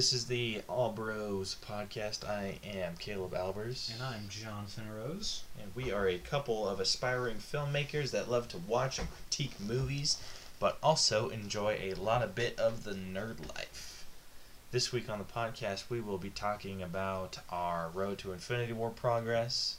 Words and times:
this 0.00 0.14
is 0.14 0.24
the 0.28 0.62
All 0.66 0.92
Bros 0.92 1.56
podcast. 1.62 2.26
I 2.26 2.58
am 2.64 2.96
Caleb 2.96 3.34
Albers. 3.34 3.92
And 3.92 4.02
I'm 4.02 4.30
Jonathan 4.30 4.90
Rose. 4.90 5.42
And 5.60 5.70
we 5.74 5.92
are 5.92 6.08
a 6.08 6.16
couple 6.16 6.66
of 6.66 6.80
aspiring 6.80 7.36
filmmakers 7.36 8.10
that 8.12 8.30
love 8.30 8.48
to 8.48 8.56
watch 8.56 8.98
and 8.98 9.08
critique 9.10 9.60
movies, 9.60 10.16
but 10.58 10.78
also 10.82 11.28
enjoy 11.28 11.76
a 11.82 11.92
lot 11.92 12.22
of 12.22 12.34
bit 12.34 12.58
of 12.58 12.84
the 12.84 12.94
nerd 12.94 13.46
life. 13.54 14.06
This 14.72 14.90
week 14.90 15.10
on 15.10 15.18
the 15.18 15.24
podcast, 15.24 15.90
we 15.90 16.00
will 16.00 16.16
be 16.16 16.30
talking 16.30 16.82
about 16.82 17.40
our 17.50 17.90
Road 17.92 18.16
to 18.20 18.32
Infinity 18.32 18.72
War 18.72 18.88
progress. 18.88 19.76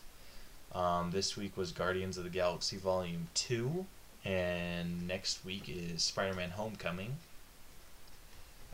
Um, 0.72 1.10
this 1.10 1.36
week 1.36 1.58
was 1.58 1.72
Guardians 1.72 2.20
of 2.20 2.26
the 2.26 2.30
Galaxy 2.30 2.78
Volume 2.78 3.30
2, 3.34 3.88
and 4.24 5.08
next 5.08 5.44
week 5.44 5.64
is 5.68 6.04
Spider 6.04 6.36
Man 6.36 6.52
Homecoming. 6.52 7.18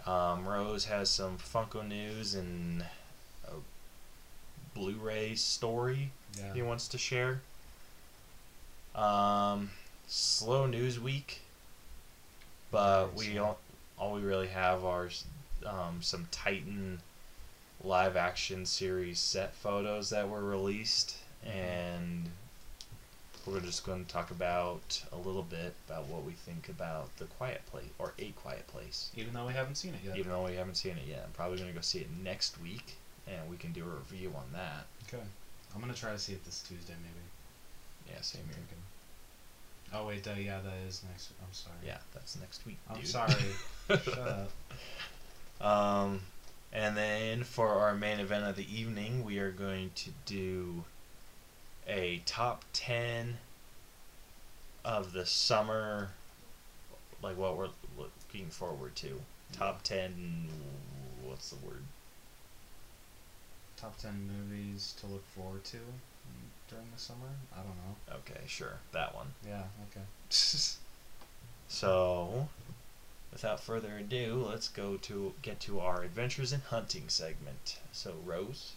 Um, 0.07 0.47
Rose 0.47 0.85
has 0.85 1.09
some 1.09 1.37
Funko 1.37 1.85
news 1.85 2.33
and 2.33 2.85
a 3.45 3.51
Blu-ray 4.73 5.35
story 5.35 6.11
Yeah. 6.37 6.53
he 6.53 6.61
wants 6.61 6.87
to 6.89 6.97
share. 6.97 7.41
Um, 8.95 9.71
slow 10.07 10.65
news 10.65 10.99
week, 10.99 11.41
but 12.71 13.13
we 13.15 13.37
all, 13.37 13.59
all 13.97 14.13
we 14.13 14.21
really 14.21 14.47
have 14.47 14.83
are 14.85 15.09
um, 15.65 16.01
some 16.01 16.27
Titan 16.31 17.01
live 17.83 18.15
action 18.15 18.65
series 18.65 19.19
set 19.19 19.53
photos 19.55 20.09
that 20.11 20.29
were 20.29 20.43
released, 20.43 21.17
Mhm. 21.45 21.49
and 21.51 22.31
we're 23.47 23.61
just 23.61 23.85
going 23.85 24.03
to 24.03 24.11
talk 24.11 24.31
about 24.31 25.01
a 25.11 25.17
little 25.17 25.43
bit 25.43 25.73
about 25.87 26.07
what 26.07 26.23
we 26.23 26.33
think 26.33 26.69
about 26.69 27.15
the 27.17 27.25
Quiet 27.25 27.61
Place 27.71 27.85
or 27.97 28.13
A 28.19 28.29
Quiet 28.31 28.67
Place. 28.67 29.09
Even 29.15 29.33
though 29.33 29.47
we 29.47 29.53
haven't 29.53 29.75
seen 29.75 29.93
it 29.93 30.01
yet. 30.05 30.17
Even 30.17 30.31
though 30.31 30.45
we 30.45 30.55
haven't 30.55 30.75
seen 30.75 30.93
it 30.93 31.07
yet, 31.07 31.23
I'm 31.25 31.31
probably 31.31 31.57
going 31.57 31.69
to 31.69 31.75
go 31.75 31.81
see 31.81 31.99
it 31.99 32.09
next 32.23 32.61
week, 32.61 32.95
and 33.27 33.49
we 33.49 33.57
can 33.57 33.71
do 33.71 33.83
a 33.83 33.87
review 33.87 34.33
on 34.35 34.45
that. 34.53 34.85
Okay. 35.07 35.23
I'm 35.77 35.81
gonna 35.81 35.93
try 35.93 36.11
to 36.11 36.17
see 36.17 36.33
it 36.33 36.43
this 36.43 36.63
Tuesday, 36.67 36.93
maybe. 37.03 38.13
Yeah, 38.15 38.21
same 38.21 38.41
here. 38.45 38.57
Oh 39.93 40.07
wait, 40.07 40.27
uh, 40.27 40.31
yeah, 40.31 40.59
that 40.59 40.73
is 40.87 41.03
next. 41.07 41.31
I'm 41.39 41.53
sorry. 41.53 41.75
Yeah, 41.85 41.97
that's 42.13 42.39
next 42.39 42.65
week. 42.65 42.77
I'm 42.89 43.03
sorry. 43.05 43.33
Shut 43.87 44.17
up. 44.17 45.65
Um, 45.65 46.21
and 46.73 46.97
then 46.97 47.43
for 47.43 47.69
our 47.69 47.95
main 47.95 48.19
event 48.19 48.45
of 48.45 48.55
the 48.55 48.65
evening, 48.73 49.23
we 49.23 49.39
are 49.39 49.51
going 49.51 49.91
to 49.95 50.09
do 50.25 50.83
a 51.87 52.21
top 52.25 52.65
ten 52.73 53.37
of 54.83 55.13
the 55.13 55.25
summer, 55.25 56.09
like 57.21 57.37
what 57.37 57.57
we're 57.57 57.69
looking 57.97 58.49
forward 58.49 58.95
to. 58.97 59.21
Top 59.53 59.83
ten. 59.83 60.47
What's 61.25 61.49
the 61.49 61.65
word? 61.65 61.83
Top 63.77 63.97
ten 63.97 64.27
movies 64.27 64.93
to 64.99 65.07
look 65.07 65.25
forward 65.27 65.63
to 65.65 65.77
during 66.69 66.87
the 66.93 66.99
summer. 66.99 67.29
I 67.53 67.57
don't 67.57 67.77
know. 67.77 68.17
Okay, 68.17 68.41
sure, 68.47 68.79
that 68.91 69.15
one. 69.15 69.27
Yeah. 69.45 69.63
Okay. 69.89 70.05
So, 71.69 72.47
without 73.29 73.59
further 73.59 73.97
ado, 73.97 74.45
let's 74.49 74.69
go 74.69 74.95
to 74.95 75.33
get 75.41 75.59
to 75.61 75.81
our 75.81 76.01
adventures 76.01 76.53
in 76.53 76.61
hunting 76.61 77.09
segment. 77.09 77.79
So, 77.91 78.15
Rose. 78.23 78.76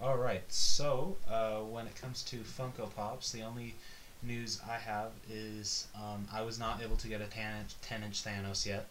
All 0.00 0.16
right. 0.16 0.42
So, 0.48 1.16
uh, 1.30 1.58
when 1.58 1.86
it 1.86 1.94
comes 1.94 2.22
to 2.24 2.36
Funko 2.38 2.94
Pops, 2.94 3.32
the 3.32 3.42
only 3.42 3.74
news 4.22 4.60
I 4.68 4.76
have 4.76 5.10
is 5.30 5.88
um, 5.94 6.26
I 6.32 6.42
was 6.42 6.58
not 6.58 6.82
able 6.82 6.96
to 6.96 7.08
get 7.08 7.20
a 7.20 7.26
10 7.26 7.54
inch, 7.60 7.74
10 7.82 8.02
inch 8.04 8.24
Thanos 8.24 8.64
yet. 8.66 8.86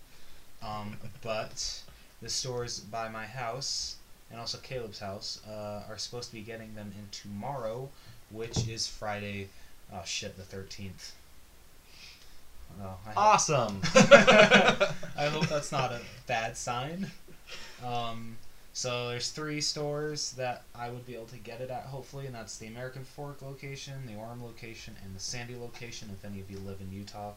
Um, 0.61 0.97
but 1.23 1.81
the 2.21 2.29
stores 2.29 2.79
by 2.79 3.09
my 3.09 3.25
house 3.25 3.95
and 4.29 4.39
also 4.39 4.57
Caleb's 4.59 4.99
house 4.99 5.39
uh, 5.47 5.81
are 5.89 5.97
supposed 5.97 6.29
to 6.29 6.35
be 6.35 6.41
getting 6.41 6.75
them 6.75 6.91
in 6.97 7.07
tomorrow, 7.11 7.89
which 8.29 8.67
is 8.67 8.87
Friday. 8.87 9.47
Oh 9.91 10.01
shit, 10.05 10.37
the 10.37 10.43
13th. 10.43 11.11
Oh, 12.81 12.97
I 13.05 13.09
hope- 13.09 13.17
Awesome. 13.17 13.81
I 13.95 15.25
hope 15.31 15.47
that's 15.49 15.71
not 15.71 15.91
a 15.91 16.01
bad 16.27 16.55
sign. 16.55 17.09
Um, 17.83 18.37
so 18.79 19.09
there's 19.09 19.31
three 19.31 19.59
stores 19.59 20.31
that 20.37 20.63
I 20.73 20.89
would 20.89 21.05
be 21.05 21.13
able 21.13 21.25
to 21.25 21.37
get 21.37 21.59
it 21.59 21.69
at, 21.69 21.83
hopefully, 21.83 22.27
and 22.27 22.33
that's 22.33 22.57
the 22.59 22.67
American 22.67 23.03
Fork 23.03 23.41
location, 23.41 24.05
the 24.05 24.13
Orem 24.13 24.41
location, 24.41 24.95
and 25.03 25.13
the 25.13 25.19
Sandy 25.19 25.57
location. 25.57 26.09
If 26.13 26.23
any 26.23 26.39
of 26.39 26.49
you 26.49 26.59
live 26.59 26.79
in 26.79 26.89
Utah. 26.89 27.33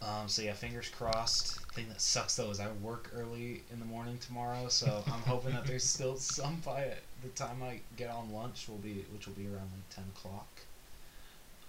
Um, 0.00 0.28
so 0.28 0.40
yeah, 0.40 0.54
fingers 0.54 0.88
crossed. 0.88 1.60
Thing 1.74 1.90
that 1.90 2.00
sucks 2.00 2.36
though 2.36 2.48
is 2.48 2.58
I 2.58 2.68
work 2.82 3.10
early 3.14 3.64
in 3.70 3.80
the 3.80 3.84
morning 3.84 4.16
tomorrow, 4.16 4.68
so 4.68 5.04
I'm 5.12 5.20
hoping 5.20 5.52
that 5.52 5.66
there's 5.66 5.84
still 5.84 6.16
some 6.16 6.62
by 6.64 6.94
the 7.22 7.28
time 7.34 7.62
I 7.62 7.80
get 7.98 8.08
on 8.08 8.32
lunch 8.32 8.66
will 8.66 8.78
be, 8.78 9.04
which 9.12 9.26
will 9.26 9.34
be 9.34 9.44
around 9.44 9.68
like 9.74 9.90
ten 9.90 10.04
o'clock. 10.16 10.48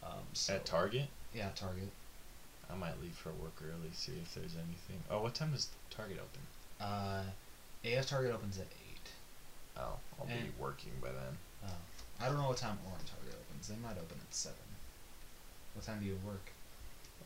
Um, 0.02 0.24
so, 0.32 0.54
At 0.54 0.66
Target? 0.66 1.10
Yeah, 1.36 1.50
Target. 1.58 1.90
I 2.72 2.76
might 2.76 3.02
leave 3.02 3.16
for 3.16 3.34
work 3.34 3.62
early, 3.62 3.92
see 3.92 4.14
if 4.14 4.34
there's 4.34 4.56
anything. 4.56 5.04
Oh, 5.12 5.24
what 5.24 5.36
time 5.36 5.52
does 5.52 5.68
Target 5.90 6.20
open? 6.20 6.88
Uh, 6.88 7.24
AF 7.84 8.08
Target 8.08 8.32
opens 8.34 8.58
at. 8.58 8.68
Oh, 9.80 9.94
I'll 10.20 10.26
be 10.28 10.34
working 10.60 10.92
by 11.02 11.10
then. 11.10 11.38
Oh. 11.66 11.68
I 12.22 12.26
don't 12.28 12.38
know 12.38 12.48
what 12.50 12.58
time 12.58 12.78
Orem 12.88 13.06
Target 13.06 13.36
opens. 13.50 13.68
They 13.68 13.76
might 13.76 13.92
open 13.98 14.18
at 14.20 14.34
seven. 14.34 14.58
What 15.76 15.86
time 15.86 16.00
do 16.00 16.06
you 16.06 16.18
work? 16.26 16.52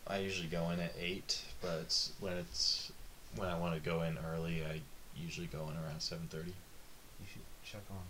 I 0.07 0.17
usually 0.17 0.47
go 0.47 0.69
in 0.71 0.79
at 0.79 0.93
eight, 0.99 1.41
but 1.61 1.79
it's 1.81 2.11
when 2.19 2.33
it's 2.33 2.91
when 3.35 3.47
I 3.47 3.57
want 3.57 3.75
to 3.75 3.89
go 3.89 4.01
in 4.03 4.17
early. 4.33 4.63
I 4.65 4.81
usually 5.15 5.47
go 5.47 5.69
in 5.69 5.75
around 5.83 6.01
seven 6.01 6.27
thirty. 6.27 6.53
You 7.19 7.27
should 7.31 7.41
check 7.63 7.81
on 7.89 8.03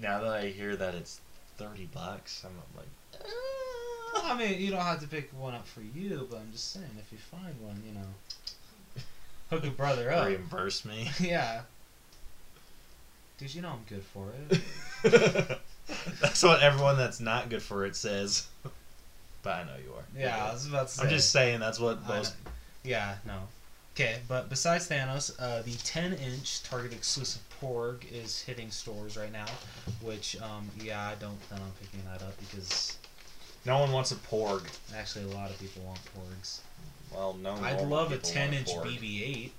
now 0.02 0.22
that 0.22 0.32
I 0.34 0.48
hear 0.48 0.76
that 0.76 0.96
it's 0.96 1.20
thirty 1.58 1.88
bucks, 1.94 2.44
I'm 2.46 2.56
like, 2.76 2.88
Well, 3.24 3.32
I 4.24 4.38
mean, 4.38 4.60
you 4.60 4.72
don't 4.72 4.82
have 4.82 5.02
to 5.02 5.08
pick 5.08 5.32
one 5.38 5.54
up 5.54 5.68
for 5.68 5.82
you, 5.82 6.28
but 6.30 6.38
I'm 6.38 6.52
just 6.52 6.72
saying, 6.72 6.86
if 7.00 7.12
you 7.12 7.18
find 7.18 7.54
one, 7.62 7.82
you 7.86 7.94
know, 7.94 9.04
hook 9.50 9.66
a 9.66 9.72
brother 9.72 10.12
up. 10.12 10.28
reimburse 10.28 10.86
me. 10.86 11.10
yeah. 11.20 11.62
Dude, 13.38 13.54
you 13.54 13.62
know 13.62 13.70
I'm 13.70 13.84
good 13.90 14.04
for 14.04 14.32
it. 14.50 15.60
that's 16.22 16.42
what 16.42 16.62
everyone 16.62 16.98
that's 16.98 17.20
not 17.20 17.50
good 17.50 17.62
for 17.62 17.86
it 17.86 17.96
says. 17.96 18.48
But 19.44 19.54
I 19.54 19.64
know 19.64 19.76
you 19.84 19.92
are. 19.94 20.04
Yeah, 20.18 20.46
I 20.46 20.54
was 20.54 20.68
about 20.68 20.88
to 20.88 20.94
say. 20.94 21.04
I'm 21.04 21.10
just 21.10 21.32
saying 21.32 21.60
that's 21.60 21.80
what 21.80 22.08
most. 22.08 22.34
Yeah, 22.84 23.16
no. 23.26 23.42
Okay, 23.96 24.18
but 24.28 24.50
besides 24.50 24.90
Thanos, 24.90 25.32
uh, 25.40 25.62
the 25.62 25.72
10-inch 25.72 26.64
Target 26.64 26.92
exclusive 26.92 27.42
Porg 27.62 28.04
is 28.12 28.42
hitting 28.42 28.70
stores 28.70 29.16
right 29.16 29.32
now, 29.32 29.46
which, 30.02 30.36
um, 30.42 30.70
yeah, 30.84 31.02
I 31.02 31.16
don't 31.16 31.40
plan 31.48 31.62
on 31.62 31.72
picking 31.80 32.02
that 32.12 32.22
up 32.22 32.38
because 32.40 32.98
No 33.66 33.80
one 33.80 33.92
wants 33.92 34.12
a 34.12 34.16
porg. 34.16 34.64
actually 34.96 35.26
a 35.26 35.36
lot 35.36 35.50
of 35.50 35.60
people 35.60 35.82
want 35.84 36.00
Porgs. 36.16 36.60
Well, 37.14 37.34
no. 37.42 37.54
I'd 37.56 37.82
love 37.88 38.12
a 38.12 38.18
10-inch. 38.18 38.68
BB-8. 38.70 39.50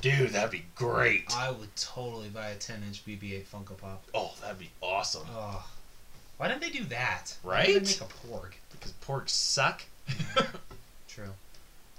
Dude, 0.00 0.30
that'd 0.30 0.50
be 0.50 0.64
great. 0.74 1.24
I 1.34 1.50
would 1.50 1.74
totally 1.76 2.28
buy 2.28 2.48
a 2.48 2.56
10-inch 2.56 3.04
BB-8 3.04 3.44
Funko 3.44 3.76
Pop. 3.76 4.04
Oh, 4.14 4.32
that'd 4.40 4.58
be 4.58 4.70
awesome. 4.80 5.26
Oh, 5.34 5.66
why 6.38 6.48
didn't 6.48 6.62
they 6.62 6.70
do 6.70 6.84
that? 6.84 7.34
Why 7.42 7.52
Right? 7.52 7.66
didn't 7.66 7.84
they 7.84 7.90
make 7.90 8.00
a 8.00 8.26
Porg? 8.28 8.52
Because 8.72 8.92
porgs 9.06 9.30
suck. 9.30 9.82
True. 11.08 11.30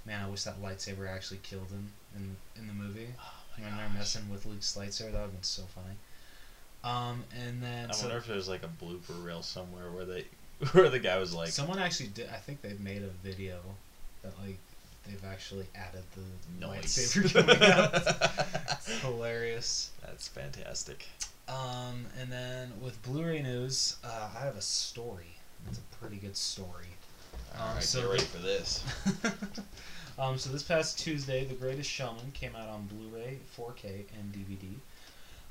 Man, 0.04 0.22
I 0.24 0.28
wish 0.28 0.42
that 0.42 0.60
lightsaber 0.62 1.08
actually 1.08 1.40
killed 1.42 1.68
him 1.70 1.90
in 2.16 2.36
in 2.60 2.66
the 2.66 2.74
movie. 2.74 3.08
Oh 3.18 3.32
my 3.58 3.64
when 3.68 3.76
they're 3.78 3.88
messing 3.94 4.28
with 4.30 4.44
Luke's 4.44 4.76
lightsaber, 4.76 5.12
that 5.12 5.14
would 5.14 5.20
have 5.20 5.32
been 5.32 5.42
so 5.42 5.62
funny. 5.74 5.94
Um, 6.82 7.24
and 7.46 7.62
then 7.62 7.88
I 7.90 7.92
so 7.94 8.02
wonder 8.06 8.18
if 8.18 8.26
there's 8.26 8.48
like 8.48 8.62
a 8.64 8.84
blooper 8.84 9.24
reel 9.24 9.40
somewhere 9.42 9.90
where 9.90 10.04
they, 10.04 10.26
where 10.72 10.88
the 10.88 10.98
guy 10.98 11.18
was 11.18 11.34
like, 11.34 11.48
someone 11.48 11.78
actually 11.78 12.08
did. 12.08 12.28
I 12.30 12.36
think 12.36 12.62
they've 12.62 12.80
made 12.80 13.02
a 13.02 13.26
video 13.26 13.58
that 14.22 14.32
like 14.40 14.58
they've 15.06 15.24
actually 15.30 15.66
added 15.74 16.02
the 16.14 16.66
Nice. 16.66 16.96
lightsaber 17.16 17.32
coming 17.32 17.62
out. 17.62 17.94
It's 18.86 19.00
hilarious. 19.00 19.90
That's 20.02 20.28
fantastic. 20.28 21.06
Um, 21.48 22.06
and 22.20 22.30
then 22.30 22.72
with 22.82 23.02
Blu-ray 23.02 23.40
news, 23.42 23.96
uh, 24.04 24.28
I 24.36 24.44
have 24.44 24.56
a 24.56 24.62
story. 24.62 25.36
It's 25.68 25.78
a 25.78 25.96
pretty 25.98 26.16
good 26.16 26.36
story. 26.36 26.86
All 27.58 27.68
Um, 27.68 27.74
right, 27.76 27.82
so 27.82 28.00
get 28.02 28.10
ready 28.10 28.24
for 28.24 28.38
this. 28.38 28.84
um, 30.18 30.36
so 30.38 30.50
this 30.50 30.62
past 30.62 30.98
Tuesday, 30.98 31.44
The 31.44 31.54
Greatest 31.54 31.88
Showman 31.90 32.30
came 32.32 32.54
out 32.56 32.68
on 32.68 32.86
Blu-ray, 32.86 33.38
4K, 33.58 34.04
and 34.18 34.32
DVD. 34.34 34.74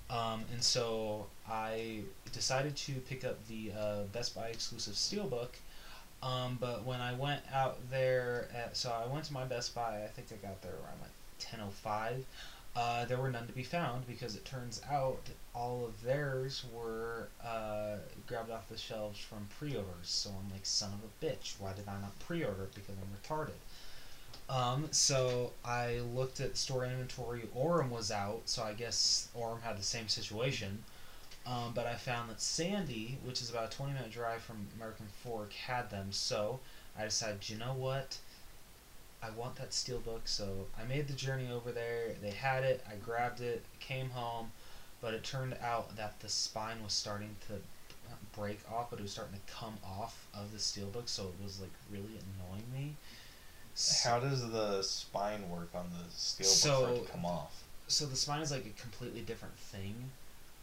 Um, 0.10 0.44
and 0.52 0.64
so 0.64 1.28
I 1.50 2.02
decided 2.32 2.76
to 2.76 2.94
pick 2.94 3.24
up 3.24 3.46
the 3.48 3.72
uh, 3.78 4.04
Best 4.12 4.36
Buy 4.36 4.48
exclusive 4.48 4.94
Steelbook. 4.94 5.50
Um, 6.22 6.58
but 6.60 6.86
when 6.86 7.02
I 7.02 7.14
went 7.14 7.42
out 7.54 7.80
there, 7.92 8.48
at, 8.56 8.78
so 8.78 8.92
I 8.92 9.12
went 9.12 9.26
to 9.26 9.34
my 9.34 9.44
Best 9.44 9.76
Buy. 9.76 10.04
I 10.04 10.08
think 10.08 10.28
I 10.32 10.36
got 10.46 10.62
there 10.62 10.72
around 10.72 11.02
like 11.02 11.12
10:05. 11.40 12.24
Uh, 12.76 13.06
there 13.06 13.18
were 13.18 13.30
none 13.30 13.46
to 13.46 13.54
be 13.54 13.64
found 13.64 14.08
because 14.08 14.36
it 14.36 14.46
turns 14.46 14.82
out 14.90 15.22
all 15.54 15.86
of 15.86 16.02
theirs 16.02 16.66
were 16.74 17.28
uh, 17.46 17.98
grabbed 18.26 18.50
off 18.50 18.68
the 18.68 18.78
shelves 18.78 19.20
from 19.20 19.48
pre-orders. 19.60 20.10
So 20.10 20.32
I'm 20.32 20.52
like, 20.52 20.66
son 20.66 20.92
of 20.94 21.00
a 21.04 21.26
bitch, 21.26 21.60
why 21.60 21.74
did 21.74 21.88
I 21.88 22.00
not 22.02 22.18
pre-order? 22.20 22.70
Because 22.74 22.96
I'm 22.98 23.16
retarded. 23.16 23.60
Um, 24.50 24.88
so 24.92 25.54
I 25.64 26.00
looked 26.14 26.40
at 26.40 26.58
store 26.58 26.86
inventory. 26.86 27.48
Orem 27.56 27.90
was 27.90 28.12
out, 28.12 28.42
so 28.46 28.64
I 28.64 28.74
guess 28.74 29.30
Orem 29.38 29.62
had 29.62 29.78
the 29.78 29.84
same 29.84 30.08
situation. 30.08 30.84
Um, 31.46 31.74
but 31.74 31.86
I 31.86 31.96
found 31.96 32.30
that 32.30 32.42
Sandy, 32.42 33.18
which 33.24 33.42
is 33.42 33.50
about 33.50 33.74
a 33.74 33.76
20 33.76 33.94
minute 33.94 34.12
drive 34.12 34.42
from 34.42 34.68
American 34.76 35.08
Fork, 35.24 35.54
had 35.54 35.90
them. 35.90 36.12
So 36.12 36.60
I 36.98 37.04
decided, 37.06 37.50
you 37.50 37.58
know 37.58 37.74
what? 37.74 38.18
I 39.22 39.30
want 39.32 39.56
that 39.56 39.72
steelbook. 39.72 40.22
So 40.26 40.68
I 40.80 40.86
made 40.86 41.08
the 41.08 41.14
journey 41.14 41.50
over 41.52 41.72
there. 41.72 42.16
They 42.22 42.32
had 42.32 42.64
it. 42.64 42.84
I 42.90 42.96
grabbed 42.96 43.42
it, 43.42 43.64
came 43.80 44.10
home, 44.10 44.52
but 45.02 45.14
it 45.14 45.24
turned 45.24 45.56
out 45.62 45.96
that 45.96 46.20
the 46.20 46.30
spine 46.30 46.84
was 46.84 46.94
starting 46.94 47.36
to 47.48 47.56
break 48.36 48.60
off, 48.72 48.90
but 48.90 49.00
it 49.00 49.04
was 49.04 49.12
starting 49.12 49.36
to 49.36 49.54
come 49.54 49.76
off 49.86 50.28
of 50.34 50.52
the 50.52 50.58
steelbook. 50.58 51.08
So 51.08 51.24
it 51.24 51.44
was 51.44 51.60
like 51.60 51.72
really 51.92 52.20
annoying 52.38 52.66
me. 52.74 52.96
How 54.04 54.20
does 54.20 54.50
the 54.52 54.82
spine 54.84 55.50
work 55.50 55.70
on 55.74 55.90
the 55.90 56.10
steelbook 56.14 56.46
So- 56.46 56.86
for 56.88 56.94
it 56.94 57.06
to 57.06 57.12
come 57.12 57.26
off? 57.26 57.64
so 57.88 58.06
the 58.06 58.16
spine 58.16 58.42
is 58.42 58.50
like 58.52 58.66
a 58.66 58.82
completely 58.82 59.22
different 59.22 59.58
thing. 59.58 60.10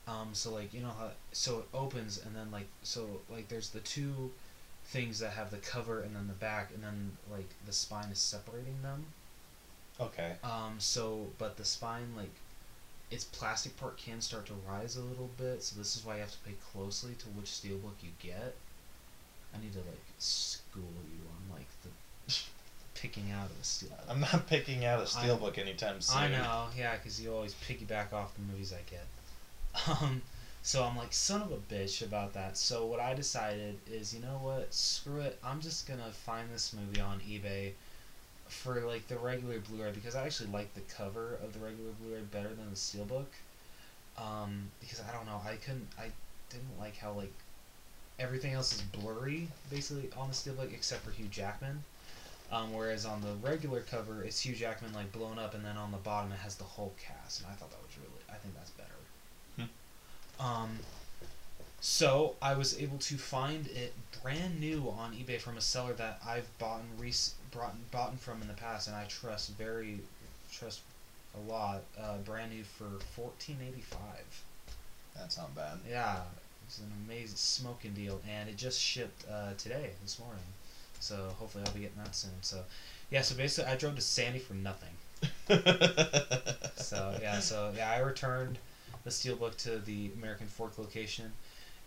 Um, 0.09 0.31
so 0.33 0.53
like 0.53 0.73
you 0.75 0.81
know 0.81 0.89
how 0.99 1.11
so 1.33 1.61
it 1.61 1.65
opens 1.75 2.19
and 2.25 2.35
then 2.35 2.51
like 2.51 2.67
so 2.83 3.21
like 3.29 3.49
there's 3.49 3.71
the 3.71 3.81
two 3.81 4.33
things 4.87 5.19
that 5.21 5.33
have 5.33 5.51
the 5.51 5.59
cover 5.59 6.01
and 6.01 6.17
then 6.17 6.27
the 6.27 6.33
back 6.35 6.71
and 6.75 6.83
then 6.83 7.17
like 7.31 7.49
the 7.67 7.73
spine 7.73 8.11
is 8.11 8.19
separating 8.19 8.81
them. 8.83 9.05
Okay. 10.01 10.37
Um, 10.43 10.77
so 10.79 11.27
but 11.39 11.57
the 11.57 11.65
spine 11.65 12.15
like 12.17 12.35
its 13.11 13.25
plastic 13.25 13.77
part 13.77 13.97
can 13.99 14.21
start 14.21 14.47
to 14.47 14.55
rise 14.69 14.97
a 14.97 15.03
little 15.03 15.31
bit. 15.37 15.63
So 15.63 15.77
this 15.79 15.97
is 15.97 16.05
why 16.05 16.15
you 16.15 16.21
have 16.23 16.33
to 16.33 16.39
pay 16.39 16.55
closely 16.73 17.15
to 17.17 17.27
which 17.29 17.47
steelbook 17.51 18.03
you 18.03 18.11
get. 18.21 18.55
I 19.55 19.61
need 19.61 19.73
to 19.75 19.79
like 19.81 20.05
school 20.19 20.83
you 21.13 21.21
on 21.29 21.57
like 21.59 21.69
the 21.83 21.91
picking 23.01 23.31
out 23.31 23.49
the 23.57 23.65
steel. 23.65 23.91
I'm 24.09 24.21
not 24.21 24.47
picking 24.47 24.85
out 24.85 25.01
a 25.01 25.05
steelbook 25.05 25.59
anytime 25.59 26.01
soon. 26.01 26.19
I 26.19 26.29
know, 26.29 26.67
yeah, 26.77 26.97
because 26.97 27.21
you 27.21 27.33
always 27.33 27.55
piggyback 27.55 28.13
off 28.13 28.35
the 28.35 28.43
movies 28.43 28.73
I 28.73 28.83
get. 28.91 29.07
Um, 30.03 30.21
so 30.63 30.85
I'm 30.85 30.97
like, 30.97 31.13
son 31.13 31.43
of 31.43 31.53
a 31.53 31.57
bitch 31.73 32.03
about 32.03 32.35
that. 32.35 32.59
So 32.59 32.85
what 32.85 33.01
I 33.01 33.15
decided 33.15 33.79
is, 33.91 34.13
you 34.13 34.21
know 34.21 34.39
what? 34.43 34.75
Screw 34.75 35.21
it. 35.21 35.39
I'm 35.45 35.61
just 35.61 35.89
gonna 35.89 36.11
find 36.11 36.49
this 36.53 36.75
movie 36.75 37.01
on 37.01 37.21
eBay 37.21 37.73
for 38.49 38.81
like 38.81 39.07
the 39.07 39.17
regular 39.17 39.61
Blu-ray 39.61 39.93
because 39.93 40.17
I 40.17 40.27
actually 40.27 40.51
like 40.51 40.75
the 40.75 40.81
cover 40.81 41.39
of 41.43 41.55
the 41.55 41.61
regular 41.61 41.93
Blu-ray 42.03 42.23
better 42.33 42.49
than 42.49 42.69
the 42.69 42.77
steelbook. 42.77 43.27
Um, 44.19 44.71
because 44.81 45.01
I 45.09 45.13
don't 45.13 45.25
know, 45.25 45.41
I 45.47 45.55
couldn't, 45.55 45.89
I 45.99 46.11
didn't 46.51 46.79
like 46.79 46.97
how 46.97 47.13
like 47.13 47.33
everything 48.19 48.53
else 48.53 48.75
is 48.75 48.83
blurry 48.83 49.49
basically 49.71 50.11
on 50.17 50.29
the 50.29 50.35
steelbook 50.35 50.75
except 50.75 51.05
for 51.05 51.11
Hugh 51.13 51.29
Jackman. 51.29 51.85
Um, 52.53 52.73
whereas 52.75 53.07
on 53.07 53.21
the 53.21 53.35
regular 53.47 53.81
cover, 53.83 54.25
it's 54.25 54.41
Hugh 54.41 54.57
Jackman 54.57 54.93
like 54.93 55.13
blown 55.13 55.39
up, 55.39 55.55
and 55.55 55.65
then 55.65 55.77
on 55.77 55.93
the 55.93 55.99
bottom 55.99 56.33
it 56.33 56.39
has 56.41 56.57
the 56.57 56.65
whole 56.65 56.93
cast, 57.01 57.41
and 57.41 57.49
I 57.49 57.55
thought 57.55 57.71
that 57.71 57.81
was 57.81 57.97
really, 57.97 58.23
I 58.29 58.35
think 58.35 58.55
that's 58.55 58.71
better. 58.71 58.91
Um, 60.41 60.79
so 61.81 62.35
I 62.41 62.55
was 62.55 62.81
able 62.81 62.99
to 62.99 63.17
find 63.17 63.67
it 63.69 63.93
brand 64.23 64.59
new 64.59 64.89
on 64.89 65.13
eBay 65.13 65.39
from 65.39 65.59
a 65.59 65.61
seller 65.61 65.93
that 65.95 66.21
I've 66.27 66.47
bought 66.59 66.81
and 66.81 67.01
rec- 67.01 67.35
brought 67.53 67.75
bought 67.91 68.19
from 68.19 68.43
in 68.43 68.49
the 68.49 68.55
past, 68.55 68.89
and 68.89 68.97
I 68.97 69.05
trust 69.05 69.51
very 69.51 70.01
trust 70.51 70.81
a 71.37 71.51
lot. 71.51 71.83
Uh, 71.99 72.17
brand 72.19 72.53
new 72.53 72.65
for 72.65 72.89
fourteen 73.15 73.59
eighty 73.67 73.83
five. 73.83 74.43
That's 75.15 75.37
not 75.37 75.55
bad. 75.55 75.79
Yeah, 75.89 76.21
it's 76.67 76.79
an 76.79 76.91
amazing 77.07 77.37
smoking 77.37 77.93
deal, 77.93 78.21
and 78.29 78.49
it 78.49 78.57
just 78.57 78.81
shipped 78.81 79.25
uh, 79.31 79.53
today, 79.59 79.91
this 80.03 80.19
morning. 80.19 80.43
So 81.01 81.35
hopefully 81.39 81.65
I'll 81.67 81.73
be 81.75 81.81
getting 81.81 81.99
that 81.99 82.15
soon. 82.15 82.33
So 82.43 82.65
yeah, 83.11 83.23
so 83.23 83.35
basically 83.37 83.71
I 83.73 83.77
drove 83.77 83.97
to 83.97 84.03
Sandy 84.03 84.39
for 84.39 84.55
nothing. 84.55 84.91
So 86.77 87.17
yeah, 87.21 87.41
so 87.41 87.73
yeah, 87.77 87.91
I 87.91 87.99
returned 87.99 88.59
the 89.05 89.11
steelbook 89.11 89.57
to 89.59 89.79
the 89.79 90.11
American 90.17 90.47
Fork 90.49 90.79
location, 90.79 91.33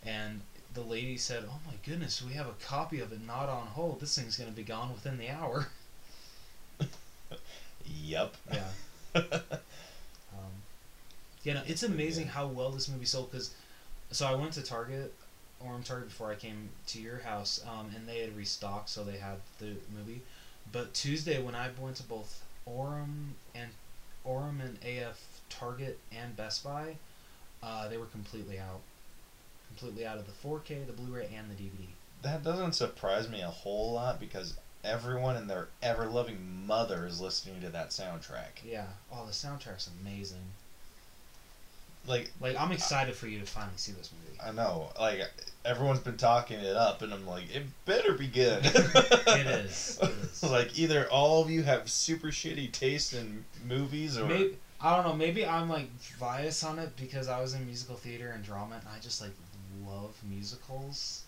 and 0.04 0.42
the 0.74 0.82
lady 0.82 1.18
said, 1.18 1.46
"Oh 1.50 1.60
my 1.66 1.74
goodness, 1.86 2.22
we 2.22 2.34
have 2.34 2.48
a 2.48 2.54
copy 2.54 3.00
of 3.00 3.12
it 3.12 3.22
not 3.26 3.50
on 3.50 3.68
hold. 3.68 4.00
This 4.02 4.16
thing's 4.18 4.38
gonna 4.38 4.52
be 4.52 4.64
gone 4.64 4.94
within 4.94 5.18
the 5.18 5.30
hour." 5.30 5.68
yep. 7.86 8.36
Yeah. 8.52 8.70
Um, 10.34 10.64
yeah, 11.44 11.54
no, 11.56 11.62
it's 11.68 11.84
amazing 11.84 12.28
how 12.28 12.48
well 12.48 12.72
this 12.72 12.88
movie 12.90 13.06
sold. 13.06 13.32
Cause, 13.32 13.52
so 14.12 14.26
I 14.28 14.36
went 14.36 14.54
to 14.54 14.64
Target, 14.64 15.14
Orem 15.66 15.84
Target 15.84 16.10
before 16.10 16.32
I 16.32 16.36
came 16.36 16.70
to 16.88 17.00
your 17.00 17.20
house, 17.20 17.64
um, 17.68 17.92
and 17.96 18.08
they 18.08 18.20
had 18.20 18.36
restocked, 18.36 18.90
so 18.90 19.04
they 19.04 19.18
had 19.18 19.38
the 19.60 19.76
movie. 19.96 20.22
But 20.72 20.94
Tuesday, 20.94 21.42
when 21.42 21.56
I 21.56 21.70
went 21.80 21.98
to 21.98 22.04
both 22.04 22.44
Orem 22.68 23.32
and 23.56 23.72
Orem 24.26 24.62
and 24.62 24.78
AF 24.84 25.42
Target 25.50 26.00
and 26.12 26.36
Best 26.36 26.64
Buy, 26.64 26.98
uh, 27.62 27.88
they 27.88 27.98
were 27.98 28.06
completely 28.06 28.60
out. 28.60 28.82
Completely 29.68 30.06
out 30.06 30.18
of 30.18 30.26
the 30.26 30.48
4K, 30.48 30.86
the 30.86 30.94
Blu-ray, 30.94 31.30
and 31.36 31.50
the 31.50 31.56
DVD. 31.56 31.88
That 32.22 32.44
doesn't 32.44 32.74
surprise 32.74 33.30
me 33.30 33.42
a 33.42 33.48
whole 33.48 33.94
lot 33.94 34.20
because 34.20 34.56
everyone 34.84 35.36
and 35.36 35.50
their 35.50 35.68
ever 35.82 36.06
loving 36.06 36.66
mother 36.66 37.06
is 37.06 37.22
listening 37.22 37.62
to 37.62 37.70
that 37.70 37.90
soundtrack. 37.90 38.64
Yeah. 38.66 38.88
Oh, 39.12 39.26
the 39.26 39.32
soundtrack's 39.32 39.90
amazing. 40.02 40.44
Like 42.06 42.32
Like, 42.40 42.60
I'm 42.60 42.72
excited 42.72 43.16
for 43.16 43.28
you 43.28 43.40
to 43.40 43.46
finally 43.46 43.78
see 43.78 43.92
this 43.94 44.12
movie. 44.12 44.40
I 44.44 44.52
know, 44.52 44.92
like 45.00 45.22
everyone's 45.64 46.00
been 46.00 46.18
talking 46.18 46.60
it 46.60 46.76
up, 46.76 47.02
and 47.02 47.14
I'm 47.14 47.26
like, 47.26 47.54
it 47.54 47.64
better 47.86 48.14
be 48.14 48.28
good. 48.28 48.66
It 49.26 49.48
is, 49.48 49.98
it 50.02 50.10
is. 50.10 50.44
like 50.52 50.78
either 50.78 51.08
all 51.10 51.42
of 51.42 51.50
you 51.50 51.64
have 51.64 51.90
super 51.90 52.28
shitty 52.28 52.72
taste 52.72 53.14
in 53.14 53.46
movies, 53.68 54.18
or 54.18 54.26
Maybe 54.26 54.58
I 54.82 54.96
don't 54.96 55.06
know. 55.06 55.14
Maybe 55.14 55.46
I'm 55.46 55.70
like 55.70 55.88
biased 56.20 56.64
on 56.64 56.78
it 56.78 56.96
because 56.98 57.28
I 57.28 57.40
was 57.42 57.54
in 57.54 57.66
musical 57.66 57.96
theater 57.96 58.32
and 58.32 58.44
drama, 58.44 58.76
and 58.76 58.88
I 58.88 59.00
just 59.00 59.22
like 59.22 59.32
love 59.88 60.16
musicals. 60.30 61.24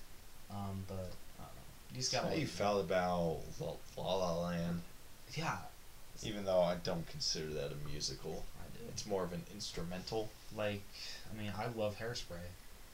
Um, 0.52 0.84
but 0.88 0.96
I 1.40 1.44
don't 1.44 1.56
know. 1.56 1.92
You 1.92 1.98
just 1.98 2.12
gotta. 2.12 2.28
how 2.28 2.34
you 2.34 2.48
felt 2.48 2.84
about 2.86 3.40
La 3.60 3.74
La, 3.98 4.16
La 4.16 4.48
Land, 4.48 4.82
Yeah, 5.36 5.58
even 6.22 6.46
though 6.46 6.62
I 6.62 6.76
don't 6.84 7.08
consider 7.08 7.48
that 7.54 7.72
a 7.72 7.90
musical. 7.90 8.46
It's 8.90 9.06
more 9.06 9.26
of 9.26 9.34
an 9.34 9.44
instrumental. 9.54 10.30
Like, 10.58 10.82
I 11.32 11.42
mean, 11.42 11.52
I 11.58 11.68
love 11.78 11.98
Hairspray. 12.00 12.40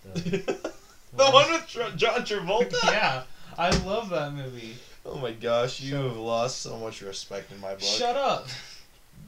The, 0.03 0.71
the 1.13 1.25
one 1.25 1.51
with 1.51 1.67
Tr- 1.67 1.95
John 1.95 2.21
Travolta. 2.21 2.73
yeah, 2.85 3.23
I 3.57 3.69
love 3.85 4.09
that 4.09 4.33
movie. 4.33 4.75
Oh 5.05 5.17
my 5.17 5.31
gosh, 5.31 5.81
you 5.81 5.95
have 5.95 6.17
lost 6.17 6.61
so 6.61 6.77
much 6.77 7.01
respect 7.01 7.51
in 7.51 7.59
my 7.59 7.71
book. 7.71 7.81
Shut 7.81 8.15
up. 8.15 8.47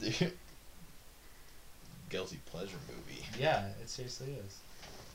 Guilty 2.10 2.38
pleasure 2.46 2.76
movie. 2.88 3.24
Yeah, 3.38 3.66
it 3.82 3.88
seriously 3.88 4.36
is. 4.46 4.58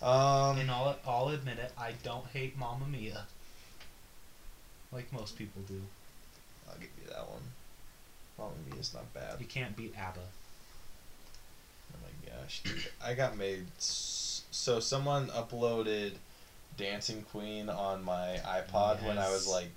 Um, 0.02 0.58
And 0.60 0.72
I'll 0.72 0.96
I'll 1.06 1.30
admit 1.30 1.60
it. 1.60 1.72
I 1.78 1.94
don't 2.04 2.26
hate 2.28 2.58
Mamma 2.58 2.88
Mia. 2.88 3.26
Like 4.92 5.12
most 5.14 5.38
people 5.38 5.62
do. 5.68 5.82
I'll 6.70 6.76
give 6.80 6.90
you 7.02 7.10
that 7.10 7.28
one. 7.30 7.42
Mamma 8.38 8.54
Mia's 8.70 8.94
not 8.94 9.14
bad. 9.14 9.40
You 9.40 9.46
can't 9.46 9.76
beat 9.76 9.94
ABBA. 9.98 10.20
Gosh, 12.50 12.62
dude. 12.64 12.84
I 13.04 13.14
got 13.14 13.38
made. 13.38 13.66
So 13.78 14.80
someone 14.80 15.28
uploaded 15.28 16.14
Dancing 16.78 17.24
Queen 17.32 17.70
on 17.70 18.04
my 18.04 18.40
iPod 18.44 19.04
when 19.04 19.18
I 19.18 19.30
was 19.30 19.48
like 19.48 19.70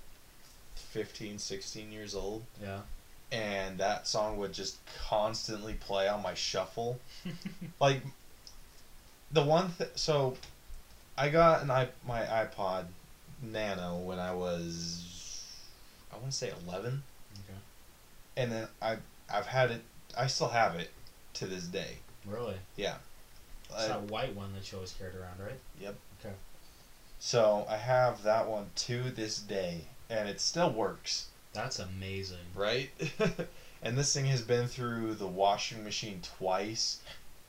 15, 0.75 1.37
16 1.37 1.91
years 1.91 2.15
old. 2.15 2.43
Yeah. 2.61 2.79
And 3.31 3.77
that 3.79 4.07
song 4.07 4.37
would 4.37 4.53
just 4.53 4.77
constantly 5.07 5.73
play 5.73 6.07
on 6.07 6.21
my 6.21 6.33
shuffle. 6.33 6.99
like, 7.79 8.01
the 9.31 9.43
one 9.43 9.71
th- 9.77 9.91
So, 9.95 10.37
I 11.17 11.29
got 11.29 11.63
an 11.63 11.71
i 11.71 11.89
my 12.07 12.21
iPod 12.21 12.85
Nano 13.41 13.97
when 13.97 14.19
I 14.19 14.33
was. 14.33 15.45
I 16.11 16.17
want 16.17 16.31
to 16.31 16.37
say 16.37 16.51
11. 16.67 17.01
okay. 17.33 17.59
And 18.37 18.51
then 18.51 18.67
I, 18.81 18.97
I've 19.31 19.47
had 19.47 19.71
it. 19.71 19.81
I 20.15 20.27
still 20.27 20.49
have 20.49 20.75
it 20.75 20.91
to 21.35 21.47
this 21.47 21.65
day. 21.65 21.97
Really? 22.25 22.55
Yeah. 22.75 22.95
It's 23.65 23.83
I- 23.83 23.87
that 23.89 24.01
white 24.03 24.35
one 24.35 24.53
that 24.53 24.71
you 24.71 24.77
always 24.77 24.91
carried 24.93 25.15
around, 25.15 25.39
right? 25.39 25.59
Yep. 25.79 25.95
Okay. 26.19 26.33
So 27.19 27.65
I 27.69 27.77
have 27.77 28.23
that 28.23 28.47
one 28.47 28.69
to 28.75 29.09
this 29.11 29.39
day, 29.39 29.81
and 30.09 30.27
it 30.27 30.41
still 30.41 30.69
works, 30.69 31.27
That's 31.53 31.79
amazing. 31.79 32.45
right? 32.55 32.89
and 33.81 33.97
this 33.97 34.13
thing 34.13 34.25
has 34.25 34.41
been 34.41 34.67
through 34.67 35.15
the 35.15 35.27
washing 35.27 35.83
machine 35.83 36.21
twice, 36.37 36.99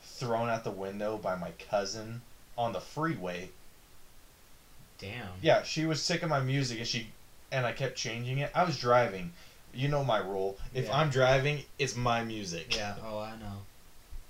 thrown 0.02 0.49
out 0.49 0.62
the 0.64 0.71
window 0.71 1.16
by 1.16 1.35
my 1.35 1.50
cousin 1.52 2.23
on 2.57 2.73
the 2.73 2.81
freeway. 2.81 3.50
Damn. 4.99 5.28
Yeah, 5.43 5.62
she 5.64 5.85
was 5.87 6.00
sick 6.02 6.23
of 6.23 6.28
my 6.31 6.40
music, 6.40 6.78
and 6.78 6.87
she 6.87 7.09
and 7.50 7.66
I 7.66 7.73
kept 7.73 7.97
changing 7.97 8.38
it. 8.38 8.50
I 8.54 8.64
was 8.64 8.78
driving. 8.78 9.33
You 9.73 9.88
know 9.88 10.04
my 10.04 10.19
rule. 10.19 10.57
If 10.73 10.87
Yeah. 10.87 10.97
I'm 10.97 11.11
driving, 11.11 11.64
it's 11.78 11.97
my 11.97 12.23
music. 12.23 12.75
Yeah. 12.76 12.95
Oh, 13.04 13.19
I 13.19 13.37
know. 13.37 13.62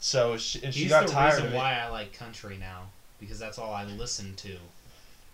So 0.05 0.37
she, 0.37 0.63
and 0.63 0.75
she 0.75 0.87
got 0.87 1.07
the 1.07 1.13
tired 1.15 1.31
reason 1.33 1.47
of 1.47 1.55
it. 1.55 1.57
why 1.57 1.81
I 1.81 1.89
like 1.89 2.13
country 2.13 2.59
now 2.61 2.89
because 3.19 3.39
that's 3.39 3.59
all 3.59 3.73
I 3.73 3.87
listen 3.87 4.35
to. 4.37 4.59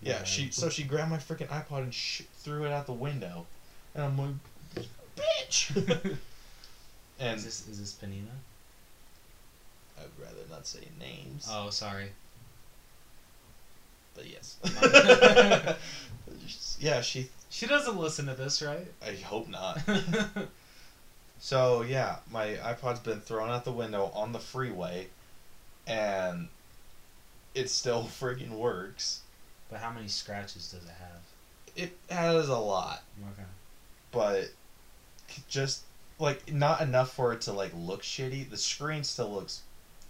Yeah, 0.01 0.15
Okay. 0.15 0.23
she 0.23 0.51
so 0.51 0.69
she 0.69 0.85
grabbed 0.85 1.11
my 1.11 1.17
freaking 1.17 1.49
iPod 1.49 1.79
and 1.79 1.93
sh- 1.93 2.21
threw 2.37 2.63
it 2.63 2.71
out 2.71 2.85
the 2.85 2.93
window, 2.93 3.45
and 3.93 4.05
I'm 4.05 4.17
like, 4.17 4.87
bitch. 5.17 5.75
and 7.19 7.37
is 7.37 7.43
this 7.43 7.67
is 7.67 7.81
this 7.81 7.93
Panina? 8.01 8.31
I'd 9.99 10.05
rather 10.17 10.39
not 10.49 10.65
say 10.65 10.87
names, 10.97 11.49
Oh, 11.51 11.69
sorry. 11.69 12.13
but 14.15 14.23
yes. 14.25 14.55
yeah, 16.79 17.01
she. 17.01 17.27
She 17.49 17.67
doesn't 17.67 17.97
listen 17.97 18.25
to 18.27 18.35
this, 18.35 18.61
right? 18.61 18.87
I 19.05 19.15
hope 19.15 19.49
not. 19.49 19.81
So 21.43 21.81
yeah, 21.81 22.17
my 22.29 22.49
iPod's 22.63 22.99
been 22.99 23.19
thrown 23.19 23.49
out 23.49 23.65
the 23.65 23.71
window 23.71 24.11
on 24.13 24.31
the 24.31 24.39
freeway, 24.39 25.07
and 25.87 26.47
it 27.55 27.69
still 27.69 28.03
friggin' 28.19 28.51
works. 28.51 29.21
but 29.69 29.79
how 29.79 29.91
many 29.91 30.07
scratches 30.07 30.71
does 30.71 30.83
it 30.83 30.93
have? 30.99 31.21
It 31.75 31.97
has 32.13 32.47
a 32.47 32.57
lot, 32.57 33.01
Okay. 33.33 33.47
but 34.11 34.51
just 35.49 35.81
like 36.19 36.53
not 36.53 36.81
enough 36.81 37.11
for 37.13 37.33
it 37.33 37.41
to 37.41 37.53
like 37.53 37.71
look 37.75 38.03
shitty. 38.03 38.47
The 38.49 38.57
screen 38.57 39.03
still 39.03 39.31
looks 39.31 39.61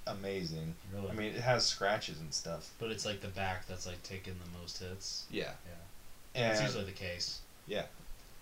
amazing. 0.06 0.76
Really? 0.94 1.10
I 1.12 1.14
mean, 1.14 1.34
it 1.34 1.42
has 1.42 1.66
scratches 1.66 2.20
and 2.20 2.34
stuff. 2.34 2.72
but 2.78 2.92
it's 2.92 3.06
like 3.06 3.22
the 3.22 3.28
back 3.30 3.68
that's 3.68 3.86
like 3.88 4.04
taking 4.04 4.34
the 4.34 4.60
most 4.60 4.80
hits. 4.80 5.26
Yeah. 5.32 5.44
Yeah. 5.66 6.42
And 6.44 6.52
That's 6.58 6.62
usually 6.62 6.86
the 6.86 6.92
case. 6.92 7.40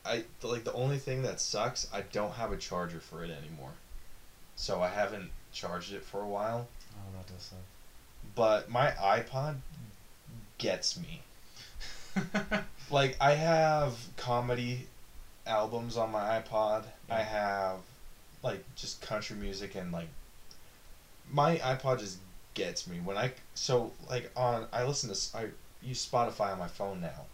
I 0.05 0.23
like 0.41 0.63
the 0.63 0.73
only 0.73 0.97
thing 0.97 1.23
that 1.23 1.39
sucks. 1.41 1.87
I 1.93 2.01
don't 2.01 2.33
have 2.33 2.51
a 2.51 2.57
charger 2.57 2.99
for 2.99 3.23
it 3.23 3.29
anymore, 3.29 3.73
so 4.55 4.81
I 4.81 4.89
haven't 4.89 5.31
charged 5.51 5.93
it 5.93 6.03
for 6.03 6.21
a 6.21 6.27
while. 6.27 6.67
Oh, 6.93 7.17
that 7.17 7.27
does 7.27 7.51
But 8.35 8.69
my 8.69 8.91
iPod 8.91 9.57
gets 10.57 10.97
me. 10.97 11.21
Like 12.91 13.17
I 13.21 13.33
have 13.33 13.95
comedy 14.17 14.87
albums 15.45 15.95
on 15.95 16.11
my 16.11 16.39
iPod. 16.39 16.85
I 17.09 17.21
have 17.21 17.79
like 18.41 18.63
just 18.75 19.01
country 19.01 19.35
music 19.35 19.75
and 19.75 19.91
like 19.91 20.07
my 21.29 21.57
iPod 21.57 21.99
just 21.99 22.17
gets 22.55 22.87
me 22.87 22.99
when 22.99 23.17
I 23.17 23.31
so 23.53 23.91
like 24.09 24.31
on 24.35 24.65
I 24.73 24.83
listen 24.85 25.13
to 25.13 25.37
I 25.37 25.47
use 25.83 26.05
Spotify 26.05 26.51
on 26.51 26.59
my 26.59 26.67
phone 26.67 26.99
now. 26.99 27.25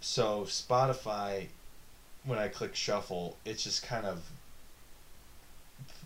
So 0.00 0.42
Spotify 0.42 1.48
when 2.24 2.38
I 2.38 2.48
click 2.48 2.74
shuffle, 2.74 3.36
it's 3.44 3.64
just 3.64 3.82
kind 3.82 4.06
of 4.06 4.30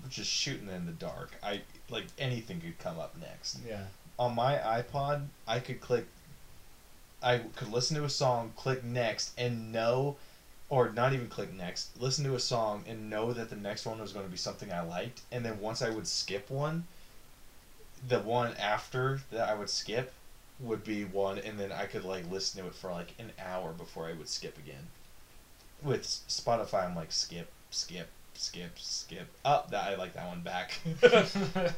just 0.09 0.31
shooting 0.31 0.69
in 0.69 0.87
the 0.87 0.93
dark. 0.93 1.33
I 1.43 1.63
like 1.91 2.07
anything 2.19 2.61
could 2.61 2.79
come 2.79 2.99
up 2.99 3.15
next 3.21 3.59
yeah. 3.69 3.85
on 4.19 4.35
my 4.35 4.57
iPod, 4.57 5.27
I 5.47 5.59
could 5.59 5.81
click, 5.81 6.07
I 7.23 7.39
could 7.39 7.69
listen 7.69 7.97
to 7.97 8.05
a 8.05 8.11
song, 8.11 8.53
click 8.57 8.85
next, 8.85 9.33
and 9.39 9.73
know, 9.73 10.17
or 10.69 10.91
not 10.91 11.13
even 11.13 11.29
click 11.29 11.53
next, 11.53 12.01
listen 12.01 12.25
to 12.25 12.35
a 12.35 12.41
song 12.41 12.85
and 12.89 13.11
know 13.11 13.33
that 13.33 13.51
the 13.51 13.57
next 13.57 13.87
one 13.87 14.01
was 14.01 14.13
going 14.13 14.25
to 14.25 14.31
be 14.31 14.37
something 14.37 14.73
I 14.73 14.83
liked. 14.83 15.23
And 15.33 15.45
then 15.45 15.61
once 15.61 15.83
I 15.83 15.91
would 15.91 16.07
skip 16.07 16.51
one, 16.51 16.85
the 18.07 18.21
one 18.21 18.55
after 18.55 19.21
that 19.31 19.49
I 19.49 19.55
would 19.55 19.71
skip 19.71 20.13
would 20.61 20.85
be 20.85 21.05
one, 21.05 21.39
and 21.39 21.59
then 21.59 21.73
I 21.73 21.87
could 21.87 22.05
like 22.05 22.31
listen 22.31 22.63
to 22.63 22.69
it 22.69 22.75
for 22.75 22.91
like 22.91 23.15
an 23.19 23.33
hour 23.39 23.73
before 23.73 24.07
I 24.07 24.13
would 24.13 24.29
skip 24.29 24.57
again. 24.59 24.87
With 25.83 26.03
Spotify, 26.03 26.89
I'm 26.89 26.97
like 26.97 27.13
skip, 27.13 27.51
skip, 27.71 28.09
skip, 28.35 28.79
skip. 28.79 29.29
Up 29.45 29.71
that 29.71 29.85
I 29.85 29.97
like 29.97 30.15
that 30.15 30.27
one 30.29 30.41
back. 30.41 30.79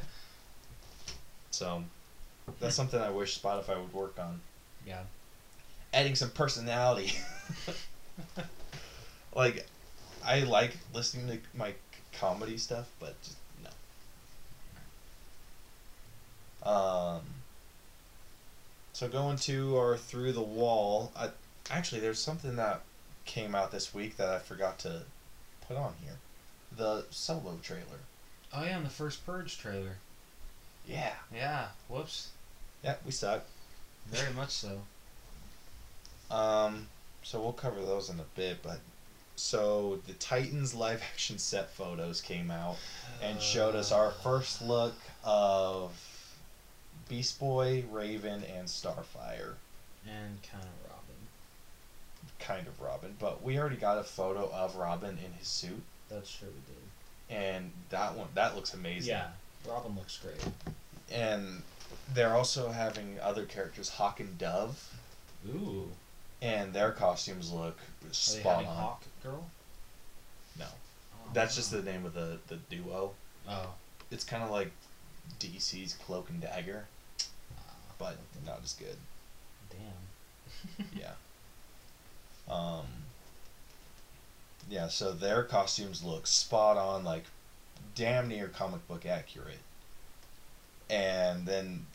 so 1.51 1.83
that's 2.59 2.75
something 2.75 2.99
I 2.99 3.09
wish 3.09 3.41
Spotify 3.41 3.81
would 3.81 3.93
work 3.93 4.17
on. 4.19 4.41
yeah. 4.85 5.03
Adding 5.93 6.15
some 6.15 6.29
personality. 6.29 7.13
like, 9.35 9.65
I 10.23 10.41
like 10.41 10.77
listening 10.93 11.27
to 11.27 11.39
my 11.57 11.73
comedy 12.19 12.57
stuff, 12.57 12.89
but 12.99 13.15
just 13.21 13.37
no. 16.63 16.69
Um. 16.69 17.21
So 18.97 19.07
going 19.07 19.37
to 19.37 19.77
our 19.77 19.95
through 19.95 20.31
the 20.31 20.41
wall. 20.41 21.11
I, 21.15 21.29
actually, 21.69 22.01
there's 22.01 22.17
something 22.17 22.55
that 22.55 22.81
came 23.25 23.53
out 23.53 23.71
this 23.71 23.93
week 23.93 24.17
that 24.17 24.27
I 24.27 24.39
forgot 24.39 24.79
to 24.79 25.03
put 25.67 25.77
on 25.77 25.93
here. 26.03 26.15
The 26.75 27.05
solo 27.11 27.59
trailer. 27.61 27.99
Oh 28.51 28.63
yeah, 28.63 28.77
and 28.77 28.83
the 28.83 28.89
first 28.89 29.23
Purge 29.23 29.59
trailer. 29.59 29.97
Yeah. 30.87 31.13
Yeah. 31.31 31.67
Whoops. 31.87 32.29
Yeah, 32.83 32.95
we 33.05 33.11
suck. 33.11 33.43
Very 34.07 34.33
much 34.33 34.49
so. 34.49 34.81
Um, 36.31 36.87
so 37.21 37.39
we'll 37.39 37.53
cover 37.53 37.79
those 37.79 38.09
in 38.09 38.19
a 38.19 38.25
bit, 38.35 38.63
but 38.63 38.79
so 39.35 39.99
the 40.07 40.13
Titans 40.13 40.73
live 40.73 41.03
action 41.13 41.37
set 41.37 41.69
photos 41.69 42.19
came 42.19 42.49
out 42.49 42.77
and 43.21 43.39
showed 43.39 43.75
us 43.75 43.91
our 43.91 44.09
first 44.09 44.63
look 44.63 44.95
of 45.23 45.91
Beast 47.09 47.39
Boy, 47.39 47.83
Raven, 47.91 48.43
and 48.43 48.67
Starfire. 48.67 49.53
and 50.07 50.41
kind 50.43 50.63
of 50.63 50.89
Robin. 50.91 51.15
Kind 52.39 52.67
of 52.67 52.79
Robin, 52.81 53.15
but 53.19 53.41
we 53.43 53.57
already 53.59 53.75
got 53.77 53.97
a 53.97 54.03
photo 54.03 54.49
of 54.53 54.75
Robin 54.75 55.17
in 55.23 55.33
his 55.39 55.47
suit, 55.47 55.81
That's 56.09 56.31
true. 56.33 56.47
We 56.49 57.35
did. 57.35 57.43
and 57.43 57.71
that 57.89 58.15
one 58.15 58.27
that 58.35 58.55
looks 58.55 58.73
amazing. 58.73 59.09
Yeah. 59.09 59.27
Robin 59.67 59.95
looks 59.95 60.17
great. 60.17 60.43
And 61.11 61.63
they're 62.13 62.35
also 62.35 62.69
having 62.71 63.17
other 63.21 63.45
characters, 63.45 63.89
Hawk 63.89 64.19
and 64.19 64.37
Dove, 64.37 64.93
Ooh. 65.49 65.89
and 66.41 66.73
their 66.73 66.91
costumes 66.91 67.51
look 67.51 67.77
spot 68.11 68.59
on. 68.59 68.65
Hawk 68.65 69.03
Girl? 69.23 69.45
No, 70.59 70.65
Oh, 71.15 71.29
that's 71.33 71.55
just 71.55 71.71
the 71.71 71.81
name 71.81 72.05
of 72.05 72.13
the 72.13 72.37
the 72.47 72.55
duo. 72.69 73.11
Oh. 73.49 73.69
it's 74.11 74.23
kind 74.23 74.43
of 74.43 74.49
like 74.51 74.71
DC's 75.39 75.93
Cloak 76.05 76.29
and 76.29 76.39
Dagger, 76.41 76.85
but 77.99 78.17
not 78.45 78.61
as 78.63 78.73
good. 78.73 78.97
Damn. 79.69 80.87
Yeah. 80.97 81.11
Um. 82.49 82.85
Yeah, 84.69 84.87
so 84.87 85.11
their 85.11 85.43
costumes 85.43 86.01
look 86.01 86.27
spot 86.27 86.77
on, 86.77 87.03
like 87.03 87.25
damn 87.93 88.29
near 88.29 88.47
comic 88.47 88.87
book 88.87 89.05
accurate. 89.05 89.59
And 90.89 91.45
then 91.45 91.85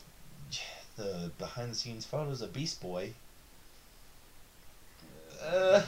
the 0.95 1.31
behind 1.39 1.71
the 1.71 1.75
scenes 1.75 2.05
photos 2.05 2.43
of 2.43 2.53
Beast 2.53 2.79
Boy. 2.81 3.13
Uh, 5.43 5.81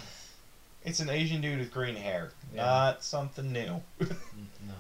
it's 0.83 0.99
an 0.99 1.09
Asian 1.09 1.41
dude 1.41 1.59
with 1.59 1.71
green 1.71 1.95
hair, 1.95 2.31
Yeah. 2.53 2.65
not 2.65 3.03
something 3.03 3.51
new. 3.51 3.81
No. 3.99 4.73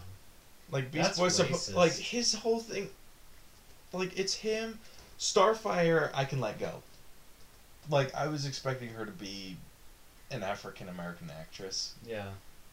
Like 0.71 0.91
Beast 0.91 1.11
suppo- 1.19 1.75
like 1.75 1.93
his 1.93 2.33
whole 2.33 2.59
thing 2.59 2.89
like 3.93 4.17
it's 4.17 4.33
him 4.33 4.79
Starfire 5.19 6.09
I 6.13 6.25
can 6.25 6.39
let 6.41 6.59
go. 6.59 6.81
Like 7.89 8.13
I 8.15 8.27
was 8.27 8.45
expecting 8.45 8.89
her 8.89 9.05
to 9.05 9.11
be 9.11 9.55
an 10.31 10.43
African 10.43 10.89
American 10.89 11.29
actress 11.39 11.93
Yeah. 12.05 12.29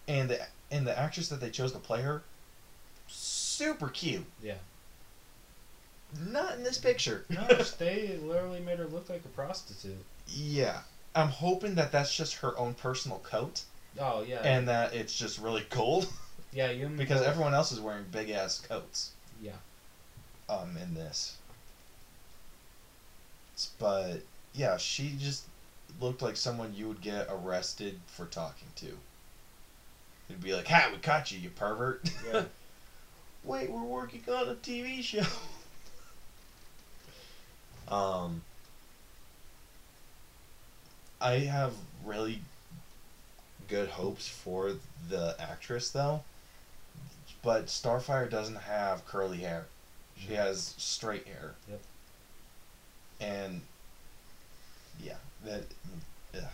and 0.09 0.31
the 0.31 0.41
and 0.71 0.87
the 0.87 0.99
actress 0.99 1.29
that 1.29 1.41
they 1.41 1.51
chose 1.51 1.73
to 1.73 1.79
play 1.79 2.03
her 2.03 2.23
super 3.09 3.89
cute. 3.89 4.25
Yeah. 4.43 4.55
Not 6.29 6.55
in 6.57 6.63
this 6.63 6.79
picture. 6.79 7.25
No, 7.29 7.47
they 7.79 8.19
literally 8.23 8.61
made 8.61 8.79
her 8.79 8.87
look 8.87 9.09
like 9.09 9.25
a 9.25 9.29
prostitute. 9.29 10.05
yeah. 10.29 10.81
I'm 11.15 11.29
hoping 11.29 11.75
that 11.75 11.93
that's 11.93 12.15
just 12.17 12.37
her 12.37 12.57
own 12.59 12.73
personal 12.73 13.19
coat 13.19 13.63
Oh 14.01 14.23
yeah. 14.27 14.41
and 14.45 14.67
that 14.69 14.95
it's 14.95 15.15
just 15.15 15.39
really 15.39 15.61
cold 15.69 16.09
yeah, 16.55 16.71
you 16.71 16.87
because 16.97 17.21
everyone 17.21 17.53
else 17.53 17.71
is 17.71 17.81
wearing 17.81 18.05
big 18.11 18.31
ass 18.31 18.59
coats. 18.67 19.11
Yeah. 19.43 19.53
um 20.49 20.75
in 20.83 20.95
this. 20.95 21.37
But 23.79 24.23
yeah, 24.55 24.77
she 24.77 25.17
just 25.19 25.45
looked 26.01 26.23
like 26.23 26.37
someone 26.37 26.75
you 26.75 26.89
would 26.89 27.01
get 27.01 27.27
arrested 27.31 28.01
for 28.07 28.27
talking 28.27 28.69
to. 28.77 28.99
It'd 30.29 30.43
be 30.43 30.55
like, 30.55 30.69
"Ha, 30.69 30.91
we 30.93 30.99
caught 30.99 31.31
you, 31.31 31.39
you 31.39 31.51
pervert." 31.51 32.11
Yeah. 32.33 32.45
Wait, 33.45 33.71
we're 33.71 33.83
working 33.83 34.23
on 34.29 34.49
a 34.49 34.55
TV 34.55 35.03
show. 35.03 35.25
um 37.95 38.41
I 41.21 41.33
have 41.41 41.73
really 42.05 42.41
good 43.69 43.89
hopes 43.89 44.27
for 44.29 44.75
the 45.09 45.35
actress 45.39 45.91
though. 45.91 46.23
But 47.43 47.67
Starfire 47.67 48.31
doesn't 48.31 48.57
have 48.57 49.07
curly 49.07 49.39
hair. 49.39 49.67
She 50.17 50.35
has 50.35 50.75
straight 50.77 51.27
hair. 51.27 51.55
Yep. 51.69 51.81
And 53.23 53.61
yeah, 55.03 55.15
that 55.45 55.65
yeah. 56.35 56.49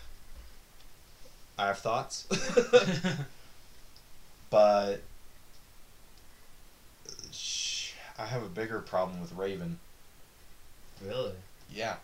I 1.59 1.67
have 1.69 1.79
thoughts. 1.79 2.27
but 4.51 5.01
sh- 7.33 7.93
I 8.19 8.27
have 8.27 8.43
a 8.43 8.49
bigger 8.49 8.81
problem 8.81 9.21
with 9.21 9.33
Raven. 9.33 9.79
Really? 11.05 11.33
Yeah. 11.73 11.97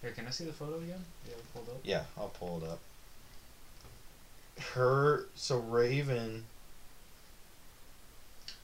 Here, 0.00 0.10
can 0.10 0.26
I 0.26 0.30
see 0.30 0.44
the 0.44 0.52
photo 0.52 0.78
again? 0.78 1.04
It 1.26 1.36
pulled 1.54 1.68
up? 1.68 1.80
Yeah, 1.84 2.02
I'll 2.18 2.28
pull 2.28 2.62
it 2.62 2.68
up. 2.68 2.80
Her 4.74 5.26
so 5.34 5.58
Raven 5.58 6.44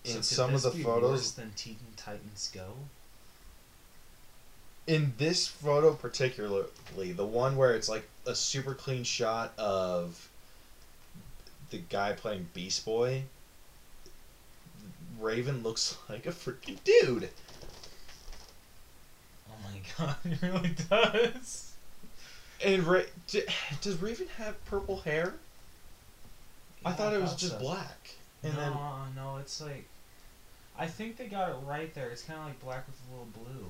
So 0.04 0.10
in 0.10 0.16
could 0.16 0.24
some 0.24 0.54
of 0.54 0.62
the 0.62 0.70
photos 0.70 1.10
worse 1.10 1.30
than 1.32 1.52
Teen 1.56 1.76
Titans 1.96 2.50
Go. 2.52 2.66
In 4.88 5.14
this 5.18 5.46
photo 5.46 5.94
particularly, 5.94 7.12
the 7.12 7.26
one 7.26 7.56
where 7.56 7.74
it's 7.74 7.88
like 7.88 8.08
a 8.26 8.34
super 8.34 8.74
clean 8.74 9.04
shot 9.04 9.52
of 9.58 10.28
the 11.70 11.78
guy 11.78 12.14
playing 12.14 12.48
Beast 12.54 12.84
Boy, 12.84 13.24
Raven 15.20 15.62
looks 15.62 15.96
like 16.08 16.26
a 16.26 16.30
freaking 16.32 16.82
dude. 16.84 17.30
Oh 19.50 19.56
my 19.64 19.80
god, 19.98 20.16
it 20.24 20.42
really 20.42 20.74
does. 20.90 21.72
And 22.64 22.84
Ra- 22.84 23.02
d- 23.28 23.44
does 23.80 24.00
Raven 24.00 24.28
have 24.38 24.64
purple 24.64 25.00
hair? 25.00 25.34
I 26.84 26.90
Yeah, 26.90 26.96
thought 26.96 27.14
it 27.14 27.20
was 27.20 27.34
just 27.34 27.52
so. 27.52 27.58
black. 27.58 28.16
And 28.42 28.54
no, 28.54 28.60
then 28.60 28.72
no, 29.16 29.36
it's 29.38 29.60
like. 29.60 29.86
I 30.78 30.86
think 30.86 31.16
they 31.16 31.26
got 31.26 31.50
it 31.50 31.56
right 31.66 31.92
there. 31.94 32.10
It's 32.10 32.22
kind 32.22 32.38
of 32.38 32.46
like 32.46 32.60
black 32.60 32.86
with 32.86 32.96
a 33.08 33.12
little 33.12 33.26
blue. 33.26 33.66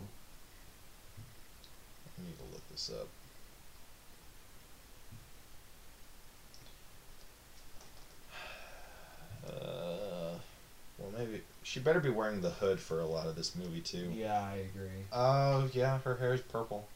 I 2.18 2.26
need 2.26 2.36
to 2.38 2.44
look 2.52 2.68
this 2.70 2.90
up. 2.90 3.08
Uh, 9.46 10.36
well, 10.98 11.10
maybe 11.16 11.42
she 11.62 11.80
better 11.80 12.00
be 12.00 12.10
wearing 12.10 12.40
the 12.40 12.50
hood 12.50 12.80
for 12.80 13.00
a 13.00 13.06
lot 13.06 13.26
of 13.26 13.36
this 13.36 13.54
movie 13.54 13.80
too. 13.80 14.10
Yeah, 14.14 14.42
I 14.42 14.56
agree. 14.56 15.04
Oh 15.12 15.68
yeah, 15.72 15.98
her 15.98 16.16
hair 16.16 16.34
is 16.34 16.40
purple. 16.40 16.86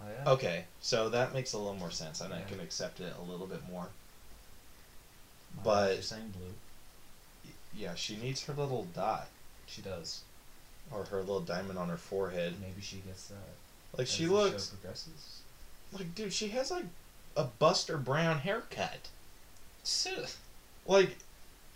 Oh 0.00 0.06
yeah. 0.10 0.30
Okay, 0.32 0.64
so 0.80 1.08
that 1.10 1.34
makes 1.34 1.52
a 1.52 1.58
little 1.58 1.74
more 1.74 1.90
sense, 1.90 2.20
and 2.20 2.32
I 2.32 2.40
can 2.42 2.60
accept 2.60 3.00
it 3.00 3.12
a 3.18 3.30
little 3.30 3.46
bit 3.46 3.60
more. 3.70 3.88
My 5.56 5.62
but- 5.64 6.04
saying 6.04 6.34
blue. 6.36 7.52
Yeah, 7.74 7.94
she 7.94 8.16
needs 8.16 8.42
her 8.44 8.54
little 8.54 8.86
dot 8.94 9.28
She 9.66 9.82
does. 9.82 10.22
Or 10.92 11.04
her 11.04 11.18
little 11.18 11.40
diamond 11.40 11.78
on 11.78 11.88
her 11.88 11.96
forehead. 11.96 12.54
Maybe 12.60 12.80
she 12.80 12.96
gets 12.98 13.28
that. 13.28 13.36
Like 13.96 14.06
as 14.06 14.12
she 14.12 14.26
looks 14.26 14.66
progresses. 14.68 15.40
like, 15.92 16.14
dude, 16.14 16.32
she 16.32 16.48
has 16.48 16.70
like 16.70 16.84
a 17.36 17.44
Buster 17.44 17.96
Brown 17.96 18.38
haircut. 18.38 19.08
Like, 20.86 21.16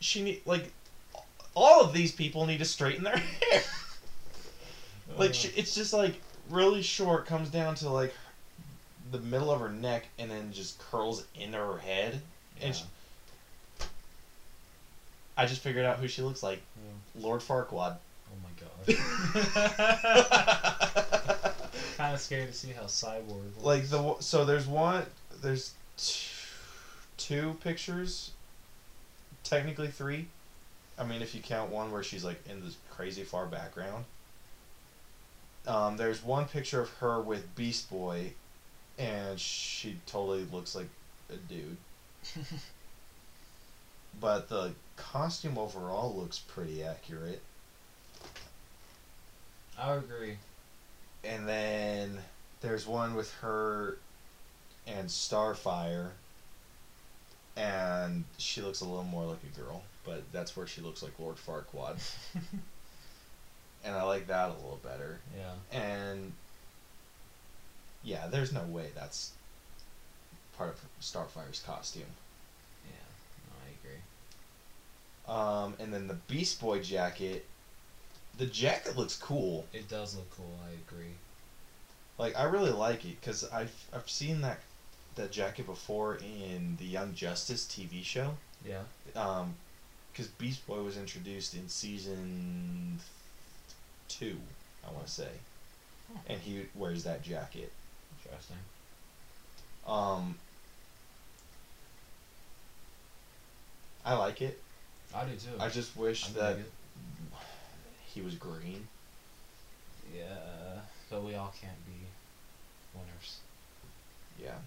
she 0.00 0.22
need 0.22 0.42
like 0.44 0.72
all 1.54 1.82
of 1.82 1.92
these 1.92 2.12
people 2.12 2.46
need 2.46 2.58
to 2.58 2.64
straighten 2.64 3.04
their 3.04 3.16
hair. 3.50 3.62
like, 5.16 5.34
she, 5.34 5.48
it's 5.48 5.74
just 5.74 5.92
like 5.92 6.14
really 6.50 6.82
short, 6.82 7.26
comes 7.26 7.48
down 7.48 7.74
to 7.76 7.88
like 7.88 8.14
the 9.10 9.18
middle 9.20 9.50
of 9.50 9.60
her 9.60 9.70
neck, 9.70 10.06
and 10.18 10.30
then 10.30 10.52
just 10.52 10.78
curls 10.78 11.24
into 11.38 11.58
her 11.58 11.78
head. 11.78 12.20
And 12.60 12.74
yeah. 12.74 12.80
she, 12.80 12.84
I 15.36 15.46
just 15.46 15.60
figured 15.62 15.84
out 15.84 15.98
who 15.98 16.08
she 16.08 16.22
looks 16.22 16.42
like. 16.42 16.60
Yeah. 16.76 17.22
Lord 17.24 17.40
Farquaad. 17.40 17.96
Kind 21.96 22.14
of 22.14 22.20
scary 22.20 22.46
to 22.46 22.52
see 22.52 22.70
how 22.72 22.82
Cyborg. 22.84 23.54
Looks. 23.56 23.62
like 23.62 23.88
the 23.88 24.16
so 24.20 24.44
there's 24.44 24.66
one 24.66 25.04
there's 25.42 25.72
t- 25.96 26.28
two 27.16 27.56
pictures 27.62 28.32
technically 29.44 29.88
three 29.88 30.26
i 30.98 31.04
mean 31.04 31.22
if 31.22 31.34
you 31.34 31.40
count 31.42 31.70
one 31.70 31.90
where 31.92 32.02
she's 32.02 32.24
like 32.24 32.40
in 32.48 32.60
this 32.64 32.76
crazy 32.90 33.22
far 33.22 33.46
background 33.46 34.04
um, 35.66 35.96
there's 35.96 36.22
one 36.24 36.46
picture 36.46 36.80
of 36.80 36.90
her 36.94 37.20
with 37.20 37.54
beast 37.54 37.88
boy 37.90 38.32
and 38.98 39.38
she 39.38 39.98
totally 40.06 40.44
looks 40.52 40.74
like 40.74 40.88
a 41.30 41.36
dude 41.36 41.76
but 44.20 44.48
the 44.48 44.72
costume 44.96 45.58
overall 45.58 46.14
looks 46.14 46.38
pretty 46.38 46.82
accurate 46.82 47.40
I 49.82 49.94
agree. 49.94 50.36
And 51.24 51.48
then 51.48 52.18
there's 52.60 52.86
one 52.86 53.14
with 53.14 53.32
her 53.36 53.98
and 54.86 55.08
Starfire. 55.08 56.10
And 57.56 58.24
she 58.38 58.62
looks 58.62 58.80
a 58.80 58.84
little 58.84 59.04
more 59.04 59.24
like 59.26 59.40
a 59.44 59.60
girl, 59.60 59.82
but 60.04 60.22
that's 60.32 60.56
where 60.56 60.66
she 60.66 60.80
looks 60.80 61.02
like 61.02 61.12
Lord 61.18 61.36
Farquaad. 61.36 61.98
and 63.84 63.94
I 63.94 64.02
like 64.04 64.28
that 64.28 64.50
a 64.50 64.54
little 64.54 64.80
better. 64.82 65.18
Yeah. 65.36 65.78
And 65.78 66.32
yeah, 68.02 68.26
there's 68.28 68.52
no 68.52 68.62
way 68.62 68.86
that's 68.94 69.32
part 70.56 70.70
of 70.70 70.80
Starfire's 71.00 71.62
costume. 71.66 72.04
Yeah. 72.86 73.02
No, 75.28 75.36
I 75.36 75.58
agree. 75.58 75.66
Um, 75.68 75.74
and 75.78 75.92
then 75.92 76.08
the 76.08 76.14
Beast 76.14 76.60
Boy 76.60 76.80
jacket, 76.80 77.44
the 78.38 78.46
jacket 78.46 78.96
looks 78.96 79.16
cool. 79.16 79.66
It 79.72 79.88
does 79.88 80.16
look 80.16 80.30
cool. 80.36 80.58
I 80.66 80.72
agree. 80.72 81.12
Like 82.18 82.36
I 82.36 82.44
really 82.44 82.70
like 82.70 83.04
it 83.04 83.20
because 83.20 83.48
I've 83.50 83.74
I've 83.92 84.08
seen 84.08 84.40
that 84.42 84.60
that 85.16 85.30
jacket 85.30 85.66
before 85.66 86.16
in 86.16 86.76
the 86.78 86.84
Young 86.86 87.14
Justice 87.14 87.64
TV 87.66 88.02
show. 88.02 88.34
Yeah. 88.66 88.82
Um, 89.14 89.54
because 90.12 90.28
Beast 90.28 90.66
Boy 90.66 90.82
was 90.82 90.96
introduced 90.98 91.54
in 91.54 91.68
season 91.68 92.98
two, 94.08 94.36
I 94.86 94.92
want 94.92 95.06
to 95.06 95.12
say, 95.12 95.28
Huh. 96.12 96.18
and 96.28 96.40
he 96.40 96.66
wears 96.74 97.04
that 97.04 97.22
jacket. 97.22 97.72
Interesting. 98.22 98.56
Um, 99.86 100.36
I 104.04 104.14
like 104.14 104.42
it. 104.42 104.60
I 105.14 105.24
do 105.24 105.32
too. 105.36 105.58
I 105.60 105.68
just 105.68 105.96
wish 105.96 106.28
I 106.28 106.32
that 106.40 106.56
dig 106.56 106.66
it. 106.66 106.72
He 108.12 108.20
was 108.20 108.34
green. 108.34 108.86
Yeah, 110.14 110.80
but 111.10 111.24
we 111.24 111.34
all 111.34 111.52
can't 111.60 111.86
be 111.86 112.06
winners. 112.94 113.38
Yeah. 114.40 114.58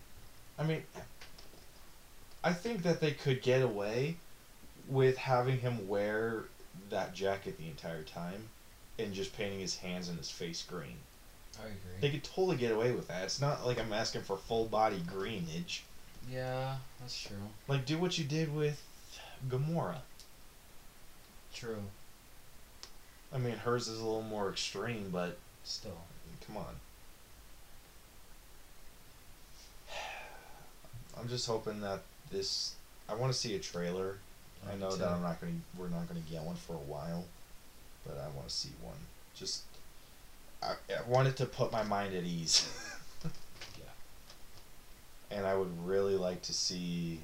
I 0.57 0.63
mean, 0.63 0.83
I 2.43 2.53
think 2.53 2.83
that 2.83 3.01
they 3.01 3.11
could 3.11 3.41
get 3.41 3.61
away 3.61 4.15
with 4.87 5.17
having 5.17 5.59
him 5.59 5.87
wear 5.87 6.45
that 6.89 7.13
jacket 7.13 7.57
the 7.57 7.67
entire 7.67 8.03
time 8.03 8.49
and 8.97 9.13
just 9.13 9.35
painting 9.35 9.59
his 9.59 9.75
hands 9.75 10.07
and 10.07 10.17
his 10.17 10.29
face 10.31 10.63
green. 10.63 10.97
I 11.59 11.65
agree. 11.67 11.99
They 12.01 12.09
could 12.09 12.23
totally 12.23 12.57
get 12.57 12.71
away 12.71 12.91
with 12.91 13.07
that. 13.07 13.23
It's 13.23 13.41
not 13.41 13.65
like 13.65 13.79
I'm 13.79 13.93
asking 13.93 14.21
for 14.21 14.37
full 14.37 14.65
body 14.65 15.01
greenage. 15.07 15.83
yeah, 16.31 16.75
that's 16.99 17.19
true. 17.21 17.37
Like, 17.67 17.85
do 17.85 17.97
what 17.97 18.17
you 18.17 18.23
did 18.25 18.53
with 18.53 18.81
Gamora. 19.49 19.97
True. 21.53 21.83
I 23.35 23.37
mean, 23.37 23.57
hers 23.57 23.89
is 23.89 23.99
a 23.99 24.05
little 24.05 24.21
more 24.23 24.49
extreme, 24.49 25.09
but 25.11 25.37
Still. 25.65 25.97
come 26.47 26.57
on. 26.57 26.75
I'm 31.19 31.27
just 31.27 31.47
hoping 31.47 31.81
that 31.81 32.01
this. 32.31 32.75
I 33.09 33.13
want 33.15 33.31
to 33.33 33.37
see 33.37 33.55
a 33.55 33.59
trailer 33.59 34.17
I 34.67 34.73
Me 34.73 34.79
know 34.81 34.91
too. 34.91 34.97
that 34.97 35.09
I'm 35.09 35.21
not 35.21 35.39
to 35.41 35.47
We're 35.77 35.89
not 35.89 36.07
going 36.09 36.21
to 36.21 36.29
get 36.31 36.43
one 36.43 36.55
for 36.55 36.73
a 36.73 36.77
while, 36.77 37.25
but 38.05 38.17
I 38.17 38.27
want 38.35 38.47
to 38.47 38.53
see 38.53 38.69
one. 38.81 38.95
Just, 39.35 39.63
I, 40.63 40.73
I 40.89 41.07
wanted 41.07 41.35
to 41.37 41.45
put 41.45 41.71
my 41.71 41.83
mind 41.83 42.15
at 42.15 42.23
ease. 42.23 42.69
Yeah. 43.77 45.37
And 45.37 45.47
I 45.47 45.55
would 45.55 45.71
really 45.85 46.15
like 46.15 46.43
to 46.43 46.53
see 46.53 47.19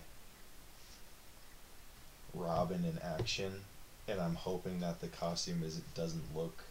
Robin 2.34 2.84
in 2.84 2.98
action, 3.04 3.62
and 4.12 4.22
I'm 4.22 4.36
hoping 4.36 4.80
that 4.82 5.00
the 5.02 5.08
costume 5.08 5.64
is 5.64 5.78
it 5.78 5.94
doesn't 5.96 6.36
look 6.36 6.64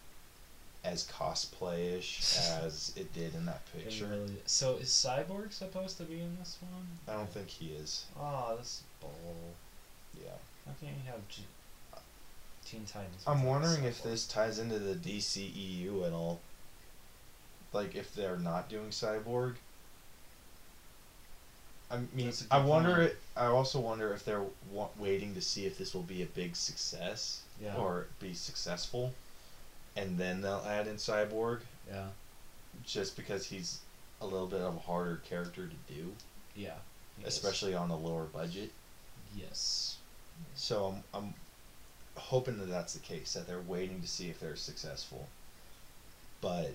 as 0.84 1.06
cosplayish 1.08 2.38
as 2.64 2.92
it 2.96 3.12
did 3.12 3.34
in 3.34 3.46
that 3.46 3.62
picture. 3.72 4.06
really- 4.06 4.42
so 4.46 4.76
is 4.76 4.88
Cyborg 4.88 5.52
supposed 5.52 5.96
to 5.98 6.04
be 6.04 6.20
in 6.20 6.36
this 6.38 6.58
one? 6.60 6.86
I 7.08 7.18
don't 7.18 7.30
think 7.30 7.48
he 7.48 7.72
is. 7.72 8.06
Oh, 8.18 8.54
this 8.58 8.66
is 8.66 8.82
bull. 9.00 9.12
Yeah. 10.22 10.30
How 10.66 10.72
can 10.78 10.88
you 10.88 11.10
have 11.10 11.26
G- 11.28 11.44
Teen 12.64 12.84
Titans? 12.84 13.22
I'm 13.26 13.42
wondering 13.44 13.84
if 13.84 14.02
this 14.02 14.26
ties 14.26 14.58
into 14.58 14.78
the 14.78 14.94
DCEU 14.94 16.06
at 16.06 16.12
all. 16.12 16.40
Like 17.72 17.94
if 17.94 18.14
they're 18.14 18.36
not 18.38 18.68
doing 18.68 18.88
Cyborg. 18.90 19.54
I 21.90 21.98
mean, 22.14 22.32
I 22.50 22.58
wonder. 22.64 23.12
I 23.36 23.46
also 23.46 23.80
wonder 23.80 24.12
if 24.12 24.24
they're 24.24 24.44
wa- 24.70 24.88
waiting 24.98 25.34
to 25.34 25.40
see 25.40 25.66
if 25.66 25.76
this 25.78 25.92
will 25.94 26.02
be 26.02 26.22
a 26.22 26.26
big 26.26 26.54
success 26.56 27.42
Yeah. 27.60 27.74
or 27.76 28.06
be 28.20 28.32
successful, 28.34 29.12
and 29.96 30.16
then 30.18 30.40
they'll 30.40 30.64
add 30.66 30.86
in 30.86 30.96
Cyborg, 30.96 31.60
Yeah. 31.88 32.08
just 32.84 33.16
because 33.16 33.46
he's 33.46 33.78
a 34.20 34.26
little 34.26 34.46
bit 34.46 34.60
of 34.60 34.76
a 34.76 34.78
harder 34.80 35.16
character 35.28 35.66
to 35.68 35.92
do, 35.94 36.14
Yeah. 36.54 36.76
he 37.18 37.24
is. 37.24 37.28
especially 37.36 37.74
on 37.74 37.90
a 37.90 37.96
lower 37.96 38.24
budget. 38.24 38.70
Yes. 39.34 39.96
So 40.54 40.86
I'm, 40.86 41.04
I'm 41.14 41.34
hoping 42.16 42.58
that 42.58 42.68
that's 42.68 42.92
the 42.94 43.00
case 43.00 43.32
that 43.32 43.46
they're 43.46 43.60
waiting 43.60 44.00
to 44.02 44.06
see 44.08 44.28
if 44.30 44.38
they're 44.40 44.56
successful 44.56 45.28
but 46.42 46.72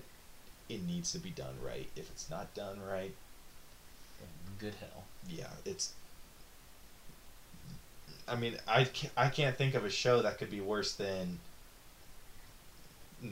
it 0.68 0.82
needs 0.84 1.12
to 1.12 1.18
be 1.18 1.30
done 1.30 1.54
right 1.62 1.88
if 1.96 2.08
it's 2.10 2.28
not 2.30 2.52
done 2.54 2.80
right 2.80 3.14
Good 4.58 4.74
hell. 4.80 5.04
yeah 5.28 5.48
it's 5.64 5.92
i 8.28 8.34
mean 8.34 8.56
i 8.66 8.84
can't, 8.84 9.12
I 9.16 9.28
can't 9.28 9.56
think 9.56 9.74
of 9.74 9.84
a 9.84 9.90
show 9.90 10.22
that 10.22 10.38
could 10.38 10.50
be 10.50 10.60
worse 10.60 10.92
than 10.94 11.38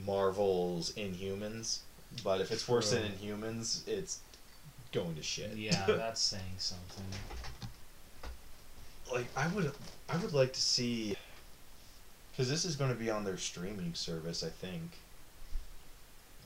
marvel's 0.05 0.91
inhumans 0.93 1.79
but 2.23 2.41
if 2.41 2.51
it's 2.51 2.67
worse 2.67 2.91
than 2.91 3.01
True. 3.03 3.11
inhumans 3.35 3.87
it's 3.87 4.19
going 4.91 5.15
to 5.15 5.21
shit 5.23 5.55
Yeah, 5.55 5.85
that's 5.87 6.21
saying 6.21 6.43
something. 6.57 7.03
like 9.11 9.25
I 9.35 9.47
would 9.47 9.71
I 10.09 10.17
would 10.17 10.33
like 10.33 10.53
to 10.53 10.61
see 10.61 11.15
because 12.31 12.49
this 12.49 12.65
is 12.65 12.75
going 12.75 12.91
to 12.91 12.97
be 12.97 13.09
on 13.09 13.23
their 13.23 13.37
streaming 13.37 13.93
service. 13.93 14.43
I 14.43 14.49
think 14.49 14.91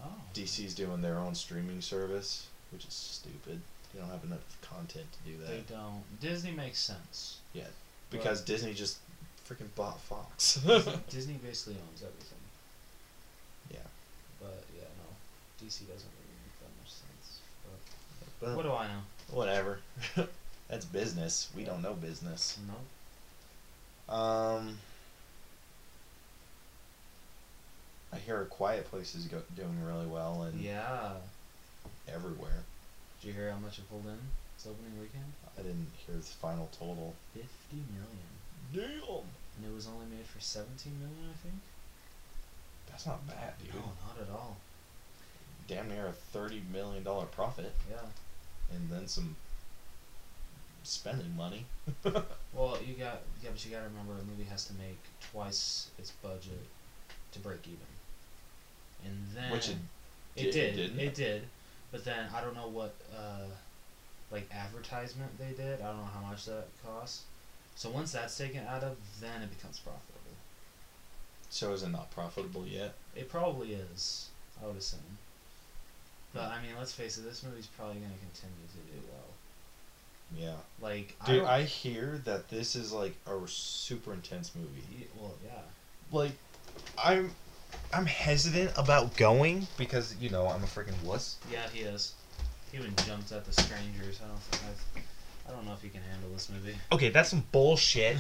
Oh. 0.02 0.08
DC's 0.34 0.74
doing 0.76 1.02
their 1.02 1.18
own 1.18 1.36
streaming 1.36 1.82
service, 1.82 2.48
which 2.72 2.86
is 2.86 2.94
stupid. 2.94 3.60
They 3.94 4.00
don't 4.00 4.10
have 4.10 4.24
enough 4.24 4.40
content 4.62 5.06
to 5.12 5.32
do 5.32 5.38
that. 5.40 5.48
They 5.48 5.64
don't. 5.74 6.04
Disney 6.22 6.52
makes 6.52 6.80
sense. 6.80 7.40
Yeah, 7.54 7.64
because 8.12 8.42
Disney 8.42 8.74
just 8.74 8.98
freaking 9.50 9.74
bought 9.76 10.00
Fox. 10.02 10.56
Disney 11.10 11.34
basically 11.44 11.78
owns 11.90 12.04
everything. 12.04 12.38
yeah, 13.72 13.80
But 14.40 14.64
yeah, 14.76 14.84
no. 15.00 15.66
DC 15.66 15.80
doesn't 15.88 16.12
really 16.12 16.38
make 16.44 16.60
that 16.60 16.72
much 16.80 16.92
sense. 16.92 17.40
But 18.40 18.48
but 18.48 18.56
what 18.56 18.64
do 18.64 18.72
I 18.74 18.88
know? 18.88 19.02
whatever. 19.32 19.80
That's 20.70 20.86
business. 20.86 21.50
We 21.56 21.64
don't 21.64 21.82
know 21.82 21.94
business. 21.94 22.60
No. 22.68 24.14
Um, 24.14 24.78
I 28.14 28.18
hear 28.18 28.42
a 28.42 28.46
Quiet 28.46 28.90
Place 28.90 29.16
is 29.16 29.26
go- 29.26 29.42
doing 29.56 29.84
really 29.84 30.06
well 30.08 30.44
and 30.44 30.60
Yeah. 30.62 31.14
everywhere. 32.08 32.64
Did 33.22 33.28
you 33.28 33.34
hear 33.34 33.52
how 33.52 33.58
much 33.60 33.80
it 33.80 33.90
pulled 33.90 34.06
in? 34.06 34.18
Its 34.56 34.66
opening 34.68 35.00
weekend? 35.00 35.32
I 35.58 35.62
didn't 35.62 35.88
hear 36.06 36.16
the 36.16 36.22
final 36.22 36.70
total. 36.78 37.16
Fifty 37.34 37.84
million. 37.94 38.30
Damn. 38.74 39.24
And 39.58 39.66
it 39.72 39.74
was 39.76 39.88
only 39.88 40.06
made 40.16 40.26
for 40.26 40.40
seventeen 40.40 40.94
million, 41.00 41.30
I 41.34 41.38
think. 41.44 41.56
That's 42.90 43.06
not 43.06 43.26
bad, 43.28 43.54
dude. 43.64 43.76
No, 43.76 43.82
not 43.82 44.22
at 44.22 44.30
all. 44.34 44.58
Damn 45.68 45.90
near 45.90 46.08
a 46.08 46.12
thirty 46.12 46.62
million 46.72 47.04
dollar 47.04 47.26
profit, 47.26 47.74
Yeah. 47.90 47.98
and 48.76 48.90
then 48.90 49.08
some 49.08 49.36
spending 50.84 51.36
money. 51.36 51.66
Well, 52.52 52.78
you 52.86 52.96
got 52.96 53.22
yeah, 53.44 53.52
but 53.52 53.64
you 53.64 53.70
got 53.72 53.84
to 53.84 53.90
remember 53.90 54.14
a 54.14 54.24
movie 54.26 54.44
has 54.50 54.66
to 54.66 54.74
make 54.74 54.98
twice 55.32 55.90
its 56.00 56.10
budget 56.12 56.66
to 57.32 57.40
break 57.40 57.60
even. 57.68 57.78
And 59.06 59.28
then 59.36 59.52
Which 59.52 59.70
it 59.70 59.76
it 60.36 60.52
did, 60.52 60.52
did, 60.52 60.76
didn't 60.76 61.00
it 61.00 61.04
it? 61.06 61.14
did, 61.16 61.42
but 61.92 62.04
then 62.06 62.28
I 62.36 62.42
don't 62.42 62.56
know 62.56 62.68
what 62.68 62.96
uh, 63.16 63.46
like 64.32 64.50
advertisement 64.54 65.32
they 65.40 65.54
did. 65.62 65.82
I 65.82 65.88
don't 65.88 65.98
know 65.98 66.10
how 66.14 66.22
much 66.30 66.46
that 66.46 66.66
costs. 66.86 67.24
So 67.76 67.90
once 67.90 68.12
that's 68.12 68.38
taken 68.38 68.66
out 68.68 68.84
of, 68.84 68.98
then 69.22 69.42
it 69.42 69.50
becomes 69.56 69.80
profitable. 69.80 70.36
so 71.50 71.72
is 71.74 71.84
it 71.84 71.90
not 71.90 72.12
profitable 72.12 72.66
yet? 72.68 72.94
It 73.16 73.30
probably 73.30 73.74
is, 73.74 74.28
I 74.62 74.68
would 74.68 74.76
assume. 74.78 75.00
But 76.34 76.44
I 76.52 76.62
mean, 76.62 76.72
let's 76.78 76.92
face 76.92 77.18
it, 77.18 77.22
this 77.24 77.42
movie's 77.44 77.68
probably 77.68 77.96
going 77.96 78.12
to 78.12 78.20
continue 78.20 78.68
to 78.68 78.92
do 78.94 79.08
well. 79.12 79.26
Yeah, 80.38 80.58
Like, 80.86 81.16
I, 81.22 81.26
dude. 81.26 81.38
don't- 81.40 81.48
I 81.50 81.64
hear 81.64 82.22
that 82.26 82.50
this 82.50 82.76
is 82.76 82.92
like 82.92 83.16
a 83.26 83.40
super 83.48 84.14
intense 84.14 84.52
movie. 84.56 85.08
Well, 85.18 85.34
yeah. 85.44 85.62
Like, 86.12 86.34
I'm, 87.04 87.32
I'm 87.94 88.06
hesitant 88.06 88.72
about 88.78 89.16
going 89.18 89.68
because 89.78 90.16
you 90.20 90.30
know 90.30 90.48
I'm 90.48 90.64
a 90.64 90.68
freaking 90.68 91.02
wuss. 91.04 91.38
Yeah, 91.52 91.68
he 91.74 91.82
is. 91.82 92.14
He 92.72 92.78
even 92.78 92.94
jumped 93.08 93.32
at 93.32 93.46
the 93.46 93.62
strangers. 93.62 94.20
I 94.24 94.28
don't 94.28 94.64
I've, 94.70 95.04
I 95.48 95.52
don't 95.56 95.66
know 95.66 95.74
if 95.74 95.82
he 95.82 95.90
can 95.90 96.02
handle 96.02 96.30
this 96.32 96.50
movie. 96.50 96.76
Okay, 96.92 97.10
that's 97.10 97.30
some 97.30 97.44
bullshit. 97.52 98.18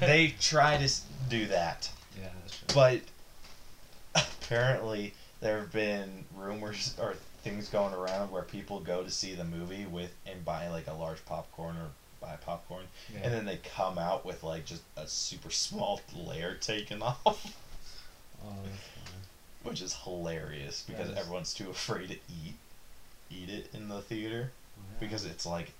they 0.00 0.34
try 0.40 0.76
to 0.76 0.92
do 1.28 1.46
that. 1.46 1.88
Yeah, 2.20 2.28
that's 2.42 2.58
true. 2.58 2.66
But 2.74 3.00
apparently, 4.14 5.14
there 5.40 5.58
have 5.58 5.72
been 5.72 6.24
rumors 6.36 6.94
or 7.00 7.14
things 7.42 7.68
going 7.68 7.94
around 7.94 8.32
where 8.32 8.42
people 8.42 8.80
go 8.80 9.04
to 9.04 9.10
see 9.10 9.34
the 9.34 9.44
movie 9.44 9.86
with 9.86 10.12
and 10.26 10.44
buy 10.44 10.68
like 10.68 10.88
a 10.88 10.92
large 10.92 11.24
popcorn 11.26 11.76
or 11.76 11.90
buy 12.20 12.36
popcorn, 12.44 12.84
yeah. 13.12 13.20
and 13.22 13.32
then 13.32 13.44
they 13.44 13.58
come 13.76 13.98
out 13.98 14.24
with 14.24 14.42
like 14.42 14.64
just 14.64 14.82
a 14.96 15.06
super 15.06 15.50
small 15.50 16.00
layer 16.14 16.54
taken 16.54 17.02
off. 17.02 17.56
Oh, 18.46 18.68
which 19.62 19.80
is 19.82 19.94
hilarious 20.04 20.84
because 20.86 21.10
everyone's 21.16 21.52
too 21.54 21.70
afraid 21.70 22.08
to 22.08 22.16
eat 22.28 22.54
eat 23.30 23.50
it 23.50 23.68
in 23.74 23.88
the 23.88 24.00
theater 24.00 24.52
Oh, 24.78 24.82
yeah. 24.92 25.00
because 25.00 25.24
it's 25.24 25.46
like 25.46 25.72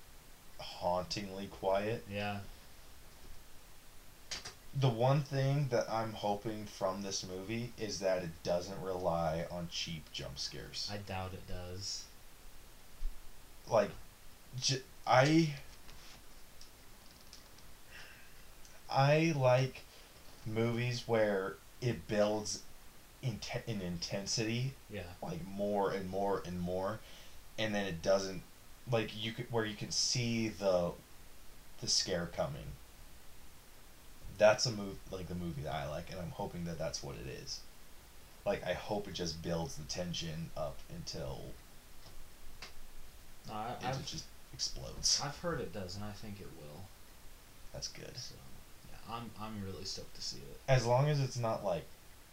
hauntingly 0.59 1.47
quiet. 1.47 2.03
yeah, 2.09 2.39
The 4.73 4.89
one 4.89 5.21
thing 5.21 5.67
that 5.69 5.89
I'm 5.89 6.13
hoping 6.13 6.65
from 6.65 7.01
this 7.01 7.23
movie 7.23 7.71
is 7.77 7.99
that 7.99 8.23
it 8.23 8.43
doesn't 8.43 8.81
rely 8.81 9.45
on 9.51 9.69
cheap 9.71 10.11
jump 10.11 10.37
scares. 10.39 10.89
I 10.91 10.97
doubt 10.97 11.33
it 11.33 11.47
does. 11.47 12.03
like 13.67 13.91
j- 14.59 14.81
I 15.05 15.55
I 18.89 19.33
like 19.35 19.83
movies 20.45 21.03
where 21.07 21.55
it 21.81 22.07
builds 22.07 22.63
inte- 23.23 23.63
in 23.67 23.81
intensity 23.81 24.73
Yeah, 24.89 25.03
like 25.21 25.45
more 25.45 25.91
and 25.91 26.09
more 26.09 26.41
and 26.45 26.59
more 26.59 26.99
and 27.57 27.73
then 27.73 27.85
it 27.85 28.01
doesn't 28.01 28.43
like 28.91 29.11
you 29.15 29.31
could 29.33 29.51
where 29.51 29.65
you 29.65 29.75
can 29.75 29.91
see 29.91 30.49
the 30.49 30.93
the 31.81 31.87
scare 31.87 32.27
coming. 32.27 32.75
That's 34.37 34.65
a 34.65 34.71
move 34.71 34.97
like 35.11 35.27
the 35.27 35.35
movie 35.35 35.63
that 35.63 35.73
I 35.73 35.89
like 35.89 36.11
and 36.11 36.19
I'm 36.19 36.31
hoping 36.31 36.65
that 36.65 36.77
that's 36.77 37.03
what 37.03 37.15
it 37.15 37.27
is. 37.27 37.59
Like 38.45 38.65
I 38.65 38.73
hope 38.73 39.07
it 39.07 39.13
just 39.13 39.41
builds 39.41 39.75
the 39.75 39.83
tension 39.85 40.51
up 40.55 40.77
until 40.89 41.55
no, 43.47 43.53
I, 43.53 43.75
it 43.81 43.85
I've 43.85 44.05
just 44.05 44.25
explodes. 44.53 45.21
I've 45.23 45.37
heard 45.37 45.59
it 45.61 45.73
does, 45.73 45.95
and 45.95 46.03
I 46.03 46.11
think 46.11 46.39
it 46.41 46.47
will. 46.59 46.89
that's 47.73 47.87
good. 47.87 48.15
So 48.17 48.35
I'm 49.09 49.31
I'm 49.41 49.63
really 49.63 49.85
stoked 49.85 50.15
to 50.15 50.21
see 50.21 50.37
it. 50.37 50.59
as 50.67 50.85
long 50.85 51.07
as 51.09 51.19
it's 51.19 51.37
not 51.37 51.63
like 51.63 51.85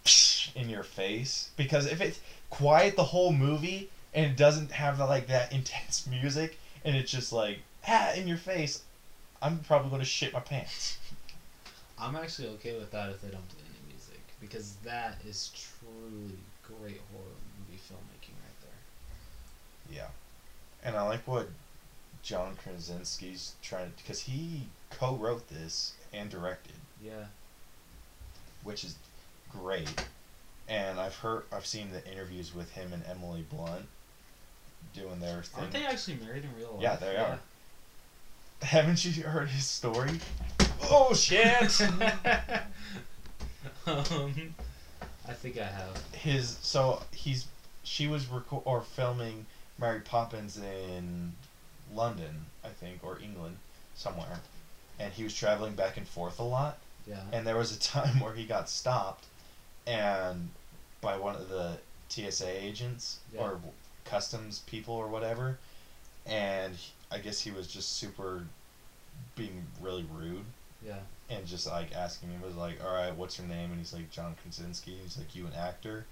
in 0.55 0.69
your 0.69 0.83
face 0.83 1.51
because 1.57 1.87
if 1.87 2.01
it's 2.01 2.19
quiet 2.51 2.97
the 2.97 3.05
whole 3.05 3.33
movie 3.33 3.89
and 4.15 4.25
it 4.25 4.37
doesn't 4.37 4.71
have 4.73 4.99
the, 4.99 5.07
like 5.07 5.27
that 5.27 5.53
intense 5.59 6.07
music 6.07 6.59
and 6.85 6.95
it's 6.97 7.11
just 7.11 7.33
like 7.33 7.59
ah 7.89 8.13
in 8.13 8.27
your 8.27 8.37
face 8.37 8.79
i'm 9.43 9.59
probably 9.59 9.89
going 9.89 10.01
to 10.01 10.05
shit 10.05 10.33
my 10.33 10.41
pants 10.41 10.97
I'm 11.99 12.17
actually 12.17 12.49
okay 12.49 12.77
with 12.77 12.91
that 12.91 13.09
if 13.11 13.21
they 13.21 13.31
don't 13.31 13.49
do 13.49 13.57
any 13.61 13.93
music 13.93 14.19
because 14.41 14.75
that 14.85 15.17
is 15.25 15.51
truly 15.55 16.35
great 16.63 17.01
horror 17.13 17.39
movie 17.59 17.79
filmmaking 17.79 18.35
right 18.43 18.61
there. 18.63 19.97
yeah 19.97 20.09
and 20.83 20.97
i 20.97 21.03
like 21.03 21.21
what 21.27 21.47
john 22.23 22.57
krasinski's 22.57 23.53
trying 23.63 23.87
to 23.87 24.03
because 24.03 24.21
he 24.21 24.67
co-wrote 24.99 25.49
this 25.49 25.95
and 26.13 26.31
directed 26.31 26.77
Yeah, 27.03 27.27
which 28.63 28.85
is 28.85 28.97
great. 29.51 30.05
And 30.67 30.99
I've 30.99 31.17
heard, 31.17 31.45
I've 31.53 31.67
seen 31.67 31.93
the 31.93 32.03
interviews 32.11 32.55
with 32.55 32.73
him 32.73 32.93
and 32.95 33.03
Emily 33.07 33.45
Blunt 33.51 33.87
doing 34.95 35.21
their 35.21 35.43
thing. 35.43 35.61
aren't 35.61 35.73
they 35.73 35.85
actually 35.85 36.17
married 36.25 36.45
in 36.45 36.55
real 36.57 36.73
life? 36.73 36.83
Yeah, 36.83 36.97
they 36.97 37.17
are. 37.17 37.39
Haven't 38.63 39.05
you 39.05 39.25
heard 39.25 39.49
his 39.49 39.67
story? 39.67 40.21
Oh 40.91 41.13
shit! 41.15 41.81
um, 43.87 44.55
I 45.27 45.33
think 45.33 45.59
I 45.59 45.65
have. 45.67 46.03
his 46.13 46.57
so 46.63 47.03
he's 47.13 47.47
she 47.83 48.07
was 48.07 48.25
reco- 48.25 48.63
or 48.65 48.81
filming 48.81 49.47
Mary 49.79 50.01
Poppins 50.01 50.57
in 50.59 51.33
London, 51.93 52.47
I 52.65 52.69
think, 52.69 53.01
or 53.03 53.19
England, 53.21 53.59
somewhere, 53.95 54.41
and 54.99 55.13
he 55.13 55.25
was 55.25 55.35
traveling 55.35 55.75
back 55.75 55.97
and 55.97 56.07
forth 56.07 56.39
a 56.39 56.45
lot. 56.45 56.79
Yeah. 57.07 57.21
And 57.33 57.47
there 57.47 57.57
was 57.57 57.75
a 57.77 57.79
time 57.95 58.21
where 58.21 58.35
he 58.35 58.45
got 58.45 58.69
stopped, 58.69 59.25
and 59.87 60.51
by 61.01 61.17
one 61.19 61.35
of 61.37 61.49
the 61.49 61.77
TSA 62.09 62.49
agents 62.49 63.19
Yeah. 63.35 63.41
or 63.43 63.61
customs 64.05 64.61
people 64.67 64.95
or 64.95 65.09
whatever, 65.09 65.59
and 66.27 66.75
he- 66.77 66.93
I 67.11 67.19
guess 67.19 67.41
he 67.41 67.51
was 67.51 67.67
just 67.69 67.93
super 67.97 68.45
being 69.37 69.67
really 69.81 70.05
rude 70.13 70.45
yeah. 70.85 70.99
and 71.31 71.47
just 71.47 71.67
like 71.67 71.95
asking 71.95 72.31
me 72.31 72.37
was 72.45 72.57
like, 72.57 72.83
all 72.85 72.93
right, 72.93 73.15
what's 73.15 73.39
your 73.39 73.47
name? 73.47 73.71
And 73.71 73.79
he's 73.79 73.93
like 73.93 74.11
John 74.11 74.35
Krasinski. 74.43 74.97
He's 75.03 75.17
like, 75.17 75.35
you 75.37 75.47
an 75.47 75.53
actor? 75.55 76.07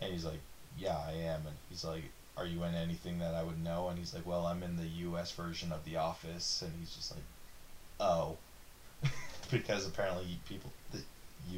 And 0.00 0.12
he's 0.12 0.24
like, 0.24 0.40
yeah, 0.78 0.98
I 0.98 1.12
am. 1.12 1.46
And 1.46 1.56
he's 1.70 1.84
like, 1.84 2.04
are 2.36 2.46
you 2.46 2.62
in 2.64 2.74
anything 2.74 3.18
that 3.20 3.34
I 3.34 3.42
would 3.42 3.62
know? 3.62 3.88
And 3.88 3.98
he's 3.98 4.12
like, 4.14 4.26
well, 4.26 4.46
I'm 4.46 4.62
in 4.62 4.76
the 4.76 4.86
U.S. 4.86 5.32
version 5.32 5.72
of 5.72 5.84
The 5.84 5.96
Office. 5.96 6.62
And 6.62 6.72
he's 6.80 6.94
just 6.94 7.12
like, 7.12 7.24
oh, 8.02 8.36
because 9.50 9.86
apparently 9.86 10.38
people, 10.48 10.72
the 10.92 11.02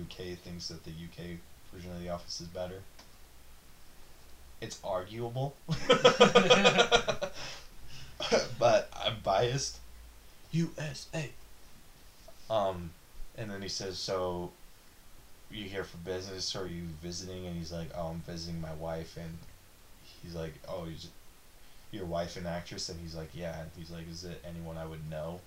UK 0.00 0.36
thinks 0.38 0.68
that 0.68 0.84
the 0.84 0.92
UK 0.92 1.38
version 1.72 1.92
of 1.92 2.00
The 2.00 2.10
Office 2.10 2.40
is 2.40 2.48
better. 2.48 2.82
It's 4.60 4.76
arguable. 4.82 5.52
but 8.58 8.88
I'm 8.94 9.18
biased. 9.22 9.78
USA. 10.52 11.30
Um, 12.50 12.90
and 13.36 13.50
then 13.50 13.62
he 13.62 13.68
says, 13.68 13.98
"So, 13.98 14.50
you 15.50 15.66
here 15.66 15.84
for 15.84 15.96
business, 15.98 16.54
or 16.54 16.62
are 16.62 16.66
you 16.66 16.84
visiting?" 17.02 17.46
And 17.46 17.56
he's 17.56 17.72
like, 17.72 17.88
"Oh, 17.94 18.08
I'm 18.08 18.22
visiting 18.26 18.60
my 18.60 18.72
wife." 18.74 19.16
And 19.16 19.38
he's 20.22 20.34
like, 20.34 20.54
"Oh, 20.68 20.86
you 20.86 20.96
your 21.92 22.06
wife 22.06 22.36
an 22.36 22.46
actress?" 22.46 22.88
And 22.88 23.00
he's 23.00 23.14
like, 23.14 23.30
"Yeah." 23.34 23.60
And 23.60 23.70
he's 23.76 23.90
like, 23.90 24.08
"Is 24.10 24.24
it 24.24 24.40
anyone 24.44 24.78
I 24.78 24.86
would 24.86 25.08
know?" 25.10 25.40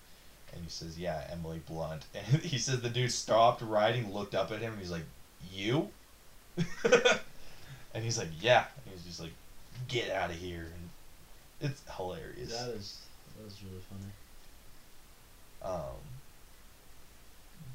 And 0.53 0.63
he 0.63 0.69
says, 0.69 0.97
"Yeah, 0.97 1.27
Emily 1.31 1.61
Blunt." 1.67 2.05
And 2.13 2.41
he 2.41 2.57
says 2.57 2.81
the 2.81 2.89
dude 2.89 3.11
stopped 3.11 3.61
writing, 3.61 4.13
looked 4.13 4.35
up 4.35 4.51
at 4.51 4.59
him, 4.59 4.73
and 4.73 4.81
he's 4.81 4.91
like, 4.91 5.05
"You?" 5.51 5.89
and 7.93 8.03
he's 8.03 8.17
like, 8.17 8.29
"Yeah." 8.41 8.65
And 8.85 8.93
he's 8.93 9.03
just 9.03 9.19
like, 9.19 9.33
"Get 9.87 10.09
out 10.09 10.29
of 10.29 10.37
here!" 10.37 10.71
And 10.73 10.89
it's 11.61 11.81
hilarious. 11.95 12.51
That 12.51 12.69
is 12.69 12.97
that 13.37 13.43
was 13.43 13.61
really 13.63 13.83
funny. 13.89 14.11
Um, 15.61 15.97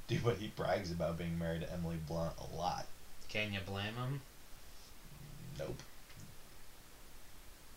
dude, 0.06 0.24
but 0.24 0.36
he 0.36 0.48
brags 0.48 0.90
about 0.90 1.18
being 1.18 1.38
married 1.38 1.62
to 1.62 1.72
Emily 1.72 1.98
Blunt 2.06 2.34
a 2.38 2.56
lot. 2.56 2.86
Can 3.28 3.52
you 3.52 3.60
blame 3.66 3.94
him? 3.94 4.20
Nope. 5.58 5.82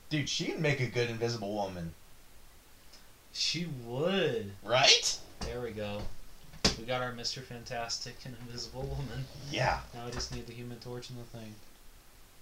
Dude, 0.10 0.30
she'd 0.30 0.60
make 0.60 0.80
a 0.80 0.88
good 0.88 1.10
Invisible 1.10 1.54
Woman, 1.54 1.94
She 3.38 3.68
would. 3.86 4.52
right? 4.64 5.20
There 5.42 5.60
we 5.60 5.72
go. 5.72 6.02
We 6.80 6.86
got 6.86 7.02
our 7.02 7.12
Mr. 7.12 7.44
Fantastic 7.44 8.16
and 8.24 8.34
Invisible 8.48 8.84
Woman. 8.84 9.26
Yeah. 9.52 9.80
Now 9.94 10.06
we 10.06 10.12
just 10.12 10.34
need 10.34 10.48
the 10.48 10.54
Human 10.54 10.80
Torch 10.80 11.10
and 11.10 11.20
the 11.20 11.38
Thing. 11.38 11.54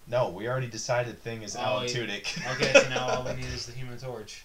No, 0.08 0.30
we 0.30 0.48
already 0.48 0.68
decided 0.68 1.18
Thing 1.20 1.42
is 1.42 1.56
Oh, 1.56 1.62
Alan. 1.62 1.88
Tudyk. 1.88 2.40
Okay, 2.54 2.74
so 2.74 2.90
now 2.90 3.08
all 3.08 3.24
we 3.24 3.34
need 3.34 3.46
is 3.46 3.66
the 3.66 3.72
Human 3.74 3.98
Torch. 3.98 4.44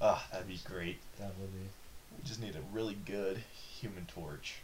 Ah, 0.00 0.26
that'd 0.32 0.48
be 0.48 0.58
great. 0.64 0.98
That 1.20 1.30
would 1.40 1.52
be. 1.52 1.60
We 2.18 2.24
just 2.28 2.40
need 2.42 2.56
a 2.56 2.74
really 2.74 2.96
good 3.06 3.38
Human 3.80 4.06
Torch. 4.06 4.56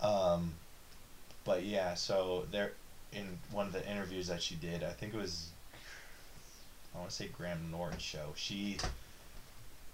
Um, 0.00 0.54
but 1.44 1.62
yeah, 1.64 1.94
so 1.94 2.46
there, 2.50 2.72
in 3.12 3.38
one 3.52 3.66
of 3.66 3.72
the 3.72 3.88
interviews 3.88 4.26
that 4.26 4.42
she 4.42 4.56
did, 4.56 4.82
I 4.82 4.90
think 4.90 5.14
it 5.14 5.18
was, 5.20 5.50
I 6.94 6.98
want 6.98 7.10
to 7.10 7.16
say 7.16 7.28
Graham 7.28 7.70
Norton 7.70 7.98
show. 8.00 8.32
She, 8.34 8.78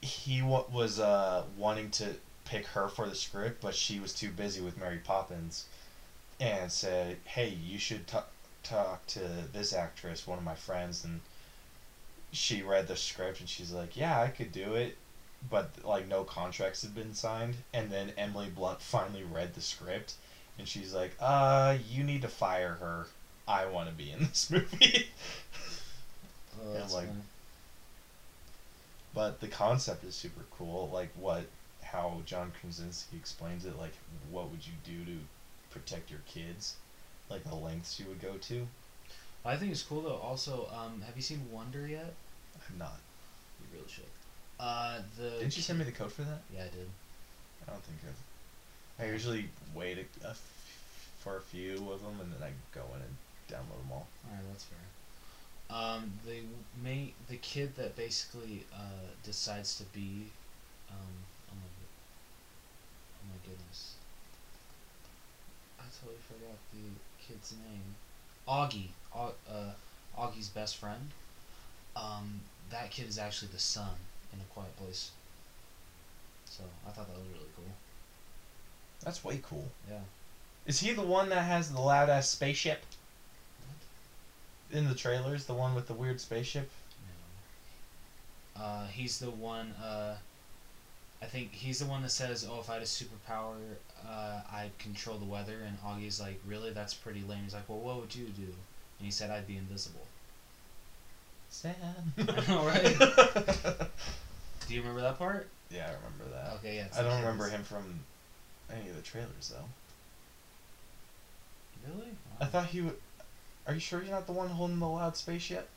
he 0.01 0.43
wa- 0.43 0.65
was 0.73 0.99
uh 1.01 1.45
wanting 1.57 1.91
to 1.93 2.15
pick 2.45 2.67
her 2.69 2.89
for 2.89 3.09
the 3.09 3.15
script, 3.15 3.61
but 3.61 3.75
she 3.75 3.99
was 4.01 4.13
too 4.15 4.31
busy 4.31 4.61
with 4.61 4.79
Mary 4.79 4.99
Poppins, 4.99 5.67
and 6.41 6.71
said, 6.73 7.19
"Hey, 7.25 7.49
you 7.49 7.79
should 7.79 8.07
talk 8.07 8.29
talk 8.63 9.07
to 9.09 9.21
this 9.53 9.73
actress, 9.73 10.27
one 10.27 10.39
of 10.39 10.45
my 10.45 10.55
friends." 10.55 11.05
And 11.05 11.21
she 12.33 12.63
read 12.63 12.87
the 12.89 12.97
script, 12.97 13.41
and 13.41 13.49
she's 13.49 13.73
like, 13.73 13.97
"Yeah, 13.97 14.21
I 14.21 14.29
could 14.29 14.53
do 14.53 14.75
it." 14.75 14.97
but 15.49 15.71
like 15.85 16.09
no 16.09 16.25
contracts 16.25 16.83
had 16.83 16.93
been 16.97 17.15
signed 17.15 17.55
and 17.73 17.93
then 17.93 18.13
emily 18.19 18.49
blunt 18.51 18.83
finally 18.83 19.23
read 19.23 19.55
the 19.55 19.61
script 19.61 20.15
and 20.59 20.67
she's 20.67 20.93
like 20.93 21.13
uh 21.21 21.77
you 21.89 22.03
need 22.03 22.21
to 22.23 22.27
fire 22.27 22.73
her 22.81 23.07
i 23.47 23.65
want 23.65 23.89
to 23.89 23.95
be 23.95 24.11
in 24.11 24.19
this 24.19 24.51
movie 24.51 25.07
Oh, 26.61 26.73
that's 26.75 26.93
like- 26.93 27.07
funny. 27.07 27.21
But 29.19 29.41
the 29.41 29.49
concept 29.49 30.05
is 30.05 30.15
super 30.15 30.45
cool 30.57 30.89
like 30.93 31.11
what 31.17 31.45
how 31.83 32.21
john 32.25 32.53
krasinski 32.61 33.17
explains 33.17 33.65
it 33.65 33.77
like 33.77 33.95
what 34.31 34.49
would 34.49 34.65
you 34.65 34.75
do 34.85 35.05
to 35.05 35.19
protect 35.71 36.09
your 36.09 36.21
kids 36.35 36.75
like 37.29 37.43
the 37.43 37.55
lengths 37.55 37.99
you 37.99 38.07
would 38.07 38.23
go 38.23 38.35
to 38.51 38.67
I 39.45 39.57
think 39.57 39.71
it's 39.73 39.83
cool 39.83 40.03
though. 40.03 40.21
Also, 40.31 40.69
um, 40.79 41.01
have 41.07 41.17
you 41.17 41.23
seen 41.23 41.41
Wonder 41.51 41.87
yet? 41.87 42.13
i'm 42.69 42.79
not 42.79 42.99
You 43.61 43.67
really 43.79 43.89
should. 43.89 44.11
Uh, 44.61 44.99
the. 45.17 45.31
didn't 45.41 45.57
you 45.57 45.63
send 45.63 45.79
me 45.79 45.85
the 45.85 45.93
code 46.01 46.13
for 46.13 46.23
that 46.23 46.41
Yeah, 46.55 46.63
I 46.63 46.71
did. 46.79 46.89
i 47.67 47.71
don't 47.73 47.83
think 47.83 47.99
i've 48.09 49.05
i 49.07 49.11
usually 49.11 49.49
wait 49.75 49.99
a, 49.99 50.27
a 50.27 50.31
f- 50.31 51.15
for 51.21 51.37
a 51.39 51.41
few 51.41 51.73
of 51.93 52.03
them 52.03 52.17
and 52.21 52.31
then 52.33 52.43
i 52.43 52.53
go 52.79 52.85
in 52.97 53.01
and 53.03 53.15
download 53.51 53.79
them 53.83 53.93
all 53.93 54.07
All 54.27 54.35
right, 54.35 54.47
that's 54.53 54.65
fair. 54.65 54.87
Um, 55.71 56.13
the 56.27 56.41
main 56.83 57.13
the 57.29 57.37
kid 57.37 57.77
that 57.77 57.95
basically 57.95 58.65
uh, 58.73 59.09
decides 59.23 59.77
to 59.79 59.85
be, 59.85 60.31
um, 60.91 60.97
oh 61.51 61.55
my, 61.55 61.69
oh 63.15 63.27
my 63.29 63.37
goodness, 63.47 63.95
I 65.79 65.85
totally 66.01 66.19
forgot 66.27 66.57
the 66.73 66.89
kid's 67.27 67.53
name. 67.53 67.95
Auggie, 68.49 68.89
Au- 69.15 69.35
uh, 69.51 69.73
Auggie's 70.17 70.49
best 70.49 70.77
friend. 70.77 71.11
Um, 71.95 72.41
that 72.71 72.91
kid 72.91 73.07
is 73.09 73.19
actually 73.19 73.49
the 73.53 73.59
son 73.59 73.95
in 74.33 74.41
A 74.41 74.45
Quiet 74.55 74.75
Place. 74.79 75.11
So 76.47 76.65
I 76.87 76.91
thought 76.91 77.09
that 77.09 77.19
was 77.19 77.29
really 77.35 77.51
cool. 77.55 77.65
That's 79.05 79.23
way 79.23 79.41
cool. 79.43 79.69
Yeah. 79.89 80.01
Is 80.67 80.81
he 80.81 80.93
the 80.93 81.03
one 81.03 81.29
that 81.29 81.45
has 81.45 81.71
the 81.71 81.81
loud 81.81 82.09
ass 82.09 82.29
spaceship 82.31 82.85
in 84.71 84.89
the 84.89 84.95
trailers? 84.95 85.47
The 85.47 85.55
one 85.55 85.75
with 85.75 85.87
the 85.87 85.95
weird 85.95 86.21
spaceship? 86.21 86.71
No. 88.57 88.63
Uh, 88.63 88.87
he's 88.87 89.19
the 89.19 89.31
one. 89.31 89.73
Uh, 89.83 90.17
I 91.21 91.27
think 91.27 91.53
he's 91.53 91.81
the 91.81 91.87
one 91.87 92.03
that 92.03 92.11
says, 92.11 92.47
"Oh, 92.49 92.61
if 92.61 92.71
I 92.71 92.75
had 92.75 92.83
a 92.83 92.87
superpower, 92.87 93.57
uh, 94.07 94.41
I'd 94.53 94.77
control 94.79 95.19
the 95.19 95.25
weather." 95.25 95.59
And 95.67 95.79
Auggie's 95.83 96.21
like, 96.21 96.41
"Really? 96.47 96.71
That's 96.71 96.95
pretty 96.95 97.23
lame." 97.23 97.45
He's 97.45 97.55
like, 97.55 97.69
"Well, 97.69 97.79
what 97.79 98.01
would 98.01 98.15
you 98.15 98.27
do?" 98.27 98.43
And 98.43 99.05
he 99.05 99.11
said, 99.11 99.31
"I'd 99.31 99.47
be 99.47 99.57
invisible." 99.57 100.07
Sad. 101.51 101.75
I 102.19 102.47
know, 102.49 102.65
right? 102.67 102.99
Do 104.69 104.75
you 104.75 104.81
remember 104.81 105.01
that 105.01 105.19
part? 105.19 105.49
yeah, 105.71 105.87
I 105.91 105.95
remember 105.95 106.37
that. 106.37 106.53
Okay, 106.57 106.77
yeah. 106.77 106.87
I 106.97 107.03
don't 107.03 107.21
remember 107.21 107.49
him 107.49 107.63
from 107.63 108.01
any 108.71 108.89
of 108.89 108.97
the 108.97 109.03
trailers 109.03 109.51
though. 109.51 109.65
Really? 111.87 112.11
I 112.41 112.45
thought 112.47 112.67
he 112.67 112.83
would. 112.83 112.97
Are 113.69 113.75
you 113.75 113.81
sure 113.81 114.03
you're 114.03 114.11
not 114.11 114.27
the 114.27 114.33
one 114.33 114.49
holding 114.49 114.79
the 114.79 114.89
loud 114.89 115.15
spaceship? 115.15 115.69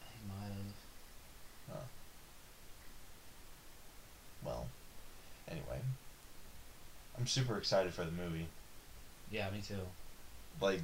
he 0.00 0.28
might 0.28 0.46
have. 0.46 1.84
Well, 4.42 4.66
anyway, 5.46 5.78
I'm 7.18 7.26
super 7.26 7.58
excited 7.58 7.92
for 7.92 8.04
the 8.04 8.10
movie. 8.10 8.46
Yeah, 9.30 9.50
me 9.50 9.60
too. 9.60 9.74
Like, 10.58 10.80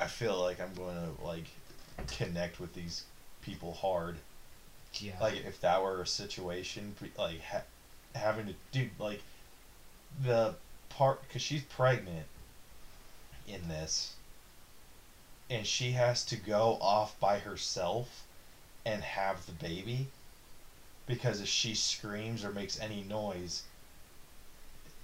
I 0.00 0.08
feel 0.08 0.40
like 0.40 0.60
I'm 0.60 0.74
going 0.74 0.96
to 0.96 1.24
like 1.24 1.46
connect 2.08 2.58
with 2.58 2.74
these 2.74 3.04
people 3.40 3.72
hard. 3.72 4.16
Yeah. 4.94 5.12
like 5.20 5.44
if 5.44 5.60
that 5.60 5.82
were 5.82 6.02
a 6.02 6.06
situation 6.06 6.94
like 7.18 7.40
ha- 7.40 7.64
having 8.14 8.46
to 8.46 8.54
do 8.70 8.88
like 9.00 9.22
the 10.22 10.54
part 10.88 11.20
because 11.26 11.42
she's 11.42 11.64
pregnant 11.64 12.26
in 13.48 13.66
this 13.66 14.14
and 15.50 15.66
she 15.66 15.92
has 15.92 16.24
to 16.24 16.36
go 16.36 16.78
off 16.80 17.18
by 17.20 17.38
herself 17.38 18.24
and 18.86 19.02
have 19.02 19.46
the 19.46 19.52
baby 19.52 20.08
because 21.06 21.40
if 21.40 21.48
she 21.48 21.74
screams 21.74 22.44
or 22.44 22.50
makes 22.50 22.80
any 22.80 23.02
noise 23.02 23.62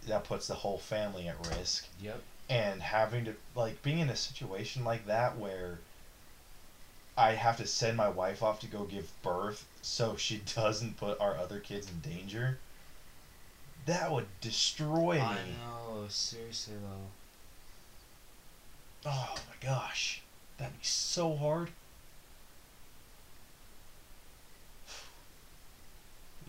that 0.06 0.24
puts 0.24 0.46
the 0.46 0.54
whole 0.54 0.78
family 0.78 1.28
at 1.28 1.46
risk 1.56 1.86
Yep. 2.00 2.22
and 2.48 2.82
having 2.82 3.24
to 3.26 3.34
like 3.54 3.82
being 3.82 3.98
in 3.98 4.08
a 4.08 4.16
situation 4.16 4.84
like 4.84 5.06
that 5.06 5.36
where 5.36 5.78
I 7.18 7.32
have 7.32 7.58
to 7.58 7.66
send 7.66 7.98
my 7.98 8.08
wife 8.08 8.42
off 8.42 8.60
to 8.60 8.66
go 8.66 8.84
give 8.84 9.10
birth 9.22 9.66
so 9.82 10.16
she 10.16 10.38
doesn't 10.54 10.96
put 10.96 11.20
our 11.20 11.36
other 11.36 11.58
kids 11.58 11.86
in 11.90 12.00
danger. 12.00 12.58
That 13.84 14.10
would 14.12 14.26
destroy 14.40 15.16
me. 15.16 15.20
I 15.20 15.34
know. 15.34 16.06
Seriously 16.08 16.74
though. 19.04 19.10
Oh 19.10 19.34
my 19.48 19.54
gosh. 19.66 20.22
That'd 20.60 20.74
be 20.74 20.84
so 20.84 21.34
hard. 21.36 21.70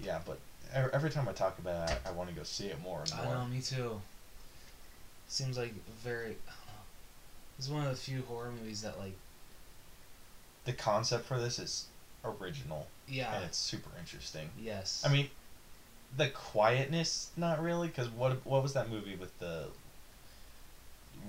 Yeah, 0.04 0.20
but 0.26 0.38
every 0.74 1.10
time 1.10 1.30
I 1.30 1.32
talk 1.32 1.58
about 1.60 1.90
it, 1.90 1.98
I, 2.06 2.10
I 2.10 2.12
want 2.12 2.30
to 2.30 2.36
go 2.36 2.44
see 2.44 2.68
it 2.68 2.82
more 2.82 3.02
and 3.02 3.16
more. 3.16 3.36
I 3.36 3.40
know. 3.40 3.48
Me 3.48 3.62
too. 3.62 4.02
Seems 5.30 5.58
like 5.58 5.74
very. 6.04 6.36
I. 6.50 6.52
This 7.56 7.68
is 7.68 7.72
one 7.72 7.86
of 7.86 7.92
the 7.92 7.96
few 7.96 8.24
horror 8.24 8.52
movies 8.52 8.82
that 8.82 9.00
like. 9.00 9.16
The 10.66 10.74
concept 10.74 11.26
for 11.26 11.40
this 11.40 11.58
is 11.58 11.86
original 12.24 12.86
Yeah. 13.08 13.34
and 13.34 13.46
it's 13.46 13.58
super 13.58 13.90
interesting. 14.00 14.50
Yes. 14.62 15.02
I 15.04 15.12
mean, 15.12 15.28
the 16.16 16.28
quietness, 16.30 17.32
not 17.38 17.62
really, 17.64 17.88
because 17.88 18.10
what 18.10 18.46
what 18.46 18.62
was 18.62 18.74
that 18.74 18.90
movie 18.90 19.16
with 19.16 19.38
the 19.40 19.68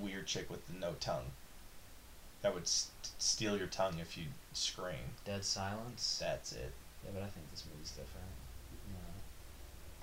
weird 0.01 0.27
chick 0.27 0.49
with 0.49 0.67
the 0.67 0.73
no 0.73 0.95
tongue? 0.99 1.31
That 2.43 2.53
would 2.53 2.67
st- 2.67 2.91
steal 3.19 3.57
your 3.57 3.67
tongue 3.67 3.95
if 3.99 4.17
you 4.17 4.25
scream. 4.53 5.15
Dead 5.25 5.43
Silence. 5.43 6.19
That's 6.21 6.51
it. 6.51 6.71
Yeah, 7.03 7.11
but 7.15 7.23
I 7.23 7.27
think 7.27 7.49
this 7.51 7.63
movie's 7.73 7.89
different. 7.91 8.27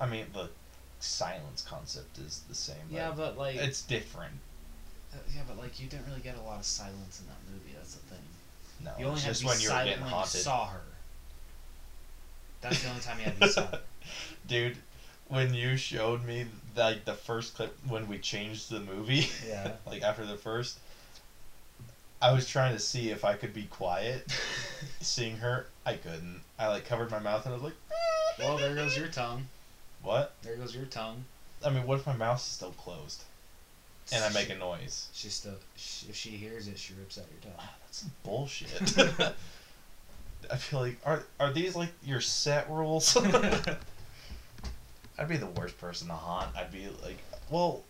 I 0.01 0.07
mean, 0.07 0.25
the 0.33 0.49
silence 0.99 1.63
concept 1.63 2.17
is 2.19 2.43
the 2.49 2.55
same. 2.55 2.77
Yeah, 2.91 3.13
but 3.15 3.37
like 3.37 3.57
it's 3.57 3.83
different. 3.83 4.33
uh, 5.13 5.19
yeah, 5.35 5.43
but 5.47 5.59
like 5.59 5.79
you 5.79 5.87
didn't 5.89 6.07
really 6.09 6.21
get 6.23 6.39
a 6.39 6.43
lot 6.43 6.59
of 6.59 6.65
silence 6.65 7.21
in 7.21 7.27
that 7.27 7.37
movie. 7.53 7.75
That's 7.77 7.95
the 7.97 8.07
thing. 8.15 8.25
No, 8.83 8.93
You 8.99 9.05
only 9.07 9.21
had 9.21 9.29
just 9.29 9.41
to 9.41 9.45
be 9.47 9.49
when 9.51 9.61
you 9.61 9.69
were 9.69 9.85
getting 9.85 10.01
when 10.01 10.11
haunted. 10.11 10.35
you 10.35 10.41
saw 10.41 10.69
her. 10.69 10.81
That's 12.63 12.83
the 12.83 12.89
only 12.89 13.01
time 13.03 13.19
you 13.19 13.25
had 13.25 13.35
to 13.35 13.41
be 13.41 13.49
silent. 13.49 13.83
Dude, 14.47 14.77
when 15.29 15.53
you 15.53 15.77
showed 15.77 16.25
me 16.25 16.47
like 16.75 17.05
the 17.05 17.13
first 17.15 17.55
clip 17.55 17.77
when 17.87 18.09
we 18.09 18.17
changed 18.19 18.71
the 18.71 18.81
movie, 18.81 19.29
Yeah. 19.47 19.73
like 19.87 20.01
after 20.03 20.25
the 20.25 20.37
first, 20.37 20.79
I 22.23 22.33
was 22.33 22.47
trying 22.47 22.75
to 22.75 22.79
see 22.79 23.11
if 23.11 23.25
I 23.25 23.35
could 23.35 23.55
be 23.55 23.65
quiet. 23.65 24.31
Seeing 25.01 25.39
her, 25.39 25.67
I 25.87 25.95
couldn't. 25.95 26.43
I 26.59 26.69
like 26.69 26.85
covered 26.85 27.11
my 27.11 27.19
mouth 27.19 27.47
and 27.47 27.53
I 27.53 27.57
was 27.57 27.65
like, 27.65 27.75
ah. 27.91 28.35
Well, 28.39 28.59
there 28.59 28.75
goes 28.75 28.97
your 28.97 29.09
tongue. 29.09 29.47
"What?" 30.03 30.35
There 30.43 30.57
goes 30.57 30.75
your 30.75 30.87
tongue. 30.87 31.25
I 31.65 31.71
mean, 31.71 31.87
what 31.87 31.99
if 31.99 32.07
my 32.07 32.17
mouth 32.17 32.39
is 32.39 32.45
still 32.45 32.73
closed 32.73 33.23
and 34.13 34.25
I 34.25 34.33
make 34.33 34.51
a 34.51 34.57
noise? 34.57 35.09
She 35.13 35.29
still, 35.29 35.57
sh 35.77 36.05
if 36.09 36.17
she 36.17 36.31
hears 36.31 36.69
it, 36.69 36.79
she 36.79 36.95
rips 36.95 37.19
out 37.19 37.27
your 37.31 37.53
tongue. 37.53 37.67
That's 37.85 37.99
some 37.99 38.13
bullshit. 38.23 38.99
I 40.51 40.57
feel 40.57 40.81
like 40.81 40.97
are 41.05 41.25
are 41.39 41.53
these 41.53 41.77
like 41.77 41.93
your 42.05 42.21
set 42.21 42.71
rules? 42.71 43.17
I'd 45.19 45.29
be 45.29 45.37
the 45.37 45.47
worst 45.47 45.79
person 45.79 46.09
to 46.09 46.15
haunt. 46.15 46.57
I'd 46.57 46.73
be 46.73 46.89
like, 47.05 47.19
well, 47.51 47.83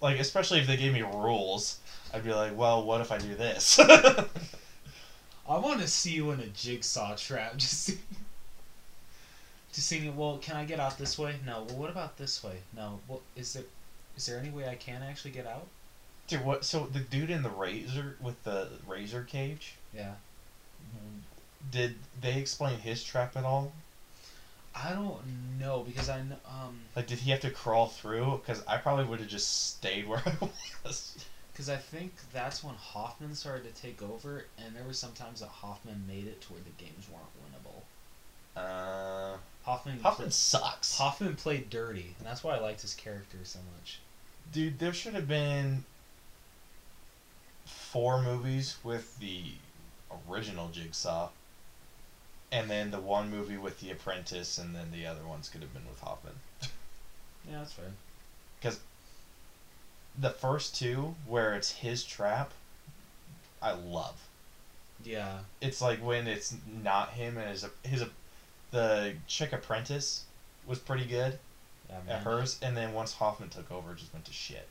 like 0.00 0.18
especially 0.18 0.58
if 0.60 0.66
they 0.66 0.76
gave 0.76 0.92
me 0.92 1.02
rules, 1.02 1.78
I'd 2.12 2.24
be 2.24 2.32
like, 2.32 2.56
well, 2.56 2.84
what 2.84 3.00
if 3.00 3.12
I 3.12 3.18
do 3.18 3.34
this? 3.34 3.78
I 5.48 5.58
want 5.58 5.80
to 5.80 5.88
see 5.88 6.12
you 6.12 6.30
in 6.30 6.40
a 6.40 6.46
jigsaw 6.46 7.16
trap. 7.16 7.56
Just, 7.58 7.86
to 7.86 7.92
see, 7.92 7.98
just 9.72 9.88
seeing. 9.88 10.16
Well, 10.16 10.38
can 10.38 10.56
I 10.56 10.64
get 10.64 10.80
out 10.80 10.96
this 10.98 11.18
way? 11.18 11.36
No. 11.44 11.64
Well, 11.68 11.76
what 11.76 11.90
about 11.90 12.16
this 12.16 12.42
way? 12.42 12.58
No. 12.74 13.00
Well, 13.08 13.20
is 13.36 13.52
there, 13.54 13.64
is 14.16 14.26
there 14.26 14.38
any 14.38 14.50
way 14.50 14.68
I 14.68 14.74
can 14.76 15.02
actually 15.02 15.32
get 15.32 15.46
out? 15.46 15.66
Dude, 16.28 16.44
what? 16.44 16.64
So 16.64 16.86
the 16.92 17.00
dude 17.00 17.30
in 17.30 17.42
the 17.42 17.50
razor 17.50 18.16
with 18.20 18.42
the 18.44 18.68
razor 18.86 19.24
cage, 19.24 19.74
Yeah. 19.94 20.12
did 21.70 21.96
they 22.20 22.38
explain 22.38 22.78
his 22.78 23.02
trap 23.02 23.36
at 23.36 23.44
all? 23.44 23.72
I 24.74 24.90
don't 24.92 25.18
know 25.58 25.82
because 25.86 26.08
I 26.08 26.22
know. 26.22 26.36
Um, 26.46 26.80
Like, 26.96 27.06
did 27.06 27.18
he 27.18 27.30
have 27.32 27.40
to 27.40 27.50
crawl 27.50 27.88
through? 27.88 28.40
Because 28.44 28.64
I 28.66 28.76
probably 28.76 29.04
would 29.04 29.18
have 29.20 29.28
just 29.28 29.68
stayed 29.68 30.06
where 30.08 30.22
I 30.26 30.32
was. 30.84 31.24
because 31.52 31.68
I 31.68 31.76
think 31.76 32.12
that's 32.32 32.62
when 32.62 32.74
Hoffman 32.76 33.34
started 33.34 33.74
to 33.74 33.82
take 33.82 34.00
over, 34.02 34.44
and 34.58 34.74
there 34.74 34.84
were 34.84 34.92
some 34.92 35.12
times 35.12 35.40
that 35.40 35.48
Hoffman 35.48 36.04
made 36.06 36.26
it 36.26 36.40
to 36.42 36.52
where 36.52 36.62
the 36.62 36.82
games 36.84 37.06
weren't 37.10 37.26
winnable. 37.42 37.82
Uh, 38.56 39.36
Hoffman. 39.64 40.00
Hoffman 40.00 40.28
pla- 40.28 40.32
sucks. 40.32 40.96
Hoffman 40.98 41.36
played 41.36 41.68
dirty, 41.68 42.14
and 42.18 42.26
that's 42.26 42.42
why 42.44 42.54
I 42.54 42.60
liked 42.60 42.82
his 42.82 42.94
character 42.94 43.38
so 43.44 43.58
much. 43.76 43.98
Dude, 44.52 44.78
there 44.78 44.92
should 44.92 45.14
have 45.14 45.28
been 45.28 45.84
four 47.64 48.22
movies 48.22 48.76
with 48.82 49.18
the 49.18 49.52
original 50.28 50.68
Jigsaw, 50.68 51.28
and 52.52 52.70
then 52.70 52.90
the 52.90 53.00
one 53.00 53.30
movie 53.30 53.56
with 53.56 53.80
the 53.80 53.90
Apprentice, 53.90 54.58
and 54.58 54.74
then 54.74 54.90
the 54.92 55.06
other 55.06 55.24
ones 55.26 55.48
could 55.48 55.62
have 55.62 55.72
been 55.72 55.86
with 55.88 56.00
Hoffman. 56.00 56.34
Yeah, 57.50 57.60
that's 57.60 57.72
fair. 57.72 57.86
Because 58.60 58.80
the 60.18 60.28
first 60.28 60.76
two, 60.76 61.14
where 61.26 61.54
it's 61.54 61.70
his 61.70 62.04
trap, 62.04 62.52
I 63.62 63.72
love. 63.72 64.20
Yeah. 65.02 65.38
It's 65.62 65.80
like 65.80 66.04
when 66.04 66.26
it's 66.26 66.54
not 66.82 67.12
him 67.14 67.38
and 67.38 67.48
his 67.48 67.66
his 67.82 68.04
the 68.70 69.14
chick 69.26 69.54
apprentice 69.54 70.24
was 70.66 70.78
pretty 70.78 71.06
good 71.06 71.38
Yeah, 71.88 72.16
at 72.16 72.22
hers, 72.22 72.58
and 72.60 72.76
then 72.76 72.92
once 72.92 73.14
Hoffman 73.14 73.48
took 73.48 73.72
over, 73.72 73.92
it 73.92 73.98
just 73.98 74.12
went 74.12 74.26
to 74.26 74.32
shit. 74.32 74.68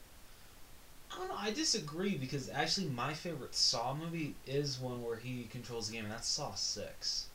I 1.11 1.17
don't 1.17 1.27
know. 1.29 1.35
I 1.37 1.49
disagree 1.51 2.15
because 2.17 2.49
actually 2.51 2.87
my 2.87 3.15
favorite 3.15 3.55
Saw 3.55 3.95
movie 3.95 4.35
is 4.45 4.79
one 4.79 5.03
where 5.03 5.17
he 5.17 5.47
controls 5.51 5.87
the 5.87 5.95
game, 5.95 6.03
and 6.05 6.13
that's 6.13 6.27
Saw 6.27 6.53
Six. 6.53 7.25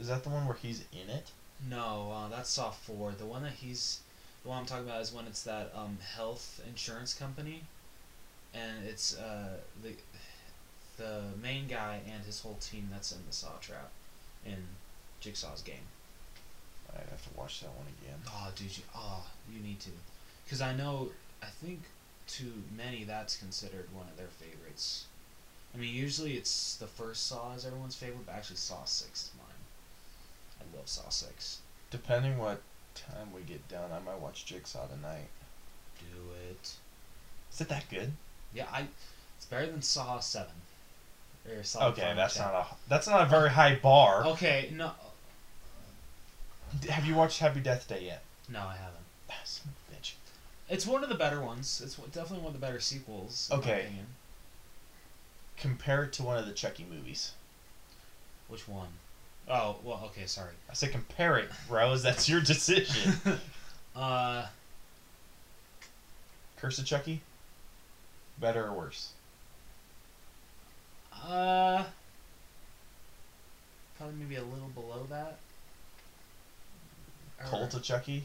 Is 0.00 0.08
that 0.08 0.22
the 0.24 0.30
one 0.30 0.46
where 0.46 0.56
he's 0.56 0.84
in 0.92 1.10
it? 1.10 1.30
No, 1.68 2.12
uh, 2.12 2.28
that's 2.28 2.50
Saw 2.50 2.70
Four. 2.70 3.12
The 3.12 3.26
one 3.26 3.42
that 3.42 3.52
he's, 3.52 4.00
the 4.42 4.48
one 4.48 4.58
I'm 4.58 4.66
talking 4.66 4.86
about 4.86 5.02
is 5.02 5.12
when 5.12 5.26
it's 5.26 5.42
that 5.44 5.72
um, 5.74 5.98
health 6.16 6.60
insurance 6.66 7.14
company, 7.14 7.62
and 8.54 8.84
it's 8.86 9.16
uh, 9.16 9.58
the 9.82 9.92
the 10.98 11.20
main 11.42 11.66
guy 11.68 12.00
and 12.06 12.24
his 12.24 12.40
whole 12.40 12.58
team 12.60 12.88
that's 12.90 13.12
in 13.12 13.18
the 13.26 13.32
Saw 13.32 13.56
trap, 13.60 13.90
in 14.44 14.58
Jigsaw's 15.20 15.62
game. 15.62 15.86
I'd 16.94 17.08
have 17.08 17.22
to 17.22 17.38
watch 17.38 17.60
that 17.60 17.70
one 17.70 17.86
again. 18.02 18.18
Oh, 18.26 18.50
dude, 18.54 18.76
you, 18.76 18.82
oh, 18.94 19.24
you 19.50 19.62
need 19.62 19.80
to, 19.80 19.90
because 20.44 20.60
I 20.60 20.74
know, 20.74 21.10
I 21.42 21.46
think 21.46 21.80
to 22.28 22.44
many 22.76 23.04
that's 23.04 23.36
considered 23.36 23.88
one 23.94 24.06
of 24.08 24.16
their 24.16 24.26
favorites. 24.26 25.06
I 25.74 25.78
mean, 25.78 25.94
usually 25.94 26.34
it's 26.34 26.76
the 26.76 26.86
first 26.86 27.26
Saw 27.26 27.54
is 27.54 27.64
everyone's 27.64 27.96
favorite, 27.96 28.26
but 28.26 28.34
actually 28.34 28.56
Saw 28.56 28.84
Six 28.84 29.24
is 29.24 29.30
mine. 29.38 29.51
Love 30.74 30.88
Saw 30.88 31.08
Six. 31.08 31.58
Depending 31.90 32.38
what 32.38 32.62
time 32.94 33.32
we 33.34 33.42
get 33.42 33.68
done, 33.68 33.90
I 33.92 33.98
might 34.00 34.20
watch 34.20 34.44
Jigsaw 34.46 34.86
tonight. 34.86 35.28
Do 35.98 36.30
it. 36.50 36.74
Is 37.52 37.60
it 37.60 37.68
that 37.68 37.88
good? 37.90 38.12
Yeah, 38.54 38.66
I. 38.72 38.86
It's 39.36 39.46
better 39.46 39.66
than 39.66 39.82
Saw 39.82 40.18
Seven. 40.20 40.54
Or 41.48 41.62
Saw 41.62 41.88
Okay, 41.88 42.12
that's 42.16 42.38
not 42.38 42.54
a 42.54 42.66
that's 42.88 43.06
not 43.08 43.22
a 43.22 43.26
very 43.26 43.50
high 43.50 43.74
bar. 43.76 44.24
Okay, 44.26 44.70
no, 44.72 44.92
Have 46.88 47.04
you 47.04 47.14
watched 47.14 47.40
Happy 47.40 47.60
Death 47.60 47.88
Day 47.88 48.04
yet? 48.06 48.22
no, 48.48 48.60
I 48.60 48.76
haven't. 48.76 49.04
Ah, 49.30 49.34
son 49.44 49.72
of 49.88 49.94
a 49.94 50.00
bitch. 50.00 50.12
It's 50.68 50.86
one 50.86 51.02
of 51.02 51.08
the 51.08 51.14
better 51.16 51.40
ones. 51.40 51.80
It's 51.84 51.96
definitely 51.96 52.38
one 52.38 52.54
of 52.54 52.60
the 52.60 52.64
better 52.66 52.80
sequels. 52.80 53.50
Okay. 53.52 53.88
Compare 55.56 56.04
it 56.04 56.12
to 56.14 56.22
one 56.22 56.38
of 56.38 56.46
the 56.46 56.52
Chucky 56.52 56.86
movies. 56.88 57.32
Which 58.48 58.66
one? 58.68 58.88
Oh 59.54 59.76
well, 59.84 60.00
okay, 60.06 60.24
sorry. 60.24 60.52
I 60.70 60.72
said 60.72 60.92
compare 60.92 61.36
it, 61.36 61.50
Rose. 61.68 62.02
That's 62.08 62.26
your 62.26 62.40
decision. 62.40 63.12
uh, 63.96 64.46
Curse 66.56 66.78
of 66.78 66.86
Chucky. 66.86 67.20
Better 68.40 68.66
or 68.66 68.72
worse? 68.72 69.10
uh, 71.28 71.84
probably 73.98 74.16
maybe 74.18 74.36
a 74.36 74.42
little 74.42 74.70
below 74.74 75.06
that. 75.10 75.36
Or- 77.40 77.46
Cult 77.46 77.74
of 77.74 77.82
Chucky. 77.82 78.24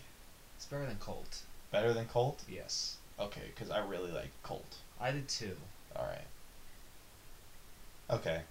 It's 0.55 0.65
better 0.65 0.85
than 0.85 0.95
Colt. 0.95 1.41
Better 1.71 1.93
than 1.93 2.05
Colt. 2.05 2.41
Yes, 2.49 2.95
Okay, 3.19 3.41
because 3.53 3.69
I 3.69 3.79
really 3.79 4.11
like 4.11 4.31
Colt. 4.43 4.77
I 5.01 5.11
did 5.11 5.27
too. 5.27 5.55
All 5.95 6.05
right. 6.05 6.25
Okay. 8.09 8.41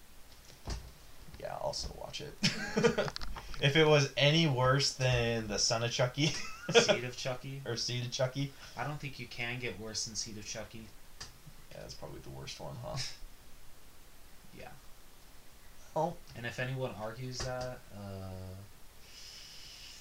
Yeah, 1.46 1.54
I'll 1.54 1.66
also 1.68 1.88
watch 2.00 2.20
it. 2.20 2.34
if 3.60 3.76
it 3.76 3.86
was 3.86 4.12
any 4.16 4.48
worse 4.48 4.92
than 4.94 5.46
the 5.46 5.58
Son 5.58 5.84
of 5.84 5.92
Chucky 5.92 6.32
Seed 6.72 7.04
of 7.04 7.16
Chucky. 7.16 7.62
or 7.66 7.76
Seed 7.76 8.04
of 8.04 8.10
Chucky, 8.10 8.52
I 8.76 8.84
don't 8.84 8.98
think 8.98 9.20
you 9.20 9.26
can 9.26 9.60
get 9.60 9.78
worse 9.78 10.06
than 10.06 10.16
Seed 10.16 10.36
of 10.38 10.44
Chucky. 10.44 10.86
yeah, 11.70 11.78
that's 11.80 11.94
probably 11.94 12.20
the 12.20 12.30
worst 12.30 12.60
one, 12.60 12.74
huh? 12.84 12.96
Yeah. 14.58 14.68
Oh, 15.94 16.14
And 16.34 16.46
if 16.46 16.58
anyone 16.58 16.92
argues 17.00 17.38
that, 17.38 17.78
uh, 17.94 18.56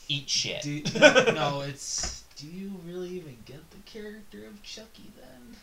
eat 0.08 0.30
shit. 0.30 0.62
do, 0.62 0.82
no, 0.98 1.32
no, 1.34 1.62
it's 1.62 2.24
do 2.38 2.48
you 2.48 2.72
really 2.86 3.10
even 3.10 3.38
get 3.46 3.70
the 3.72 3.78
character 3.86 4.46
of 4.48 4.64
Chucky 4.64 5.12
then? 5.18 5.58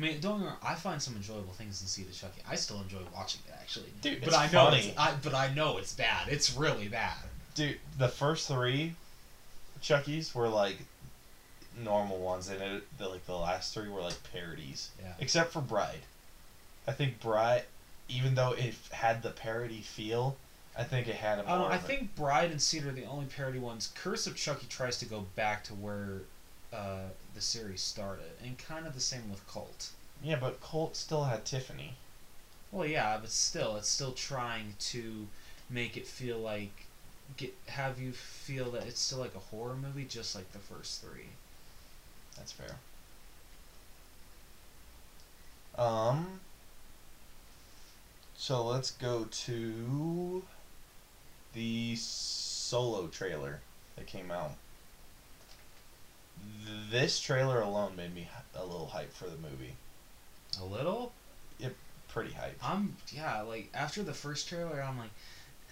I 0.00 0.02
mean, 0.02 0.20
don't 0.20 0.38
get 0.38 0.40
me 0.40 0.46
wrong. 0.46 0.56
I 0.62 0.74
find 0.76 1.00
some 1.00 1.14
enjoyable 1.14 1.52
things 1.52 1.82
in 1.82 1.86
Seed 1.86 2.06
of 2.06 2.14
Chucky. 2.14 2.40
I 2.48 2.54
still 2.54 2.80
enjoy 2.80 3.00
watching 3.14 3.42
it 3.46 3.54
actually. 3.60 3.92
Dude, 4.00 4.20
but 4.20 4.28
it's 4.28 4.36
I 4.36 4.44
know 4.46 4.70
funny. 4.70 4.78
it's 4.78 4.98
I, 4.98 5.14
but 5.22 5.34
I 5.34 5.52
know 5.52 5.76
it's 5.76 5.92
bad. 5.92 6.28
It's 6.28 6.56
really 6.56 6.88
bad. 6.88 7.18
Dude, 7.54 7.76
the 7.98 8.08
first 8.08 8.48
three 8.48 8.94
Chuckies 9.82 10.34
were 10.34 10.48
like 10.48 10.76
normal 11.78 12.18
ones, 12.18 12.48
and 12.48 12.62
it, 12.62 12.98
the, 12.98 13.08
like 13.08 13.26
the 13.26 13.34
last 13.34 13.74
three 13.74 13.90
were 13.90 14.00
like 14.00 14.16
parodies. 14.32 14.90
Yeah. 14.98 15.12
Except 15.18 15.52
for 15.52 15.60
Bride. 15.60 16.00
I 16.88 16.92
think 16.92 17.20
Bride, 17.20 17.64
even 18.08 18.34
though 18.34 18.52
it 18.52 18.74
had 18.92 19.22
the 19.22 19.30
parody 19.30 19.82
feel, 19.82 20.36
I 20.78 20.84
think 20.84 21.08
it 21.08 21.16
had 21.16 21.40
a 21.40 21.42
more. 21.42 21.56
Um, 21.56 21.62
I 21.64 21.76
think 21.76 22.14
Bride 22.16 22.50
and 22.50 22.62
Seed 22.62 22.86
are 22.86 22.92
the 22.92 23.04
only 23.04 23.26
parody 23.26 23.58
ones. 23.58 23.92
Curse 23.94 24.26
of 24.26 24.34
Chucky 24.34 24.66
tries 24.70 24.98
to 24.98 25.04
go 25.04 25.26
back 25.36 25.62
to 25.64 25.74
where 25.74 26.22
uh, 26.72 27.08
the 27.34 27.40
series 27.40 27.82
started, 27.82 28.32
and 28.42 28.56
kind 28.56 28.86
of 28.86 28.94
the 28.94 29.00
same 29.00 29.28
with 29.30 29.46
Cult. 29.46 29.90
Yeah, 30.22 30.36
but 30.36 30.60
Colt 30.60 30.96
still 30.96 31.24
had 31.24 31.44
Tiffany. 31.44 31.94
Well, 32.70 32.86
yeah, 32.86 33.18
but 33.20 33.30
still, 33.30 33.76
it's 33.76 33.88
still 33.88 34.12
trying 34.12 34.74
to 34.78 35.26
make 35.68 35.96
it 35.96 36.06
feel 36.06 36.38
like 36.38 36.86
get 37.36 37.54
have 37.66 38.00
you 38.00 38.12
feel 38.12 38.72
that 38.72 38.86
it's 38.86 39.00
still 39.00 39.18
like 39.18 39.34
a 39.34 39.38
horror 39.38 39.76
movie, 39.76 40.04
just 40.04 40.34
like 40.34 40.52
the 40.52 40.58
first 40.58 41.02
three. 41.02 41.30
That's 42.36 42.52
fair. 42.52 42.76
Um. 45.76 46.40
So 48.36 48.64
let's 48.66 48.90
go 48.90 49.26
to 49.30 50.42
the 51.52 51.94
solo 51.96 53.06
trailer 53.08 53.60
that 53.96 54.06
came 54.06 54.30
out. 54.30 54.52
this 56.90 57.20
trailer 57.20 57.60
alone 57.60 57.94
made 57.96 58.14
me 58.14 58.28
a 58.54 58.64
little 58.64 58.86
hype 58.88 59.12
for 59.12 59.26
the 59.26 59.36
movie. 59.36 59.74
A 60.58 60.64
little. 60.64 61.12
Yep, 61.58 61.74
Pretty 62.08 62.30
hyped. 62.30 62.54
I'm 62.62 62.96
yeah. 63.12 63.42
Like 63.42 63.68
after 63.74 64.02
the 64.02 64.14
first 64.14 64.48
trailer, 64.48 64.82
I'm 64.82 64.98
like, 64.98 65.10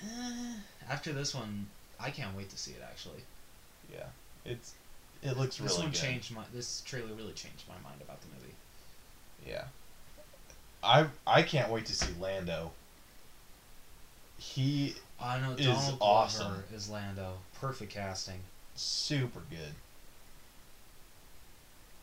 eh. 0.05 0.55
after 0.91 1.13
this 1.13 1.35
one, 1.35 1.67
I 1.99 2.11
can't 2.11 2.37
wait 2.37 2.51
to 2.51 2.59
see 2.59 2.73
it. 2.73 2.83
Actually, 2.83 3.25
Yeah, 3.93 4.07
it's 4.45 4.75
it 5.23 5.37
looks 5.37 5.57
this 5.57 5.73
really 5.73 5.83
one 5.85 5.91
good. 5.93 6.01
changed 6.01 6.31
my. 6.35 6.45
This 6.53 6.83
trailer 6.83 7.13
really 7.15 7.33
changed 7.33 7.65
my 7.69 7.75
mind 7.89 8.01
about 8.03 8.21
the 8.21 8.29
movie. 8.29 8.55
Yeah, 9.47 9.65
I 10.83 11.07
I 11.27 11.43
can't 11.43 11.71
wait 11.73 11.87
to 11.87 11.95
see 11.95 12.13
Lando. 12.21 12.71
He 14.39 14.95
I 15.21 15.41
know 15.41 15.53
Is 15.55 15.67
Donald 15.67 15.99
awesome. 16.01 16.47
Glover 16.47 16.65
is 16.73 16.89
Lando. 16.89 17.39
Perfect 17.61 17.93
casting. 17.93 18.41
super 18.77 19.41
good. 19.51 19.75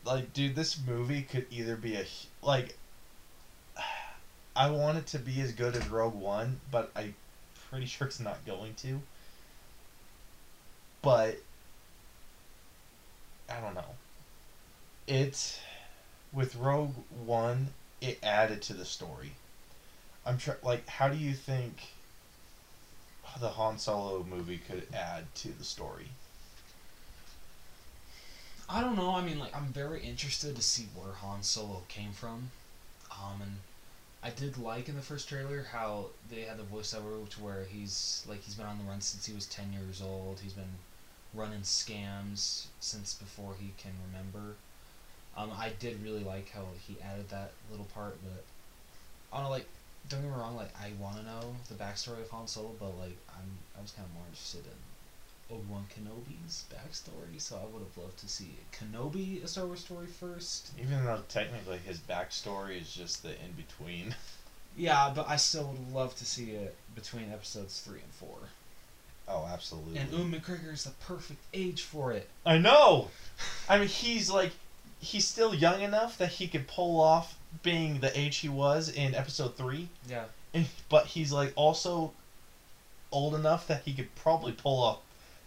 Like, 0.06 0.32
dude, 0.32 0.54
this 0.54 0.78
movie 0.86 1.22
could 1.22 1.46
either 1.50 1.74
be 1.74 1.96
a 1.96 2.04
like. 2.40 2.78
I 4.56 4.70
want 4.70 4.98
it 4.98 5.06
to 5.08 5.18
be 5.18 5.40
as 5.40 5.52
good 5.52 5.74
as 5.74 5.86
Rogue 5.88 6.14
One, 6.14 6.60
but 6.70 6.90
I'm 6.94 7.14
pretty 7.68 7.86
sure 7.86 8.06
it's 8.06 8.20
not 8.20 8.46
going 8.46 8.74
to. 8.74 9.00
But 11.02 11.38
I 13.50 13.60
don't 13.60 13.74
know. 13.74 13.96
It 15.08 15.60
with 16.32 16.54
Rogue 16.54 16.94
One, 17.24 17.68
it 18.00 18.20
added 18.22 18.62
to 18.62 18.74
the 18.74 18.84
story. 18.84 19.32
I'm 20.24 20.38
try 20.38 20.54
like, 20.62 20.88
how 20.88 21.08
do 21.08 21.16
you 21.16 21.32
think 21.32 21.82
the 23.40 23.50
Han 23.50 23.78
Solo 23.78 24.24
movie 24.24 24.58
could 24.58 24.86
add 24.94 25.34
to 25.36 25.48
the 25.48 25.64
story? 25.64 26.08
I 28.68 28.80
don't 28.80 28.96
know. 28.96 29.14
I 29.14 29.22
mean, 29.22 29.38
like, 29.38 29.56
I'm 29.56 29.72
very 29.72 30.02
interested 30.02 30.56
to 30.56 30.62
see 30.62 30.88
where 30.94 31.14
Han 31.14 31.42
Solo 31.42 31.82
came 31.88 32.12
from. 32.12 32.50
Um, 33.12 33.40
and 33.40 33.56
I 34.22 34.30
did 34.30 34.58
like 34.58 34.88
in 34.88 34.96
the 34.96 35.02
first 35.02 35.28
trailer 35.28 35.66
how 35.72 36.06
they 36.30 36.42
had 36.42 36.58
the 36.58 36.64
voiceover 36.64 37.28
to 37.28 37.42
where 37.42 37.64
he's 37.64 38.24
like 38.28 38.42
he's 38.42 38.54
been 38.54 38.66
on 38.66 38.78
the 38.78 38.84
run 38.84 39.00
since 39.00 39.24
he 39.26 39.32
was 39.34 39.46
ten 39.46 39.72
years 39.72 40.02
old. 40.02 40.40
He's 40.40 40.52
been 40.52 40.78
running 41.32 41.60
scams 41.60 42.66
since 42.80 43.14
before 43.14 43.54
he 43.60 43.72
can 43.78 43.92
remember. 44.10 44.56
Um, 45.36 45.52
I 45.56 45.70
did 45.78 46.02
really 46.02 46.24
like 46.24 46.50
how 46.50 46.64
he 46.86 46.96
added 47.02 47.28
that 47.28 47.52
little 47.70 47.86
part, 47.94 48.18
but 48.24 48.42
I 49.32 49.42
don't 49.42 49.50
like, 49.50 49.66
don't 50.08 50.22
get 50.22 50.30
me 50.30 50.36
wrong, 50.36 50.56
like, 50.56 50.74
I 50.80 50.92
want 50.98 51.16
to 51.18 51.22
know 51.24 51.56
the 51.68 51.74
backstory 51.74 52.22
of 52.22 52.30
Han 52.30 52.48
Solo, 52.48 52.72
but 52.80 52.98
like, 52.98 53.16
I'm 53.28 53.58
I 53.78 53.82
was 53.82 53.92
kind 53.92 54.08
of 54.08 54.14
more 54.14 54.24
interested 54.28 54.64
in 54.64 54.78
Obi 55.50 55.62
Wan 55.70 55.86
Kenobi's 55.94 56.64
backstory, 56.72 57.40
so 57.40 57.56
I 57.56 57.64
would 57.72 57.82
have 57.82 57.96
loved 57.96 58.18
to 58.18 58.28
see 58.28 58.50
Kenobi 58.72 59.42
a 59.44 59.48
Star 59.48 59.66
Wars 59.66 59.80
story 59.80 60.06
first. 60.06 60.70
Even 60.80 61.04
though 61.04 61.22
technically 61.28 61.78
his 61.78 61.98
backstory 61.98 62.80
is 62.80 62.92
just 62.92 63.22
the 63.22 63.30
in 63.30 63.52
between. 63.56 64.14
Yeah, 64.78 65.10
but 65.14 65.26
I 65.26 65.36
still 65.36 65.68
would 65.68 65.94
love 65.94 66.14
to 66.16 66.26
see 66.26 66.50
it 66.50 66.76
between 66.94 67.32
episodes 67.32 67.80
three 67.80 68.00
and 68.00 68.12
four. 68.12 68.36
Oh, 69.26 69.48
absolutely. 69.50 69.96
And 69.98 70.12
Ewan 70.12 70.30
McGregor 70.30 70.70
is 70.70 70.84
the 70.84 70.90
perfect 70.90 71.40
age 71.54 71.80
for 71.80 72.12
it. 72.12 72.28
I 72.44 72.58
know. 72.58 73.08
I 73.70 73.78
mean, 73.78 73.88
he's 73.88 74.28
like, 74.30 74.52
he's 75.00 75.26
still 75.26 75.54
young 75.54 75.80
enough 75.80 76.18
that 76.18 76.28
he 76.28 76.46
could 76.46 76.66
pull 76.68 77.00
off 77.00 77.38
being 77.62 78.00
the 78.00 78.18
age 78.18 78.36
he 78.36 78.50
was 78.50 78.90
in 78.90 79.14
episode 79.14 79.56
three, 79.56 79.88
Yeah. 80.06 80.24
and, 80.52 80.66
but 80.90 81.06
he's 81.06 81.32
like 81.32 81.54
also 81.56 82.12
old 83.10 83.34
enough 83.34 83.66
that 83.68 83.82
he 83.86 83.94
could 83.94 84.14
probably 84.14 84.52
pull 84.52 84.82
off 84.82 84.98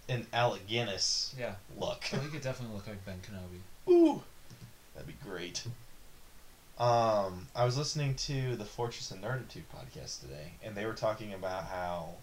an 0.09 0.27
Alec 0.33 0.67
Guinness 0.67 1.33
Yeah. 1.37 1.55
look. 1.77 2.05
So 2.05 2.19
he 2.19 2.29
could 2.29 2.41
definitely 2.41 2.75
look 2.75 2.87
like 2.87 3.05
Ben 3.05 3.21
Kenobi. 3.21 3.61
Ooh, 3.91 4.21
that'd 4.93 5.07
be 5.07 5.13
great. 5.13 5.63
Um, 6.77 7.47
I 7.55 7.65
was 7.65 7.77
listening 7.77 8.15
to 8.15 8.55
the 8.55 8.65
Fortress 8.65 9.11
of 9.11 9.17
Nerditude 9.17 9.63
podcast 9.75 10.21
today, 10.21 10.53
and 10.63 10.75
they 10.75 10.85
were 10.85 10.93
talking 10.93 11.33
about 11.33 11.65
how 11.65 12.13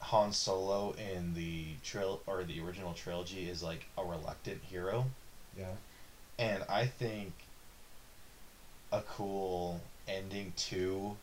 Han 0.00 0.32
Solo 0.32 0.92
in 0.92 1.32
the 1.34 1.76
trail 1.82 2.20
or 2.26 2.44
the 2.44 2.60
original 2.60 2.92
trilogy 2.92 3.48
is 3.48 3.62
like 3.62 3.86
a 3.96 4.04
reluctant 4.04 4.62
hero, 4.62 5.06
Yeah. 5.56 5.74
and 6.38 6.62
I 6.68 6.86
think 6.86 7.32
a 8.90 9.00
cool 9.00 9.80
ending 10.06 10.52
to 10.56 11.16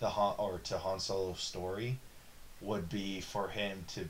the 0.00 0.10
Han 0.10 0.34
or 0.38 0.58
to 0.58 0.76
Han 0.78 1.00
Solo's 1.00 1.40
story 1.40 1.96
would 2.60 2.88
be 2.88 3.20
for 3.20 3.48
him 3.48 3.84
to 3.88 4.08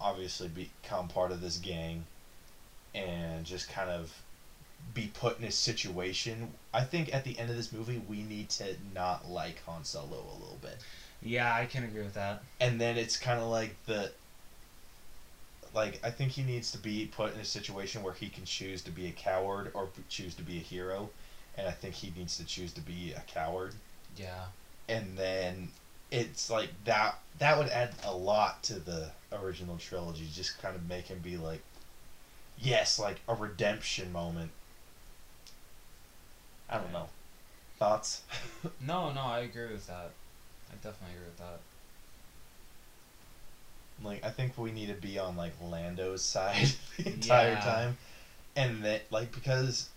obviously 0.00 0.48
become 0.48 1.08
part 1.08 1.30
of 1.30 1.40
this 1.40 1.56
gang 1.58 2.04
and 2.94 3.44
just 3.44 3.68
kind 3.68 3.90
of 3.90 4.12
be 4.92 5.10
put 5.14 5.38
in 5.38 5.44
a 5.44 5.50
situation. 5.50 6.52
I 6.72 6.82
think 6.82 7.14
at 7.14 7.24
the 7.24 7.38
end 7.38 7.50
of 7.50 7.56
this 7.56 7.72
movie, 7.72 8.02
we 8.08 8.22
need 8.22 8.50
to 8.50 8.76
not 8.94 9.30
like 9.30 9.64
Han 9.64 9.84
Solo 9.84 10.16
a 10.16 10.38
little 10.38 10.58
bit. 10.60 10.78
Yeah, 11.22 11.54
I 11.54 11.66
can 11.66 11.84
agree 11.84 12.02
with 12.02 12.14
that. 12.14 12.42
And 12.60 12.80
then 12.80 12.98
it's 12.98 13.16
kind 13.16 13.40
of 13.40 13.48
like 13.48 13.74
the. 13.86 14.12
Like, 15.74 15.98
I 16.04 16.10
think 16.10 16.30
he 16.30 16.42
needs 16.44 16.70
to 16.70 16.78
be 16.78 17.06
put 17.06 17.34
in 17.34 17.40
a 17.40 17.44
situation 17.44 18.04
where 18.04 18.12
he 18.12 18.28
can 18.28 18.44
choose 18.44 18.80
to 18.82 18.92
be 18.92 19.08
a 19.08 19.10
coward 19.10 19.72
or 19.74 19.88
choose 20.08 20.34
to 20.36 20.42
be 20.42 20.58
a 20.58 20.60
hero. 20.60 21.10
And 21.58 21.66
I 21.66 21.72
think 21.72 21.94
he 21.94 22.12
needs 22.16 22.36
to 22.36 22.44
choose 22.44 22.72
to 22.74 22.80
be 22.80 23.12
a 23.16 23.22
coward. 23.22 23.74
Yeah. 24.16 24.44
And 24.88 25.18
then 25.18 25.70
it's 26.14 26.48
like 26.50 26.70
that. 26.84 27.18
That 27.38 27.58
would 27.58 27.68
add 27.68 27.90
a 28.04 28.14
lot 28.14 28.62
to 28.64 28.74
the 28.74 29.10
original 29.32 29.76
trilogy. 29.76 30.26
Just 30.32 30.60
kind 30.62 30.76
of 30.76 30.88
make 30.88 31.06
him 31.08 31.18
be 31.18 31.36
like, 31.36 31.60
yes, 32.58 32.98
like 32.98 33.16
a 33.28 33.34
redemption 33.34 34.12
moment. 34.12 34.50
I 36.70 36.78
don't 36.78 36.92
know. 36.92 37.08
Thoughts? 37.78 38.22
No, 38.80 39.12
no, 39.12 39.20
I 39.22 39.40
agree 39.40 39.72
with 39.72 39.86
that. 39.88 40.10
I 40.70 40.74
definitely 40.76 41.16
agree 41.16 41.26
with 41.26 41.38
that. 41.38 41.58
like 44.02 44.24
I 44.24 44.30
think 44.30 44.56
we 44.58 44.70
need 44.72 44.88
to 44.88 44.94
be 44.94 45.18
on 45.18 45.36
like 45.36 45.52
Lando's 45.62 46.22
side 46.34 46.68
the 46.96 47.06
entire 47.12 47.50
Yeah. 47.50 47.60
time, 47.60 47.96
and 48.56 48.84
that 48.84 49.02
like 49.10 49.32
because 49.32 49.88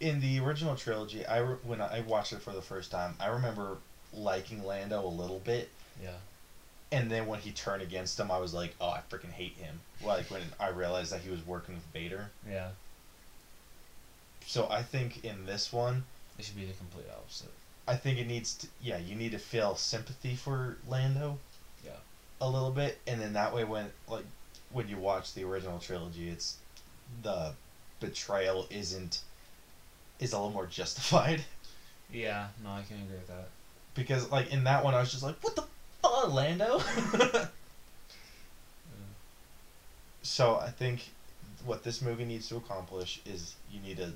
in 0.00 0.20
the 0.20 0.40
original 0.40 0.74
trilogy, 0.74 1.24
I 1.26 1.38
re- 1.38 1.56
when 1.62 1.80
I 1.80 2.00
watched 2.00 2.32
it 2.32 2.42
for 2.42 2.52
the 2.52 2.62
first 2.62 2.90
time, 2.90 3.14
I 3.20 3.26
remember 3.28 3.78
liking 4.12 4.64
Lando 4.64 5.04
a 5.04 5.06
little 5.08 5.38
bit, 5.40 5.68
Yeah. 6.02 6.16
and 6.90 7.10
then 7.10 7.26
when 7.26 7.40
he 7.40 7.50
turned 7.52 7.82
against 7.82 8.18
him, 8.20 8.30
I 8.30 8.38
was 8.38 8.52
like, 8.54 8.74
oh, 8.80 8.90
I 8.90 9.00
freaking 9.10 9.30
hate 9.32 9.54
him. 9.56 9.80
Like 10.04 10.30
when 10.30 10.42
I 10.60 10.68
realized 10.68 11.12
that 11.12 11.20
he 11.20 11.30
was 11.30 11.44
working 11.46 11.74
with 11.74 11.84
Vader. 11.92 12.30
Yeah. 12.48 12.70
So 14.46 14.68
I 14.70 14.82
think 14.82 15.24
in 15.24 15.46
this 15.46 15.72
one, 15.72 16.04
It 16.38 16.44
should 16.44 16.56
be 16.56 16.64
the 16.66 16.72
complete 16.74 17.06
opposite. 17.16 17.52
I 17.86 17.96
think 17.96 18.18
it 18.18 18.26
needs 18.26 18.54
to 18.58 18.66
yeah, 18.80 18.98
you 18.98 19.14
need 19.14 19.32
to 19.32 19.38
feel 19.38 19.76
sympathy 19.76 20.34
for 20.36 20.76
Lando. 20.88 21.38
Yeah. 21.84 21.92
A 22.40 22.48
little 22.48 22.70
bit, 22.70 22.98
and 23.06 23.20
then 23.20 23.32
that 23.34 23.54
way 23.54 23.64
when 23.64 23.90
like 24.08 24.24
when 24.70 24.88
you 24.88 24.98
watch 24.98 25.34
the 25.34 25.44
original 25.44 25.78
trilogy, 25.78 26.28
it's 26.28 26.56
the 27.22 27.52
betrayal 28.00 28.66
isn't 28.70 29.20
is 30.18 30.32
a 30.32 30.36
little 30.36 30.52
more 30.52 30.66
justified 30.80 31.44
Yeah, 32.10 32.48
no, 32.62 32.70
I 32.70 32.82
can 32.82 32.96
agree 33.02 33.16
with 33.16 33.28
that. 33.28 33.48
Because 33.94 34.30
like 34.30 34.52
in 34.52 34.64
that 34.64 34.84
one 34.84 34.94
I 34.94 35.00
was 35.00 35.10
just 35.10 35.22
like, 35.22 35.36
what 35.42 35.56
the 35.56 35.64
fuck, 36.02 36.32
Lando? 36.32 36.80
so 40.22 40.56
I 40.56 40.70
think 40.70 41.10
what 41.64 41.84
this 41.84 42.02
movie 42.02 42.24
needs 42.24 42.48
to 42.48 42.56
accomplish 42.56 43.20
is 43.26 43.54
you 43.70 43.80
need 43.80 43.98
a 44.00 44.12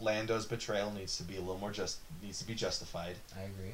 Lando's 0.00 0.44
betrayal 0.44 0.90
needs 0.92 1.16
to 1.16 1.22
be 1.22 1.36
a 1.36 1.40
little 1.40 1.58
more 1.58 1.70
just 1.72 1.98
needs 2.22 2.38
to 2.40 2.46
be 2.46 2.54
justified. 2.54 3.16
I 3.36 3.42
agree. 3.42 3.72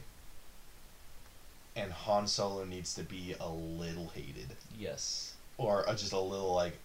and 1.75 1.91
Han 1.93 2.27
Solo 2.29 2.65
needs 2.65 2.95
to 2.95 3.03
be 3.03 3.35
a 3.41 3.49
little 3.49 4.09
hated, 4.15 4.55
Yes. 4.79 5.35
or 5.59 5.89
uh, 5.89 5.95
just 5.95 6.13
a 6.13 6.19
little 6.21 6.53
like, 6.55 6.79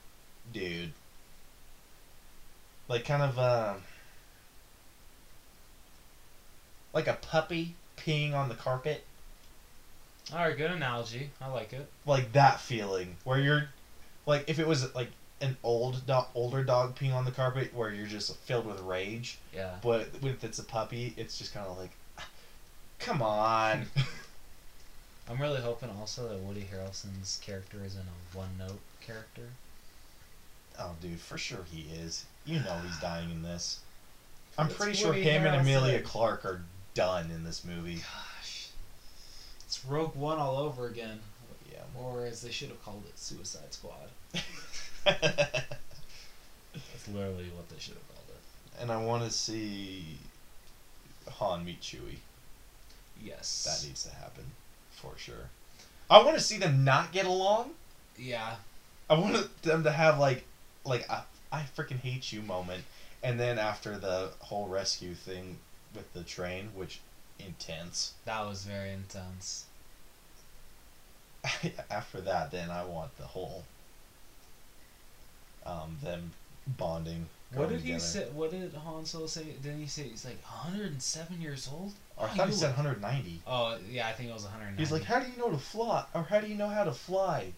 dude, 0.53 0.91
like 2.87 3.05
kind 3.05 3.21
of 3.21 3.37
uh, 3.37 3.73
like 6.93 7.07
a 7.07 7.13
puppy 7.13 7.75
peeing 7.97 8.33
on 8.33 8.49
the 8.49 8.55
carpet, 8.55 9.03
Alright, 10.31 10.57
good 10.57 10.71
analogy. 10.71 11.29
I 11.41 11.47
like 11.47 11.71
it. 11.73 11.87
like 12.05 12.33
that 12.33 12.59
feeling 12.59 13.15
where 13.23 13.39
you're, 13.39 13.69
like 14.25 14.49
if 14.49 14.59
it 14.59 14.67
was 14.67 14.93
like 14.93 15.09
an 15.39 15.55
old 15.63 16.05
dog, 16.05 16.27
older 16.35 16.63
dog 16.63 16.97
peeing 16.97 17.13
on 17.13 17.23
the 17.25 17.31
carpet, 17.31 17.73
where 17.73 17.93
you're 17.93 18.07
just 18.07 18.35
filled 18.39 18.65
with 18.65 18.79
rage, 18.81 19.37
Yeah. 19.55 19.75
but 19.81 20.09
if 20.21 20.43
it's 20.43 20.59
a 20.59 20.63
puppy, 20.63 21.13
it's 21.15 21.37
just 21.37 21.53
kind 21.53 21.65
of 21.67 21.77
like, 21.77 21.91
come 22.99 23.21
on. 23.21 23.85
I'm 25.29 25.39
really 25.41 25.61
hoping 25.61 25.89
also 25.99 26.27
that 26.29 26.39
Woody 26.39 26.67
Harrelson's 26.73 27.39
character 27.43 27.77
isn't 27.85 28.01
a 28.01 28.37
one 28.37 28.49
note 28.57 28.79
character. 29.01 29.43
Oh, 30.79 30.91
dude, 31.01 31.19
for 31.19 31.37
sure 31.37 31.65
he 31.71 31.85
is. 32.01 32.25
You 32.45 32.59
know 32.59 32.79
he's 32.85 32.97
dying 32.99 33.29
in 33.31 33.43
this. 33.43 33.79
I'm 34.57 34.67
It's 34.67 34.75
pretty 34.75 34.93
sure 34.93 35.09
Woody 35.09 35.23
him 35.23 35.45
and 35.45 35.55
Emilia 35.61 36.01
Clarke 36.01 36.45
are 36.45 36.61
done 36.97 37.29
in 37.29 37.43
this 37.43 37.63
movie. 37.63 37.97
Gosh. 37.97 38.69
It's 39.67 39.85
Rogue 39.85 40.15
One 40.15 40.39
all 40.39 40.57
over 40.57 40.87
again. 40.87 41.19
Yeah. 41.71 41.83
Or 41.95 42.25
as 42.25 42.41
they 42.41 42.49
should 42.49 42.69
have 42.69 42.83
called 42.83 43.03
it, 43.07 43.19
Suicide 43.19 43.71
Squad. 43.71 44.09
That's 45.05 45.21
literally 47.13 47.51
what 47.55 47.69
they 47.69 47.77
should 47.77 47.93
have 47.93 48.07
called 48.07 48.29
it. 48.29 48.81
and 48.81 48.91
I 48.91 48.97
want 48.97 49.23
to 49.23 49.29
see 49.29 50.17
Han 51.29 51.63
meet 51.63 51.81
Chewie. 51.81 52.17
Yes. 53.23 53.63
That 53.63 53.87
needs 53.87 54.03
to 54.05 54.15
happen 54.15 54.45
for 54.89 55.11
sure. 55.17 55.51
I 56.09 56.23
want 56.23 56.35
to 56.35 56.41
see 56.43 56.57
them 56.57 56.83
not 56.83 57.11
get 57.11 57.27
along. 57.27 57.71
Yeah. 58.17 58.55
I 59.07 59.13
want 59.19 59.61
them 59.61 59.83
to 59.83 59.91
have 59.91 60.17
like 60.17 60.45
like 60.83 61.07
a 61.09 61.25
I 61.51 61.63
freaking 61.77 61.99
hate 61.99 62.31
you 62.31 62.41
moment, 62.41 62.83
and 63.21 63.39
then 63.39 63.59
after 63.59 63.99
the 63.99 64.31
whole 64.39 64.67
rescue 64.67 65.13
thing 65.13 65.57
with 65.93 66.13
the 66.13 66.23
train, 66.23 66.69
which 66.75 66.99
intense. 67.39 68.13
That 68.25 68.45
was 68.45 68.63
very 68.63 68.91
intense. 68.91 69.65
after 71.91 72.21
that, 72.21 72.51
then 72.51 72.69
I 72.69 72.83
want 72.83 73.15
the 73.17 73.23
whole 73.23 73.63
um 75.65 75.97
them 76.03 76.31
bonding. 76.77 77.27
What 77.53 77.69
did 77.69 77.81
he 77.81 77.97
say? 77.99 78.25
What 78.33 78.51
did 78.51 78.73
Han 78.73 79.05
Solo 79.05 79.25
say? 79.27 79.43
Didn't 79.61 79.79
he 79.79 79.87
say 79.87 80.03
he's 80.03 80.25
like 80.25 80.41
107 80.43 81.41
years 81.41 81.69
old? 81.71 81.93
Or 82.17 82.25
I 82.25 82.29
Wow, 82.29 82.35
thought 82.35 82.47
he 82.47 82.53
said 82.53 82.75
190. 82.75 83.41
Oh 83.47 83.77
yeah, 83.89 84.07
I 84.07 84.11
think 84.11 84.29
it 84.29 84.33
was 84.33 84.43
109. 84.43 84.77
He's 84.77 84.91
like, 84.91 85.03
how 85.03 85.19
do 85.19 85.29
you 85.29 85.37
know 85.37 85.51
to 85.51 85.57
fly? 85.57 86.05
Or 86.13 86.23
how 86.23 86.41
do 86.41 86.47
you 86.47 86.55
know 86.55 86.67
how 86.67 86.83
to 86.83 86.91
fly? 86.91 87.53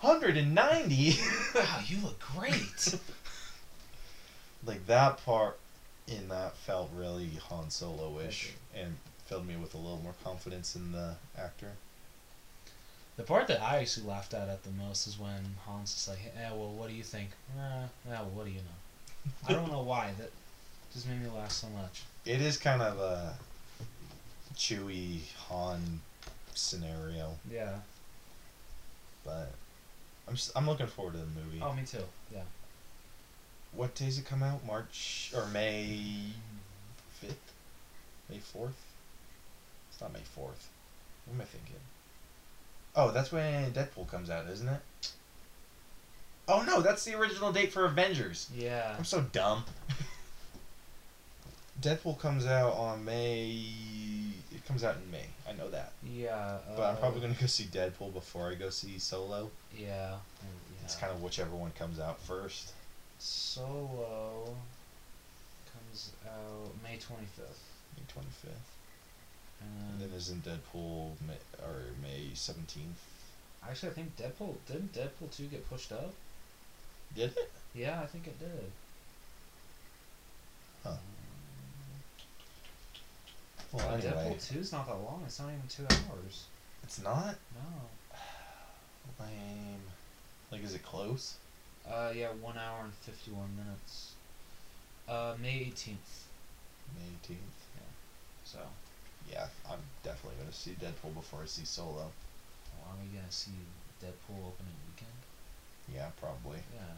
190. 0.00 1.14
wow, 1.54 1.80
you 1.86 1.98
look 2.02 2.18
great. 2.20 2.94
like 4.64 4.86
that 4.86 5.24
part 5.24 5.58
in 6.10 6.28
that 6.28 6.56
felt 6.56 6.90
really 6.94 7.30
Han 7.48 7.70
Solo-ish 7.70 8.52
and 8.74 8.96
filled 9.26 9.46
me 9.46 9.56
with 9.56 9.74
a 9.74 9.78
little 9.78 10.00
more 10.02 10.14
confidence 10.24 10.74
in 10.76 10.92
the 10.92 11.14
actor. 11.38 11.72
the 13.16 13.22
part 13.22 13.46
that 13.48 13.60
I 13.62 13.78
actually 13.80 14.06
laughed 14.06 14.34
at 14.34 14.48
at 14.48 14.62
the 14.64 14.70
most 14.70 15.06
is 15.06 15.18
when 15.18 15.56
Han's 15.66 15.92
just 15.94 16.08
like, 16.08 16.18
"Yeah, 16.34 16.52
well, 16.52 16.72
what 16.72 16.88
do 16.88 16.94
you 16.94 17.02
think?" 17.02 17.30
Eh, 17.56 17.60
yeah, 18.08 18.20
well, 18.22 18.30
what 18.30 18.46
do 18.46 18.50
you 18.50 18.58
know? 18.60 19.32
I 19.46 19.52
don't 19.52 19.70
know 19.70 19.82
why. 19.82 20.12
That 20.18 20.30
just 20.92 21.06
made 21.06 21.20
me 21.22 21.28
laugh 21.28 21.52
so 21.52 21.68
much. 21.68 22.02
It 22.24 22.40
is 22.40 22.56
kind 22.56 22.80
of 22.82 22.98
a 22.98 23.34
Chewie 24.56 25.20
Han 25.48 26.00
scenario, 26.54 27.36
Yeah. 27.50 27.76
but 29.24 29.52
I'm 30.26 30.34
s- 30.34 30.50
I'm 30.56 30.66
looking 30.66 30.86
forward 30.86 31.12
to 31.12 31.18
the 31.18 31.26
movie. 31.26 31.60
Oh, 31.62 31.72
me 31.72 31.84
too. 31.84 32.04
Yeah. 32.32 32.42
What 33.72 33.94
days 33.94 34.18
it 34.18 34.26
come 34.26 34.42
out? 34.42 34.64
March 34.66 35.32
or 35.34 35.46
May 35.46 36.32
fifth? 37.20 37.52
May 38.28 38.38
fourth? 38.38 38.80
It's 39.90 40.00
not 40.00 40.12
May 40.12 40.20
fourth. 40.20 40.68
What 41.26 41.34
am 41.34 41.40
I 41.40 41.44
thinking? 41.44 41.76
Oh, 42.96 43.10
that's 43.12 43.30
when 43.30 43.70
Deadpool 43.72 44.08
comes 44.08 44.30
out, 44.30 44.48
isn't 44.48 44.68
it? 44.68 45.12
Oh 46.48 46.62
no, 46.62 46.80
that's 46.80 47.04
the 47.04 47.14
original 47.14 47.52
date 47.52 47.72
for 47.72 47.84
Avengers. 47.84 48.50
Yeah. 48.54 48.96
I'm 48.98 49.04
so 49.04 49.20
dumb. 49.20 49.64
Deadpool 51.80 52.18
comes 52.18 52.44
out 52.46 52.74
on 52.74 53.04
May. 53.04 53.64
It 54.52 54.66
comes 54.66 54.82
out 54.82 54.96
in 54.96 55.10
May. 55.10 55.26
I 55.48 55.52
know 55.52 55.70
that. 55.70 55.92
Yeah. 56.04 56.58
But 56.76 56.82
I'm 56.82 56.94
uh, 56.96 56.98
probably 56.98 57.20
gonna 57.20 57.34
go 57.40 57.46
see 57.46 57.64
Deadpool 57.64 58.12
before 58.12 58.50
I 58.50 58.54
go 58.54 58.68
see 58.70 58.98
Solo. 58.98 59.50
Yeah. 59.78 59.86
yeah. 59.86 60.16
It's 60.84 60.96
kind 60.96 61.12
of 61.12 61.22
whichever 61.22 61.54
one 61.54 61.70
comes 61.78 62.00
out 62.00 62.20
first. 62.20 62.72
Solo 63.54 64.54
comes 65.72 66.12
out 66.24 66.70
May 66.84 66.98
25th. 66.98 67.66
May 67.96 68.04
25th. 68.06 68.70
And 69.60 69.90
And 69.90 70.00
then 70.00 70.16
isn't 70.16 70.44
Deadpool 70.44 71.14
May, 71.26 71.34
or 71.60 71.86
May 72.00 72.30
17th? 72.32 73.00
actually, 73.68 73.88
I 73.88 73.92
think 73.92 74.16
Deadpool 74.16 74.54
didn't 74.68 74.92
Deadpool 74.94 75.36
2 75.36 75.46
get 75.48 75.68
pushed 75.68 75.90
up? 75.90 76.14
Did 77.16 77.36
it? 77.36 77.50
Yeah, 77.74 78.00
I 78.00 78.06
think 78.06 78.28
it 78.28 78.38
did. 78.38 78.70
Huh. 80.84 80.90
Um, 80.90 80.98
Well, 83.72 83.88
uh, 83.88 83.94
anyway, 83.94 84.12
Deadpool 84.12 84.48
2 84.52 84.58
is 84.60 84.70
not 84.70 84.86
that 84.86 84.94
long. 84.94 85.24
It's 85.26 85.40
not 85.40 85.48
even 85.48 85.62
two 85.68 85.86
hours. 85.90 86.44
it's 86.84 87.00
not 87.02 87.34
No. 87.56 88.16
lame. 89.18 89.82
Like, 90.52 90.62
is 90.62 90.74
it 90.74 90.84
close? 90.84 91.34
Uh, 91.88 92.12
yeah, 92.14 92.28
one 92.40 92.56
hour 92.56 92.84
and 92.84 92.92
51 92.94 93.48
minutes. 93.56 94.12
Uh, 95.08 95.34
May 95.40 95.70
18th. 95.72 96.26
May 96.94 97.34
18th. 97.34 97.36
Yeah. 97.76 97.82
So, 98.44 98.58
Yeah, 99.30 99.46
I'm 99.68 99.78
definitely 100.02 100.38
gonna 100.40 100.52
see 100.52 100.72
Deadpool 100.72 101.14
before 101.14 101.40
I 101.42 101.46
see 101.46 101.64
Solo. 101.64 102.10
are 102.86 102.96
we 103.02 103.16
gonna 103.16 103.30
see 103.30 103.52
Deadpool 104.02 104.38
opening 104.46 104.74
weekend? 104.88 105.10
Yeah, 105.94 106.08
probably. 106.20 106.58
Yeah. 106.74 106.94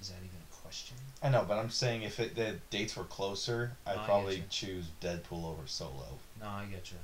Is 0.00 0.08
that 0.08 0.18
even 0.18 0.36
a 0.50 0.54
question? 0.62 0.96
I 1.22 1.28
know, 1.30 1.44
but 1.46 1.58
I'm 1.58 1.70
saying 1.70 2.02
if 2.02 2.20
it, 2.20 2.34
the 2.34 2.56
dates 2.70 2.96
were 2.96 3.04
closer, 3.04 3.76
I'd 3.86 3.96
No, 3.96 4.02
probably 4.02 4.44
choose 4.50 4.86
Deadpool 5.00 5.44
over 5.44 5.66
Solo. 5.66 6.18
No, 6.40 6.48
I 6.48 6.66
get 6.66 6.90
you. 6.90 6.98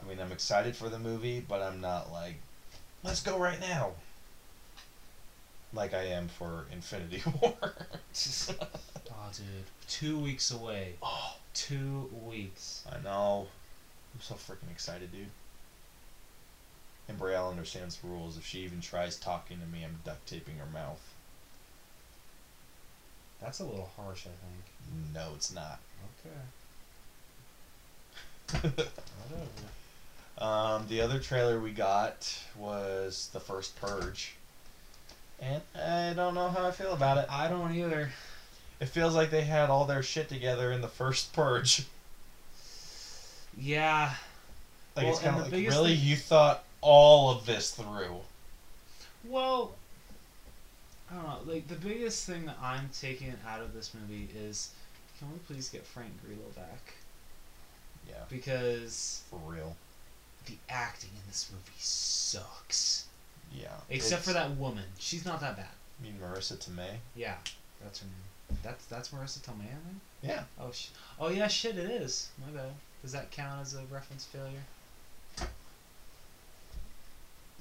I 0.00 0.08
mean, 0.08 0.20
I'm 0.20 0.32
excited 0.32 0.76
for 0.76 0.88
the 0.88 0.98
movie, 0.98 1.40
but 1.40 1.60
I'm 1.62 1.80
not 1.80 2.12
like, 2.12 2.36
let's 3.02 3.20
go 3.20 3.38
right 3.38 3.60
now. 3.60 3.92
Like 5.72 5.94
I 5.94 6.04
am 6.04 6.28
for 6.28 6.66
Infinity 6.72 7.22
War. 7.40 7.54
Oh, 7.62 9.30
dude. 9.36 9.64
Two 9.88 10.18
weeks 10.18 10.50
away. 10.50 10.94
oh, 11.02 11.36
Two 11.54 12.10
weeks. 12.26 12.84
I 12.90 13.00
know. 13.02 13.46
I'm 14.14 14.20
so 14.20 14.34
freaking 14.34 14.70
excited, 14.70 15.12
dude. 15.12 15.26
And 17.08 17.18
Brielle 17.18 17.50
understands 17.50 17.96
the 17.96 18.08
rules. 18.08 18.36
If 18.36 18.46
she 18.46 18.60
even 18.60 18.80
tries 18.80 19.16
talking 19.16 19.58
to 19.60 19.66
me, 19.66 19.84
I'm 19.84 19.98
duct 20.04 20.26
taping 20.26 20.56
her 20.58 20.66
mouth. 20.66 21.00
That's 23.40 23.58
a 23.60 23.64
little 23.64 23.90
harsh, 23.96 24.26
I 24.26 24.30
think. 24.30 25.14
No, 25.14 25.32
it's 25.34 25.52
not. 25.52 25.80
Okay. 28.52 28.68
Whatever. 29.28 29.48
um, 30.38 30.86
the 30.88 31.00
other 31.00 31.18
trailer 31.20 31.60
we 31.60 31.70
got 31.72 32.36
was 32.56 33.30
the 33.32 33.40
first 33.40 33.76
Purge. 33.80 34.34
And 35.40 35.62
I 35.74 36.12
don't 36.14 36.34
know 36.34 36.48
how 36.48 36.66
I 36.66 36.70
feel 36.70 36.92
about 36.92 37.18
it. 37.18 37.26
I 37.30 37.48
don't 37.48 37.74
either. 37.74 38.10
It 38.80 38.86
feels 38.88 39.14
like 39.14 39.30
they 39.30 39.42
had 39.42 39.70
all 39.70 39.84
their 39.84 40.02
shit 40.02 40.28
together 40.28 40.70
in 40.72 40.80
the 40.80 40.88
first 40.88 41.32
Purge. 41.32 41.84
Yeah. 43.58 44.14
Like 44.96 45.04
Well, 45.04 45.14
it's 45.14 45.22
kind 45.22 45.36
of 45.36 45.42
like 45.44 45.52
really 45.52 45.96
thing- 45.96 46.06
you 46.06 46.16
thought 46.16 46.64
all 46.80 47.30
of 47.30 47.46
this 47.46 47.70
through. 47.72 48.16
Well, 49.24 49.72
I 51.10 51.14
don't 51.14 51.24
know. 51.24 51.52
Like 51.52 51.68
the 51.68 51.74
biggest 51.74 52.24
thing 52.26 52.46
that 52.46 52.56
I'm 52.62 52.88
taking 52.98 53.34
out 53.46 53.60
of 53.60 53.74
this 53.74 53.92
movie 53.94 54.28
is, 54.36 54.70
can 55.18 55.30
we 55.32 55.38
please 55.40 55.68
get 55.68 55.84
Frank 55.86 56.12
Grillo 56.24 56.48
back? 56.56 56.94
Yeah, 58.08 58.14
Because 58.30 59.22
for 59.30 59.38
real. 59.46 59.76
the 60.46 60.54
acting 60.68 61.10
in 61.14 61.22
this 61.28 61.50
movie 61.52 61.78
sucks. 61.78 63.04
Yeah. 63.52 63.68
Except 63.88 64.22
for 64.22 64.32
that 64.32 64.56
woman, 64.56 64.84
she's 64.98 65.24
not 65.24 65.40
that 65.40 65.56
bad. 65.56 65.66
I 66.00 66.02
mean 66.02 66.14
Marisa 66.22 66.56
Tomei. 66.56 66.96
Yeah, 67.16 67.36
that's 67.82 68.00
her 68.00 68.06
name. 68.06 68.58
That's 68.62 68.84
that's 68.86 69.08
Marisa 69.10 69.38
Tomei, 69.40 69.64
I 69.64 69.80
think. 69.88 70.00
Yeah. 70.22 70.42
Oh 70.60 70.70
sh- 70.72 70.88
Oh 71.18 71.28
yeah, 71.28 71.46
shit, 71.48 71.76
it 71.76 71.90
is. 71.90 72.30
My 72.44 72.50
bad. 72.56 72.72
Does 73.02 73.12
that 73.12 73.30
count 73.30 73.60
as 73.62 73.74
a 73.74 73.82
reference 73.92 74.24
failure? 74.24 74.62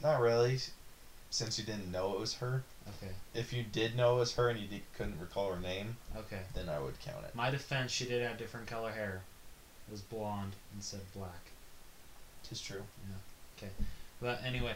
Not 0.01 0.21
really, 0.21 0.59
since 1.29 1.59
you 1.59 1.65
didn't 1.65 1.91
know 1.91 2.13
it 2.13 2.19
was 2.19 2.35
her. 2.35 2.63
Okay. 2.87 3.11
If 3.33 3.51
you 3.53 3.63
did 3.63 3.95
know 3.95 4.15
it 4.15 4.19
was 4.19 4.35
her 4.35 4.49
and 4.49 4.59
you 4.59 4.67
did, 4.67 4.81
couldn't 4.97 5.19
recall 5.19 5.53
her 5.53 5.59
name, 5.59 5.97
Okay. 6.15 6.39
then 6.55 6.69
I 6.69 6.79
would 6.79 6.99
count 7.01 7.25
it. 7.25 7.35
My 7.35 7.49
defense, 7.51 7.91
she 7.91 8.05
did 8.05 8.21
have 8.25 8.37
different 8.37 8.67
color 8.67 8.91
hair. 8.91 9.21
It 9.87 9.91
was 9.91 10.01
blonde 10.01 10.53
instead 10.75 11.01
of 11.01 11.13
black. 11.13 11.51
Tis 12.47 12.61
true. 12.61 12.83
Yeah. 13.09 13.15
Okay. 13.67 13.71
But 14.21 14.41
anyway, 14.45 14.73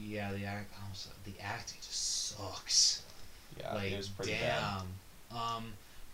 yeah, 0.00 0.32
the 0.32 0.44
act, 0.44 0.74
the 1.24 1.32
acting 1.42 1.78
just 1.80 2.28
sucks. 2.36 3.02
Yeah, 3.58 3.74
like 3.74 3.92
it 3.92 3.96
was 3.96 4.08
pretty 4.08 4.32
bad. 4.32 4.62
damn. 5.30 5.38
Um, 5.38 5.64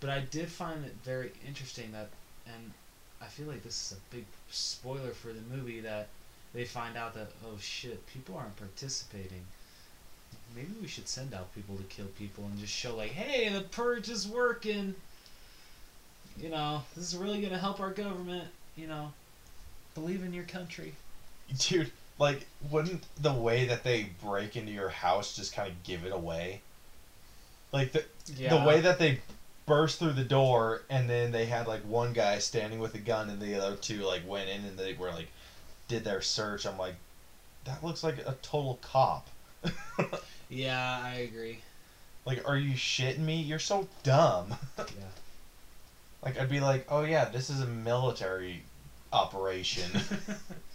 but 0.00 0.10
I 0.10 0.20
did 0.20 0.48
find 0.48 0.84
it 0.84 0.94
very 1.04 1.32
interesting 1.46 1.92
that, 1.92 2.08
and 2.46 2.72
I 3.20 3.26
feel 3.26 3.46
like 3.46 3.62
this 3.62 3.92
is 3.92 3.98
a 3.98 4.14
big 4.14 4.24
spoiler 4.50 5.10
for 5.10 5.28
the 5.28 5.40
movie 5.54 5.80
that 5.80 6.08
they 6.54 6.64
find 6.64 6.96
out 6.96 7.14
that 7.14 7.30
oh 7.44 7.58
shit, 7.60 8.06
people 8.06 8.36
aren't 8.36 8.56
participating. 8.56 9.42
Maybe 10.54 10.72
we 10.80 10.88
should 10.88 11.08
send 11.08 11.34
out 11.34 11.54
people 11.54 11.76
to 11.76 11.82
kill 11.84 12.06
people 12.18 12.44
and 12.44 12.58
just 12.58 12.72
show 12.72 12.96
like, 12.96 13.10
hey, 13.10 13.48
the 13.50 13.60
purge 13.60 14.08
is 14.08 14.26
working. 14.26 14.94
You 16.40 16.50
know, 16.50 16.82
this 16.96 17.12
is 17.12 17.16
really 17.16 17.42
gonna 17.42 17.58
help 17.58 17.80
our 17.80 17.90
government. 17.90 18.48
You 18.76 18.86
know, 18.86 19.12
believe 19.94 20.22
in 20.22 20.32
your 20.32 20.44
country. 20.44 20.94
Dude, 21.58 21.90
like, 22.18 22.46
wouldn't 22.70 23.04
the 23.20 23.32
way 23.32 23.64
that 23.64 23.84
they 23.84 24.04
break 24.22 24.56
into 24.56 24.72
your 24.72 24.88
house 24.88 25.36
just 25.36 25.52
kind 25.52 25.68
of 25.68 25.82
give 25.82 26.04
it 26.04 26.12
away? 26.12 26.60
Like 27.72 27.92
the 27.92 28.04
the 28.50 28.56
way 28.66 28.80
that 28.80 28.98
they 28.98 29.20
burst 29.66 29.98
through 29.98 30.14
the 30.14 30.24
door 30.24 30.80
and 30.88 31.08
then 31.08 31.30
they 31.30 31.44
had 31.44 31.66
like 31.66 31.82
one 31.82 32.12
guy 32.12 32.38
standing 32.38 32.80
with 32.80 32.94
a 32.94 32.98
gun 32.98 33.28
and 33.28 33.40
the 33.40 33.54
other 33.54 33.74
two 33.74 34.02
like 34.02 34.26
went 34.26 34.48
in 34.48 34.64
and 34.64 34.78
they 34.78 34.94
were 34.94 35.10
like 35.10 35.28
did 35.88 36.04
their 36.04 36.20
search. 36.20 36.64
I'm 36.66 36.78
like, 36.78 36.94
that 37.64 37.84
looks 37.84 38.02
like 38.02 38.18
a 38.18 38.34
total 38.42 38.78
cop. 38.82 39.28
Yeah, 40.48 41.02
I 41.04 41.14
agree. 41.16 41.58
Like, 42.24 42.46
are 42.48 42.56
you 42.56 42.74
shitting 42.74 43.18
me? 43.18 43.40
You're 43.40 43.58
so 43.58 43.86
dumb. 44.02 44.54
Yeah. 44.78 45.04
like, 46.22 46.38
I'd 46.40 46.48
be 46.48 46.60
like, 46.60 46.86
oh 46.88 47.02
yeah, 47.02 47.24
this 47.26 47.50
is 47.50 47.60
a 47.60 47.66
military 47.66 48.62
operation. 49.12 50.00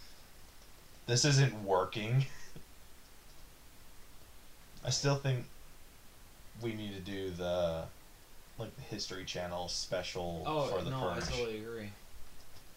this 1.07 1.25
isn't 1.25 1.63
working. 1.63 2.25
I 4.85 4.89
still 4.89 5.15
think 5.15 5.45
we 6.61 6.73
need 6.73 6.93
to 6.93 6.99
do 6.99 7.29
the 7.31 7.85
like 8.57 8.75
the 8.75 8.81
History 8.83 9.25
Channel 9.25 9.67
special 9.67 10.43
Oh 10.45 10.67
for 10.67 10.81
the 10.81 10.91
no, 10.91 10.99
purge. 10.99 11.23
I 11.23 11.31
totally 11.31 11.57
agree. 11.59 11.89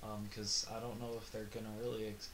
Um, 0.02 0.26
because 0.28 0.66
I 0.74 0.78
don't 0.80 1.00
know 1.00 1.10
if 1.16 1.30
they're 1.32 1.48
gonna 1.52 1.66
really. 1.82 2.08
Ex- 2.08 2.28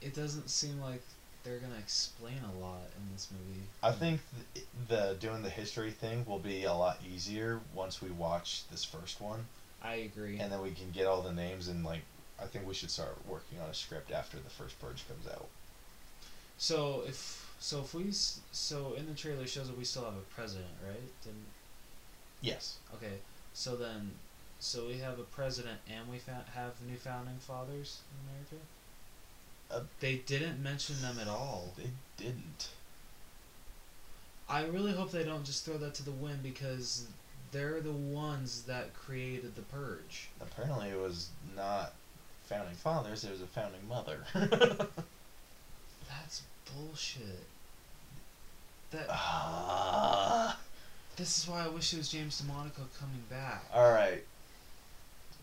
it 0.00 0.14
doesn't 0.14 0.48
seem 0.48 0.80
like 0.80 1.02
they're 1.42 1.58
gonna 1.58 1.78
explain 1.78 2.38
a 2.44 2.64
lot 2.64 2.82
in 2.96 3.12
this 3.12 3.28
movie. 3.32 3.62
I 3.82 3.90
think 3.90 4.20
th- 4.54 4.66
the 4.88 5.16
doing 5.18 5.42
the 5.42 5.50
history 5.50 5.90
thing 5.90 6.24
will 6.24 6.38
be 6.38 6.64
a 6.64 6.72
lot 6.72 6.98
easier 7.12 7.60
once 7.74 8.00
we 8.00 8.10
watch 8.10 8.62
this 8.70 8.84
first 8.84 9.20
one, 9.20 9.44
I 9.82 9.94
agree. 9.94 10.38
and 10.38 10.52
then 10.52 10.62
we 10.62 10.70
can 10.70 10.90
get 10.92 11.06
all 11.06 11.22
the 11.22 11.32
names 11.32 11.68
and 11.68 11.84
like. 11.84 12.02
I 12.40 12.46
think 12.46 12.66
we 12.66 12.74
should 12.74 12.90
start 12.90 13.16
working 13.26 13.60
on 13.60 13.68
a 13.68 13.74
script 13.74 14.12
after 14.12 14.38
the 14.38 14.50
first 14.50 14.80
purge 14.80 15.06
comes 15.08 15.26
out. 15.26 15.48
So 16.56 17.02
if 17.06 17.44
so 17.60 17.80
if 17.80 17.94
we 17.94 18.10
so 18.12 18.94
in 18.94 19.06
the 19.06 19.14
trailer 19.14 19.42
it 19.42 19.48
shows 19.48 19.68
that 19.68 19.78
we 19.78 19.84
still 19.84 20.04
have 20.04 20.14
a 20.14 20.34
president, 20.34 20.70
right? 20.86 21.22
Didn't 21.24 21.46
Yes. 22.40 22.76
okay. 22.94 23.14
So 23.52 23.76
then, 23.76 24.12
so 24.60 24.86
we 24.86 24.98
have 24.98 25.18
a 25.18 25.24
president 25.24 25.80
and 25.90 26.08
we 26.08 26.18
fa- 26.18 26.44
have 26.54 26.72
new 26.88 26.96
founding 26.96 27.38
fathers 27.38 28.00
in 28.12 28.30
America. 28.30 28.66
Uh, 29.70 29.80
they 30.00 30.16
didn't 30.16 30.62
mention 30.62 31.00
them 31.02 31.18
at 31.20 31.28
all. 31.28 31.74
They 31.76 31.90
didn't. 32.16 32.68
I 34.48 34.64
really 34.64 34.92
hope 34.92 35.10
they 35.10 35.24
don't 35.24 35.44
just 35.44 35.64
throw 35.64 35.76
that 35.78 35.94
to 35.94 36.02
the 36.04 36.10
wind 36.10 36.42
because 36.42 37.06
they're 37.52 37.80
the 37.80 37.92
ones 37.92 38.62
that 38.62 38.94
created 38.94 39.56
the 39.56 39.62
purge. 39.62 40.28
Apparently, 40.40 40.88
it 40.88 40.98
was 40.98 41.28
not 41.54 41.92
founding 42.48 42.74
fathers. 42.74 43.26
Was 43.28 43.40
a 43.42 43.46
founding 43.46 43.86
mother. 43.88 44.24
That's 46.08 46.42
bullshit. 46.74 47.44
That 48.90 49.06
Ah. 49.10 50.58
this 51.16 51.38
is 51.38 51.46
why 51.48 51.64
I 51.64 51.68
wish 51.68 51.92
it 51.92 51.98
was 51.98 52.08
James 52.08 52.40
DeMonaco 52.40 52.86
coming 52.98 53.22
back. 53.28 53.64
all 53.74 53.90
right. 53.92 54.24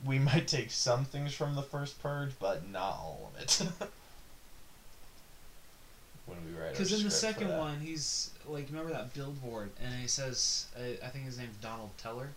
We 0.03 0.19
might 0.19 0.47
take 0.47 0.71
some 0.71 1.05
things 1.05 1.33
from 1.33 1.55
the 1.55 1.61
first 1.63 2.01
purge, 2.01 2.31
but 2.39 2.67
not 2.69 2.93
all 2.99 3.31
of 3.35 3.41
it. 3.41 3.61
when 6.25 6.37
we 6.45 6.51
write 6.59 6.71
Because 6.71 6.91
in 6.91 7.03
the 7.03 7.11
second 7.11 7.55
one, 7.57 7.79
he's 7.79 8.31
like, 8.45 8.67
remember 8.69 8.91
that 8.91 9.13
billboard, 9.13 9.69
and 9.83 9.93
he 10.01 10.07
says, 10.07 10.65
I, 10.77 10.97
I 11.05 11.09
think 11.09 11.25
his 11.25 11.37
name's 11.37 11.55
Donald 11.57 11.91
Teller, 11.97 12.29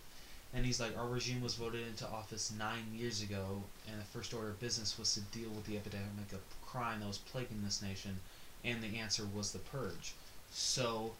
and 0.53 0.65
he's 0.65 0.79
like, 0.79 0.97
our 0.97 1.07
regime 1.07 1.41
was 1.41 1.55
voted 1.55 1.85
into 1.87 2.07
office 2.07 2.51
nine 2.57 2.85
years 2.93 3.21
ago, 3.21 3.63
and 3.89 3.99
the 3.99 4.05
first 4.05 4.33
order 4.33 4.49
of 4.49 4.59
business 4.59 4.97
was 4.97 5.13
to 5.13 5.21
deal 5.37 5.49
with 5.49 5.65
the 5.65 5.77
epidemic 5.77 6.31
of 6.31 6.39
crime 6.65 6.99
that 7.01 7.07
was 7.07 7.19
plaguing 7.19 7.61
this 7.63 7.81
nation, 7.81 8.19
and 8.65 8.81
the 8.81 8.97
answer 8.97 9.23
was 9.35 9.51
the 9.51 9.59
purge. 9.59 10.13
So, 10.51 11.13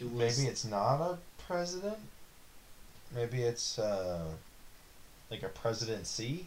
it 0.00 0.10
was 0.10 0.38
maybe 0.38 0.50
it's 0.50 0.64
not 0.64 1.00
a 1.00 1.18
president. 1.46 1.98
Maybe 3.14 3.42
it's 3.42 3.78
uh, 3.78 4.24
like 5.30 5.42
a 5.42 5.48
presidency. 5.48 6.46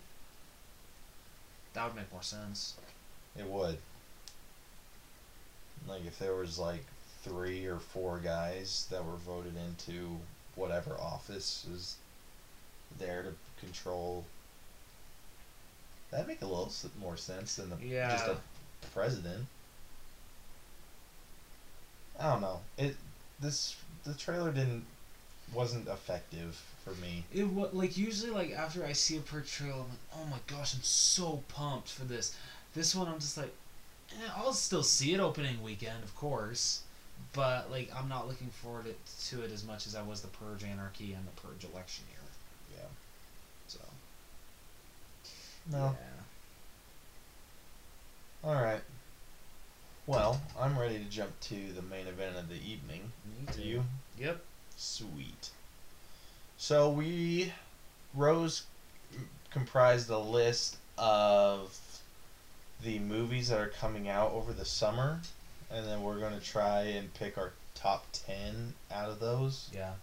that 1.74 1.86
would 1.86 1.96
make 1.96 2.12
more 2.12 2.22
sense. 2.22 2.76
It 3.38 3.46
would. 3.46 3.78
Like 5.88 6.06
if 6.06 6.20
there 6.20 6.36
was 6.36 6.60
like 6.60 6.84
three 7.24 7.66
or 7.66 7.80
four 7.80 8.20
guys 8.20 8.88
that 8.92 9.04
were 9.04 9.16
voted 9.16 9.54
into 9.56 10.18
whatever 10.62 10.94
office 11.00 11.66
is 11.74 11.96
there 13.00 13.24
to 13.24 13.34
control. 13.66 14.24
That'd 16.12 16.28
make 16.28 16.42
a 16.42 16.46
little 16.46 16.72
more 17.00 17.18
sense 17.18 17.56
than 17.56 17.70
the 17.70 17.76
just 17.78 17.88
Yeah. 17.88 18.36
a 18.84 18.86
president. 18.94 19.48
I 22.20 22.32
don't 22.32 22.42
know. 22.42 22.60
It 22.78 22.96
this 23.40 23.76
the 24.04 24.14
trailer 24.14 24.52
didn't 24.52 24.86
wasn't 25.54 25.88
effective 25.88 26.62
for 26.84 26.92
me. 26.92 27.24
It 27.34 27.46
wa 27.48 27.68
like 27.74 27.98
usually 27.98 28.32
like 28.32 28.52
after 28.52 28.86
I 28.86 28.94
see 28.94 29.18
a 29.18 29.22
trailer, 29.22 29.74
I'm 29.74 29.80
like, 29.90 30.00
oh 30.16 30.26
my 30.26 30.40
gosh, 30.48 30.76
I'm 30.76 30.84
so 30.84 31.44
pumped 31.48 31.90
for 31.90 32.06
this. 32.06 32.36
This 32.74 32.96
one, 32.96 33.08
I'm 33.08 33.20
just 33.20 33.38
like, 33.38 33.54
eh, 34.14 34.30
I'll 34.36 34.54
still 34.54 34.84
see 34.84 35.14
it 35.14 35.20
opening 35.20 35.62
weekend, 35.62 36.04
of 36.04 36.16
course, 36.16 36.84
but 37.34 37.72
like 37.72 37.92
I'm 37.96 38.10
not 38.10 38.28
looking 38.28 38.50
forward 38.50 38.88
it, 38.88 39.00
to 39.30 39.42
it 39.44 39.52
as 39.52 39.64
much 39.66 39.88
as 39.88 39.96
I 39.96 40.02
was 40.02 40.22
the 40.22 40.28
Purge 40.28 40.64
Anarchy 40.64 41.14
and 41.14 41.26
the 41.26 41.42
Purge 41.42 41.64
Election 41.64 42.06
Year. 42.10 42.78
Yeah. 42.78 42.88
So 43.68 43.80
No. 45.72 45.96
yeah. 48.44 48.50
All 48.50 48.56
right. 48.62 48.82
Well, 50.08 50.42
I'm 50.60 50.78
ready 50.78 50.98
to 50.98 51.06
jump 51.06 51.40
to 51.42 51.56
the 51.74 51.82
main 51.84 52.08
event 52.08 52.36
of 52.36 52.50
the 52.50 52.56
evening. 52.56 53.12
Me 53.26 53.54
too. 53.54 53.62
you? 53.62 53.84
Yep. 54.20 54.42
Sweet. 54.76 55.52
So 56.58 56.90
we, 56.90 57.54
Rose, 58.14 58.64
comprised 59.52 60.10
a 60.10 60.18
list 60.18 60.78
of 60.98 61.78
the 62.84 63.00
movies 63.00 63.50
that 63.50 63.60
are 63.60 63.68
coming 63.68 64.10
out 64.10 64.32
over 64.32 64.54
the 64.54 64.66
summer, 64.66 65.22
and 65.74 65.86
then 65.88 66.04
we're 66.04 66.20
going 66.20 66.38
to 66.38 66.46
try 66.46 66.82
and 66.82 67.14
pick 67.14 67.38
our 67.38 67.54
top 67.76 68.06
10 68.14 68.74
out 68.92 69.10
of 69.10 69.20
those, 69.20 69.70
Yeah. 69.74 69.94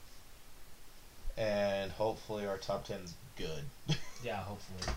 and 1.36 1.92
hopefully 1.92 2.46
our 2.46 2.56
top 2.58 2.86
10's 2.86 3.14
good. 3.36 3.64
Yeah. 4.24 4.42
Hopefully. 4.42 4.94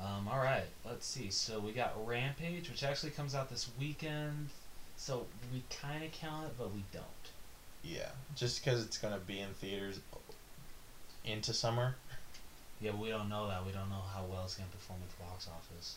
Um, 0.00 0.28
all 0.32 0.38
right. 0.38 0.64
Let's 0.86 1.06
see. 1.06 1.28
So 1.30 1.58
we 1.60 1.72
got 1.72 1.92
Rampage, 2.06 2.70
which 2.70 2.82
actually 2.82 3.10
comes 3.10 3.34
out 3.34 3.50
this 3.50 3.68
weekend. 3.78 4.48
So 4.96 5.26
we 5.52 5.62
kind 5.68 6.02
of 6.02 6.10
count 6.12 6.46
it, 6.46 6.54
but 6.56 6.72
we 6.74 6.82
don't. 6.90 7.04
yeah, 7.82 8.08
just 8.34 8.64
because 8.64 8.82
it's 8.82 8.96
going 8.96 9.12
to 9.12 9.20
be 9.20 9.40
in 9.40 9.50
theaters 9.60 10.00
into 11.26 11.52
summer. 11.52 11.96
Yeah, 12.80 12.92
we 12.92 13.10
don't 13.10 13.28
know 13.28 13.46
that. 13.48 13.66
We 13.66 13.72
don't 13.72 13.90
know 13.90 14.02
how 14.14 14.24
well 14.24 14.44
it's 14.44 14.54
gonna 14.56 14.68
perform 14.70 15.00
at 15.02 15.16
the 15.18 15.22
box 15.24 15.48
office. 15.48 15.96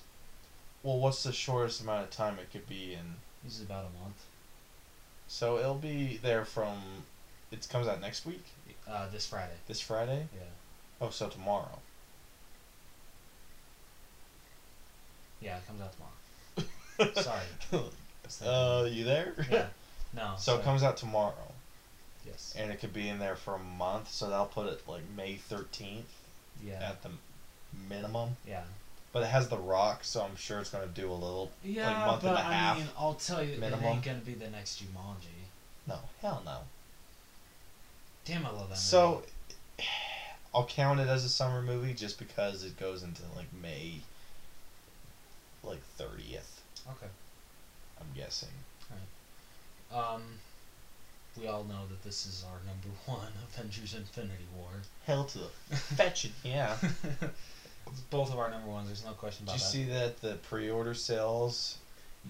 Well, 0.84 1.00
what's 1.00 1.24
the 1.24 1.32
shortest 1.34 1.82
amount 1.82 2.04
of 2.04 2.10
time 2.12 2.38
it 2.40 2.52
could 2.52 2.68
be 2.68 2.94
in? 2.94 3.16
Usually 3.48 3.66
about 3.66 3.86
a 3.86 4.04
month. 4.04 4.22
So 5.28 5.58
it'll 5.58 5.76
be 5.76 6.18
there 6.22 6.44
from. 6.46 6.78
It 7.52 7.66
comes 7.70 7.88
out 7.88 8.02
next 8.02 8.26
week, 8.26 8.44
Uh, 8.88 9.08
this 9.10 9.26
Friday. 9.26 9.54
this 9.68 9.80
Friday. 9.80 10.28
Yeah. 10.36 10.42
Oh, 11.00 11.10
so 11.10 11.30
tomorrow. 11.30 11.80
Yeah, 15.42 15.58
it 15.58 15.68
comes 15.68 15.82
out 15.82 15.94
tomorrow. 15.94 17.14
Sorry. 17.22 17.86
Uh, 18.44 18.86
you 18.90 19.04
there? 19.04 19.34
yeah. 19.50 19.68
No. 20.14 20.34
So 20.38 20.52
sorry. 20.54 20.60
it 20.62 20.64
comes 20.64 20.84
out 20.84 20.98
tomorrow, 20.98 21.52
Yes. 22.26 22.56
and 22.58 22.72
it 22.72 22.80
could 22.80 22.94
be 22.94 23.08
in 23.10 23.20
there 23.20 23.36
for 23.36 23.56
a 23.56 23.60
month. 23.60 24.10
So 24.10 24.30
that'll 24.30 24.46
put 24.48 24.68
it 24.68 24.82
like 24.88 25.02
May 25.16 25.36
thirteenth 25.36 26.10
Yeah. 26.66 26.80
at 26.82 27.04
the 27.04 27.10
minimum. 27.90 28.38
Yeah. 28.48 28.64
But 29.14 29.24
it 29.24 29.28
has 29.28 29.48
the 29.50 29.58
Rock, 29.58 30.04
so 30.04 30.22
I'm 30.22 30.36
sure 30.36 30.60
it's 30.60 30.70
gonna 30.70 30.86
do 30.88 31.12
a 31.12 31.14
little 31.14 31.52
Yeah, 31.64 31.88
like 31.88 32.06
month 32.08 32.22
but 32.24 32.30
and 32.30 32.38
a 32.38 32.42
I 32.42 32.54
half. 32.54 32.78
mean, 32.78 32.88
I'll 32.98 33.14
tell 33.16 33.42
you, 33.44 33.54
it 33.54 33.60
minimum. 33.60 33.86
ain't 33.86 34.04
gonna 34.04 34.18
be 34.20 34.34
the 34.34 34.50
next 34.50 34.82
Jumanji. 34.84 35.48
No, 35.88 36.00
hell 36.22 36.42
no. 36.46 36.60
Damn, 38.26 38.46
I 38.46 38.50
love 38.52 38.70
that. 38.70 38.78
So 38.78 39.24
I'll 40.54 40.66
count 40.66 41.00
it 41.00 41.08
as 41.08 41.24
a 41.24 41.30
summer 41.30 41.62
movie 41.62 41.94
just 41.94 42.20
because 42.20 42.64
it 42.64 42.78
goes 42.78 43.02
into 43.04 43.22
like 43.36 43.48
May, 43.62 44.02
like 45.64 45.82
thirtieth. 45.98 46.62
Okay. 46.90 47.08
I'm 48.00 48.08
guessing. 48.16 48.50
Um, 49.92 50.22
we 51.40 51.48
all 51.48 51.64
know 51.64 51.88
that 51.90 52.04
this 52.04 52.26
is 52.26 52.44
our 52.46 52.60
number 52.66 52.90
one 53.06 53.32
Avengers: 53.54 53.94
Infinity 53.96 54.46
War. 54.56 54.68
Hell 55.06 55.24
to 55.26 55.40
the 55.70 55.76
fetch 55.78 56.26
it. 56.26 56.32
Yeah. 56.44 56.76
Both 58.10 58.32
of 58.32 58.40
our 58.40 58.50
number 58.50 58.68
ones. 58.70 58.88
There's 58.88 59.06
no 59.06 59.12
question 59.12 59.44
about 59.46 59.58
Did 59.58 59.64
about 59.64 59.74
you 59.76 59.84
see 59.86 59.92
that 59.92 60.22
the 60.22 60.36
pre-order 60.50 60.94
sales 60.94 61.78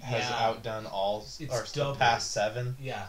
has 0.01 0.29
yeah. 0.29 0.35
outdone 0.47 0.85
all 0.85 1.25
It's 1.39 1.77
or 1.77 1.95
past 1.95 2.31
seven? 2.31 2.75
Yeah. 2.81 3.05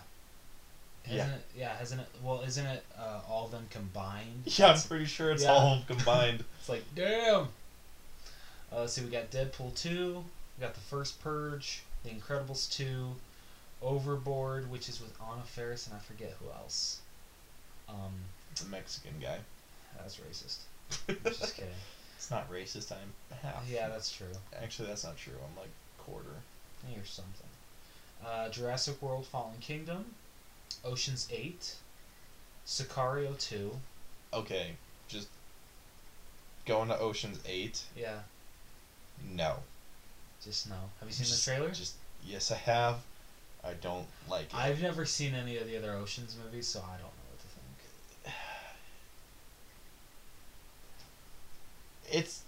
Yeah. 1.07 1.16
Hasn't 1.24 1.34
it? 1.36 1.44
Yeah, 1.57 1.76
hasn't 1.76 2.01
it? 2.03 2.07
Well, 2.22 2.42
isn't 2.42 2.66
it 2.66 2.84
uh, 2.99 3.20
all 3.28 3.46
of 3.46 3.51
them 3.51 3.66
combined? 3.70 4.42
Yeah, 4.46 4.72
I'm 4.72 4.80
pretty 4.82 5.07
sure 5.07 5.30
it's 5.30 5.42
Yeah. 5.42 5.53
all 5.53 5.82
combined. 5.86 6.44
it's 6.61 6.68
like 6.68 6.84
damn. 6.94 7.49
Uh, 8.72 8.80
let's 8.80 8.92
see. 8.92 9.03
We 9.03 9.11
got 9.11 9.30
Deadpool 9.30 9.74
two. 9.74 10.24
We 10.59 10.62
got 10.62 10.74
the 10.74 10.80
first 10.80 11.20
Purge. 11.22 11.82
The 12.05 12.11
Incredibles 12.11 12.70
two. 12.70 13.12
Overboard, 13.80 14.70
which 14.70 14.88
is 14.88 15.01
with 15.01 15.12
Anna 15.22 15.42
Faris 15.44 15.86
and 15.86 15.94
I 15.96 16.01
forget 16.01 16.34
who 16.40 16.51
else. 16.51 17.01
Um, 17.88 18.12
the 18.61 18.66
Mexican 18.66 19.14
guy. 19.20 19.38
that's 19.96 20.16
racist. 20.16 20.59
I'm 21.09 21.16
just 21.24 21.55
kidding. 21.57 21.70
It's 22.19 22.31
not 22.33 22.51
racist. 22.53 22.91
I'm 22.91 23.12
half. 23.43 23.62
Yeah, 23.71 23.87
that's 23.89 24.11
true. 24.11 24.27
Actually, 24.61 24.89
that's 24.89 25.05
not 25.05 25.16
true. 25.16 25.35
I'm 25.37 25.57
like 25.57 25.71
quarter. 25.99 26.43
Or 26.85 27.05
something. 27.05 27.47
Uh, 28.27 28.49
Jurassic 28.49 29.01
World: 29.01 29.25
Fallen 29.27 29.59
Kingdom, 29.61 30.05
Ocean's 30.85 31.29
Eight, 31.33 31.77
Sicario 32.66 33.39
Two. 33.39 33.73
Okay, 34.35 34.73
just 35.09 35.29
going 36.66 36.89
to 36.89 36.99
Ocean's 36.99 37.39
Eight. 37.47 37.83
Yeah, 37.97 38.21
No. 39.33 39.59
just 40.45 40.69
no. 40.69 40.77
Have 41.01 41.09
you 41.09 41.14
seen 41.14 41.27
Just- 41.27 41.45
the 41.45 41.51
trailer? 41.53 41.71
Just 41.71 41.95
yes, 42.25 42.51
I 42.51 42.57
have. 42.57 42.97
I 43.64 43.75
don't 43.75 44.07
like 44.29 44.47
it. 44.47 44.55
I've 44.55 44.81
never 44.83 45.05
seen 45.05 45.35
any 45.35 45.57
of 45.57 45.66
the 45.66 45.77
other 45.77 45.93
Ocean's 45.93 46.37
movies, 46.43 46.66
so 46.69 46.81
I 46.81 46.93
don't 46.93 47.01
know 47.03 47.29
what 47.31 47.41
to 47.41 47.47
think. 47.47 48.35
It's. 52.13 52.43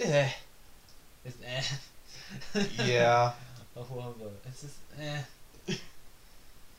Eh. 0.00 0.28
It's 1.24 1.36
eh. 1.44 2.62
Yeah. 2.84 3.32
Oh, 3.78 4.14
it's 4.48 4.62
just 4.62 4.76
eh. 4.98 5.20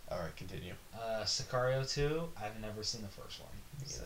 All 0.10 0.18
right, 0.18 0.36
continue. 0.36 0.74
Uh, 0.96 1.22
Sicario 1.26 1.88
2, 1.88 2.24
I've 2.42 2.60
never 2.60 2.82
seen 2.82 3.04
the 3.04 3.08
first 3.08 3.40
one. 3.40 3.86
So. 3.86 4.02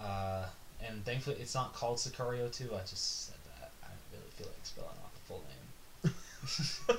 Uh, 0.00 0.46
and 0.84 1.04
thankfully, 1.04 1.36
it's 1.38 1.54
not 1.54 1.72
called 1.72 1.98
Sicario 1.98 2.50
2, 2.50 2.74
I 2.74 2.80
just 2.80 3.26
said 3.26 3.36
that. 3.60 3.70
I 3.84 3.88
don't 3.88 3.98
really 4.12 4.30
feel 4.32 4.48
like 4.48 4.56
spelling 4.64 4.90
out 5.04 5.14
the 5.14 5.20
full 5.28 5.44
name. 5.52 6.98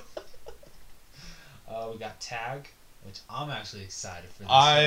uh, 1.68 1.90
we 1.92 1.98
got 1.98 2.18
Tag, 2.20 2.68
which 3.06 3.20
I'm 3.30 3.50
actually 3.50 3.82
excited 3.84 4.28
for 4.30 4.42
this. 4.42 4.50
I 4.50 4.80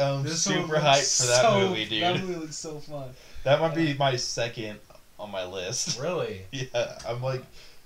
am 0.00 0.22
This 0.24 0.42
super 0.42 0.76
hyped 0.76 1.20
for 1.20 1.26
that 1.26 1.42
so- 1.42 1.60
movie, 1.68 1.84
dude. 1.84 2.02
That 2.02 2.20
movie 2.20 2.34
looks 2.40 2.56
so 2.56 2.78
fun. 2.80 3.10
That 3.44 3.60
might 3.60 3.74
be 3.74 3.94
my 3.94 4.16
second 4.16 4.78
on 5.18 5.30
my 5.30 5.44
list. 5.44 6.00
Really? 6.00 6.42
yeah, 6.50 6.98
I'm 7.06 7.22
like 7.22 7.42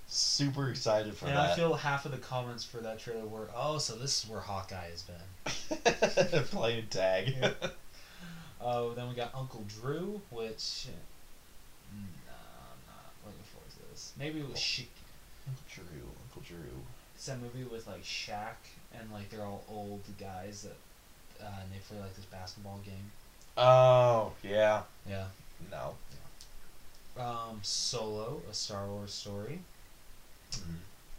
super 0.09 0.71
excited 0.71 1.15
for 1.15 1.27
and 1.27 1.37
that. 1.37 1.43
And 1.43 1.53
I 1.53 1.57
feel 1.57 1.75
half 1.75 2.05
of 2.07 2.13
the 2.13 2.19
comments 2.19 2.65
for 2.65 2.79
that 2.79 2.99
trailer 2.99 3.27
were, 3.27 3.49
oh, 3.55 3.79
so 3.79 3.95
this 3.97 4.25
is 4.25 4.31
where 4.31 4.41
Hawkeye 4.41 4.91
has 4.91 5.03
been. 5.03 6.43
playing 6.45 6.87
tag. 6.89 7.35
Yeah. 7.41 7.53
Uh, 8.61 8.89
then 8.95 9.09
we 9.09 9.15
got 9.15 9.35
Uncle 9.35 9.65
Drew, 9.81 10.21
which. 10.31 10.87
uh, 10.89 10.93
Nah, 11.93 12.33
I'm 12.33 12.81
not 12.87 13.13
looking 13.27 13.45
forward 13.53 13.71
to 13.71 13.91
this. 13.91 14.13
Maybe 14.19 14.41
it 14.41 14.49
was 14.49 14.59
Sh- 14.59 14.83
Uncle 15.47 15.65
Drew, 15.75 16.09
Uncle 16.25 16.43
Drew. 16.47 16.83
That 17.27 17.39
movie 17.41 17.65
with 17.65 17.87
like 17.87 18.03
Shaq 18.03 18.57
and 18.99 19.13
like 19.13 19.29
they're 19.31 19.45
all 19.45 19.63
old 19.69 20.03
guys 20.19 20.63
that 20.63 20.77
uh, 21.45 21.61
and 21.63 21.71
they 21.71 21.79
play 21.89 21.99
like 22.01 22.15
this 22.17 22.25
basketball 22.25 22.81
game. 22.85 23.11
Oh 23.57 24.33
yeah, 24.43 24.83
Yeah. 25.09 25.27
no. 25.71 25.95
Um, 27.23 27.61
Solo, 27.63 28.41
a 28.51 28.55
Star 28.55 28.87
Wars 28.87 29.13
story. 29.13 29.61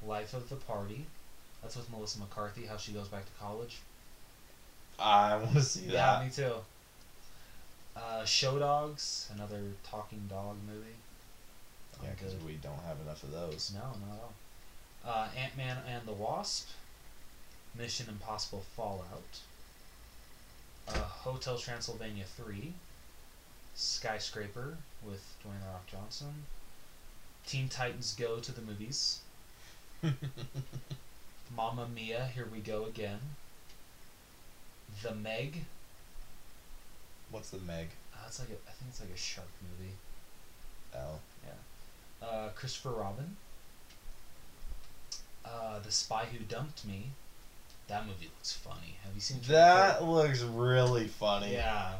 Life 0.06 0.34
of 0.34 0.49
the 0.49 0.56
Party. 0.56 1.06
That's 1.62 1.76
with 1.76 1.89
Melissa 1.91 2.20
McCarthy. 2.20 2.66
How 2.66 2.78
she 2.78 2.91
goes 2.91 3.08
back 3.08 3.26
to 3.26 3.32
college. 3.39 3.78
I 4.97 5.38
want 5.38 5.54
to 5.54 5.62
see 5.62 5.86
that. 5.88 5.93
Yeah, 5.93 6.24
me 6.26 6.32
too. 6.32 6.56
Uh, 7.95 8.26
Show 8.26 8.58
Dogs, 8.58 9.30
another 9.36 9.62
talking 9.84 10.22
dog 10.30 10.58
movie. 10.68 10.95
Yeah, 12.02 12.10
because 12.18 12.34
we 12.43 12.54
don't 12.54 12.82
have 12.88 12.97
enough 13.06 13.22
of 13.24 13.32
those. 13.32 13.72
No, 13.76 13.82
not 13.82 14.16
at 14.16 14.22
all. 14.22 14.34
Uh, 15.06 15.28
Ant 15.38 15.58
Man 15.58 15.78
and 15.88 16.06
the 16.06 16.12
Wasp. 16.14 16.70
Mission 17.78 18.08
Impossible 18.10 18.64
Fallout. 18.76 19.39
Uh, 20.88 20.93
Hotel 20.99 21.58
Transylvania 21.58 22.26
3. 22.38 22.74
Skyscraper 23.76 24.78
with 25.06 25.24
Dwayne 25.43 25.60
The 25.62 25.68
Rock 25.72 25.88
Johnson. 25.88 26.34
Teen 27.47 27.70
Titans 27.70 28.14
Go 28.14 28.39
to 28.39 28.52
the 28.52 28.62
movies. 28.62 29.20
Mamma 31.56 31.88
Mia, 31.93 32.30
Here 32.34 32.47
We 32.52 32.60
Go 32.60 32.86
Again. 32.86 33.20
The 35.02 35.16
Meg. 35.16 35.64
What's 37.32 37.49
the 37.52 37.60
Meg? 37.60 37.88
Uh, 38.14 38.18
it's 38.28 38.39
like 38.39 38.49
a, 38.49 38.54
I 38.68 38.72
think 38.74 38.89
it's 38.89 38.99
like 39.02 39.10
a 39.14 39.18
shark 39.18 39.47
movie. 39.62 39.93
Oh, 40.93 41.20
Yeah. 41.45 42.28
Uh, 42.28 42.49
Christopher 42.49 42.91
Robin. 42.91 43.38
Uh, 45.45 45.79
the 45.79 45.91
Spy 45.91 46.25
Who 46.31 46.39
Dumped 46.39 46.85
Me. 46.85 47.11
That 47.87 48.05
movie 48.05 48.25
looks 48.37 48.51
funny. 48.53 48.95
Have 49.03 49.13
you 49.15 49.21
seen 49.21 49.37
it? 49.37 49.47
that 49.47 50.03
looks 50.03 50.41
really 50.41 51.07
funny. 51.07 51.53
Yeah. 51.53 51.93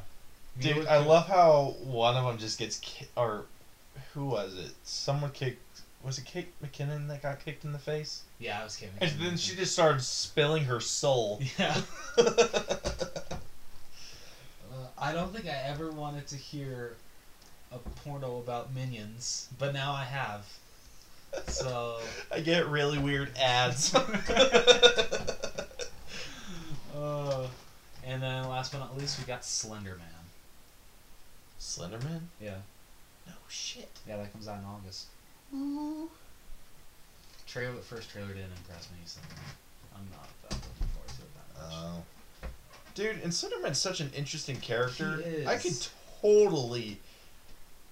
Dude, 0.60 0.78
Mila 0.78 0.90
I 0.90 0.98
love 0.98 1.28
how 1.28 1.76
one 1.84 2.16
of 2.16 2.26
them 2.26 2.38
just 2.38 2.58
gets 2.60 2.78
ki- 2.78 3.08
or 3.16 3.46
who 4.14 4.26
was 4.26 4.56
it? 4.58 4.72
Someone 4.84 5.32
kicked. 5.32 5.82
Was 6.04 6.18
it 6.18 6.26
Kate 6.26 6.52
McKinnon 6.64 7.08
that 7.10 7.22
got 7.22 7.44
kicked 7.44 7.64
in 7.64 7.74
the 7.74 7.80
face? 7.80 8.22
Yeah, 8.40 8.60
I 8.60 8.64
was 8.64 8.76
kidding. 8.76 8.96
And 9.00 9.12
then 9.20 9.38
she 9.38 9.56
just 9.56 9.74
started 9.74 10.02
spilling 10.02 10.66
her 10.66 10.80
soul. 10.80 11.42
Yeah. 11.60 11.82
Uh, 14.72 14.86
I 14.98 15.12
don't 15.12 15.34
think 15.34 15.46
I 15.48 15.58
ever 15.68 15.92
wanted 15.92 16.28
to 16.28 16.38
hear 16.38 16.96
a 17.72 17.78
porno 17.78 18.38
about 18.38 18.74
minions, 18.74 19.48
but 19.60 19.74
now 19.74 19.92
I 19.92 20.04
have. 20.06 20.46
So. 21.48 21.98
I 22.32 22.40
get 22.40 22.68
really 22.68 22.98
weird 22.98 23.32
ads. 23.38 23.96
Uh, 26.94 27.48
and 28.06 28.22
then 28.22 28.48
last 28.48 28.72
but 28.72 28.78
not 28.78 28.96
least, 28.96 29.18
we 29.18 29.26
got 29.26 29.44
Slender 29.44 29.96
Man. 29.98 30.08
Slenderman? 31.60 32.22
Yeah. 32.42 32.58
No 33.26 33.34
shit. 33.48 33.90
Yeah, 34.08 34.18
that 34.18 34.32
comes 34.32 34.48
out 34.48 34.60
in 34.60 34.66
August. 34.66 35.08
Ooh. 35.56 36.10
Trailer, 37.48 37.74
the 37.74 37.82
first 37.82 38.10
trailer 38.10 38.30
didn't 38.30 38.52
impress 38.58 38.90
me, 38.92 38.98
so 39.06 39.20
I'm 39.96 40.08
not 40.12 40.28
that 40.44 40.54
looking 40.54 40.88
forward 40.94 41.10
to 41.10 41.22
it 41.22 41.34
that 41.36 41.64
much. 41.64 41.74
Oh. 41.74 42.50
Dude, 42.96 43.24
and 43.24 43.32
Slenderman's 43.32 43.78
such 43.78 44.00
an 44.00 44.12
interesting 44.16 44.58
character. 44.58 45.22
He 45.22 45.46
I 45.46 45.58
could 45.58 45.76
totally 46.22 47.00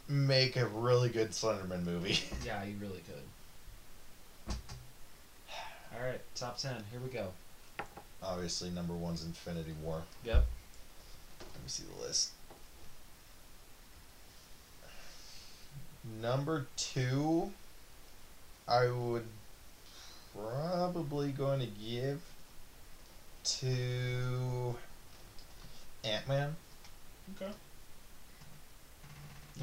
make 0.07 0.55
a 0.55 0.65
really 0.67 1.09
good 1.09 1.31
Slenderman 1.31 1.85
movie. 1.85 2.19
yeah, 2.45 2.63
you 2.63 2.75
really 2.81 3.01
could. 3.07 3.23
All 5.99 6.05
right, 6.05 6.21
top 6.33 6.57
ten. 6.57 6.75
Here 6.91 6.99
we 7.03 7.09
go. 7.09 7.27
Obviously, 8.23 8.69
number 8.69 8.93
one's 8.93 9.23
Infinity 9.23 9.73
War. 9.83 10.01
Yep. 10.23 10.45
Let 11.41 11.63
me 11.63 11.67
see 11.67 11.83
the 11.83 12.01
list. 12.01 12.31
Number 16.21 16.67
two, 16.77 17.51
I 18.67 18.87
would 18.87 19.25
probably 20.33 21.31
going 21.31 21.59
to 21.59 21.65
give 21.65 22.21
to 23.43 24.75
Ant 26.05 26.27
Man. 26.27 26.55
Okay. 27.35 27.51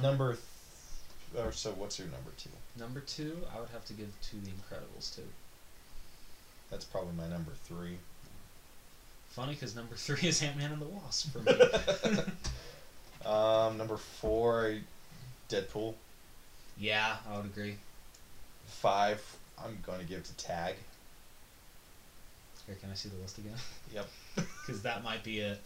Number, 0.03 0.37
th- 1.33 1.45
or 1.45 1.53
so 1.53 1.71
what's 1.71 1.99
your 1.99 2.09
number 2.09 2.31
two? 2.37 2.51
Number 2.79 3.01
two, 3.01 3.39
I 3.55 3.61
would 3.61 3.71
have 3.71 3.87
to 3.87 3.95
give 3.95 4.13
to 4.31 4.37
The 4.37 4.51
Incredibles 4.51 5.15
too. 5.17 5.23
That's 6.71 6.85
probably 6.85 7.15
my 7.17 7.29
number 7.29 7.53
three. 7.65 7.97
Funny 9.31 9.55
because 9.55 9.77
number 9.77 9.95
three 9.97 10.29
is 10.29 10.43
Ant 10.43 10.57
Man 10.57 10.73
and 10.73 10.81
the 10.81 10.87
Wasp 10.87 11.33
for 11.33 11.41
me. 11.41 12.23
Um, 13.25 13.77
number 13.77 13.97
four, 13.97 14.77
Deadpool. 15.49 15.95
yeah, 16.79 17.17
I 17.29 17.37
would 17.37 17.47
agree. 17.47 17.75
Five, 18.69 19.21
I'm 19.59 19.79
going 19.85 19.99
to 19.99 20.05
give 20.05 20.23
to 20.23 20.33
Tag. 20.37 20.77
Here, 22.67 22.77
can 22.81 22.89
I 22.91 22.95
see 22.95 23.09
the 23.09 23.17
list 23.21 23.39
again? 23.39 23.55
Yep. 23.93 24.09
Because 24.65 24.83
that 24.83 25.03
might 25.03 25.25
be 25.25 25.41
it. 25.41 25.61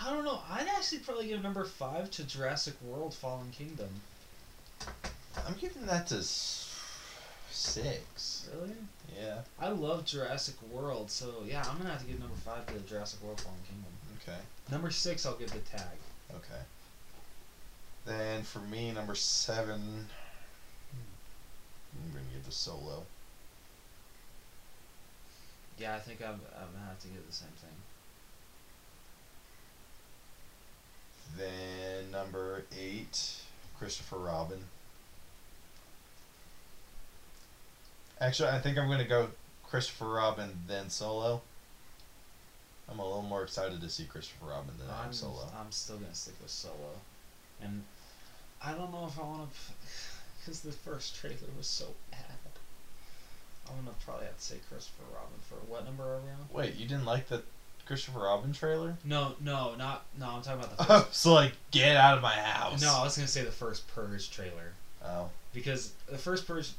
I 0.00 0.10
don't 0.10 0.24
know. 0.24 0.40
I'd 0.50 0.66
actually 0.84 0.98
probably 0.98 1.28
give 1.28 1.42
number 1.42 1.64
five 1.64 2.10
to 2.10 2.24
Jurassic 2.24 2.74
World: 2.82 3.14
Fallen 3.14 3.50
Kingdom. 3.52 3.88
I'm 5.46 5.54
giving 5.58 5.86
that 5.86 6.06
to 6.08 6.22
six. 7.50 8.46
Really? 8.54 8.74
Yeah. 9.18 9.38
I 9.58 9.68
love 9.68 10.04
Jurassic 10.04 10.56
World, 10.70 11.10
so 11.10 11.42
yeah, 11.46 11.64
I'm 11.66 11.78
gonna 11.78 11.88
have 11.88 12.02
to 12.02 12.06
give 12.06 12.20
number 12.20 12.36
five 12.44 12.66
to 12.66 12.78
Jurassic 12.80 13.22
World: 13.22 13.40
Fallen 13.40 13.56
Kingdom. 13.66 13.92
Okay. 14.22 14.38
Number 14.70 14.90
six, 14.90 15.24
I'll 15.24 15.36
give 15.36 15.50
the 15.52 15.60
tag. 15.60 15.96
Okay. 16.34 16.60
Then 18.04 18.42
for 18.42 18.58
me, 18.58 18.92
number 18.92 19.14
seven, 19.14 20.06
I'm 21.94 22.12
gonna 22.12 22.24
give 22.30 22.44
the 22.44 22.52
solo. 22.52 23.06
Yeah, 25.78 25.94
I 25.94 25.98
think 25.98 26.20
I'm, 26.20 26.40
I'm 26.54 26.72
gonna 26.74 26.88
have 26.88 27.00
to 27.00 27.08
give 27.08 27.26
the 27.26 27.32
same 27.32 27.48
thing. 27.58 27.70
Then 31.36 32.10
number 32.10 32.64
eight, 32.78 33.42
Christopher 33.78 34.18
Robin. 34.18 34.64
Actually, 38.20 38.50
I 38.50 38.60
think 38.60 38.78
I'm 38.78 38.88
gonna 38.88 39.04
go 39.04 39.28
Christopher 39.64 40.08
Robin 40.08 40.50
then 40.66 40.88
solo. 40.90 41.42
I'm 42.88 42.98
a 42.98 43.04
little 43.04 43.22
more 43.22 43.42
excited 43.42 43.80
to 43.80 43.88
see 43.88 44.04
Christopher 44.04 44.46
Robin 44.46 44.74
than 44.78 44.88
I 44.88 45.00
am 45.00 45.06
I'm 45.06 45.12
solo. 45.12 45.48
I'm 45.58 45.72
still 45.72 45.96
gonna 45.96 46.14
stick 46.14 46.34
with 46.40 46.50
Solo. 46.50 47.00
and 47.60 47.82
I 48.62 48.72
don't 48.72 48.92
know 48.92 49.06
if 49.06 49.18
I 49.18 49.22
want 49.22 49.50
to, 49.52 49.58
because 50.40 50.60
the 50.62 50.72
first 50.72 51.16
trailer 51.16 51.50
was 51.56 51.66
so 51.66 51.86
bad. 52.10 52.20
I'm 53.68 53.76
gonna 53.84 53.96
probably 54.04 54.26
have 54.26 54.36
to 54.36 54.42
say 54.42 54.56
Christopher 54.68 55.04
Robin 55.14 55.38
for 55.48 55.56
what 55.70 55.84
number 55.84 56.04
are 56.04 56.20
we 56.20 56.30
on? 56.30 56.48
Wait, 56.52 56.76
you 56.76 56.86
didn't 56.86 57.06
like 57.06 57.28
the 57.28 57.42
Christopher 57.86 58.20
Robin 58.20 58.52
trailer? 58.52 58.96
No, 59.04 59.34
no, 59.40 59.74
not 59.74 60.04
no. 60.18 60.26
I'm 60.28 60.42
talking 60.42 60.62
about 60.64 60.76
the 60.78 60.84
first. 61.04 61.14
so 61.14 61.34
like, 61.34 61.52
get 61.70 61.96
out 61.96 62.16
of 62.16 62.22
my 62.22 62.32
house. 62.32 62.80
no, 62.82 62.94
I 62.94 63.04
was 63.04 63.16
gonna 63.16 63.28
say 63.28 63.44
the 63.44 63.50
first 63.50 63.86
Purge 63.94 64.30
trailer 64.30 64.72
Oh. 65.04 65.28
because 65.52 65.92
the 66.10 66.16
first 66.18 66.46
Purge. 66.46 66.70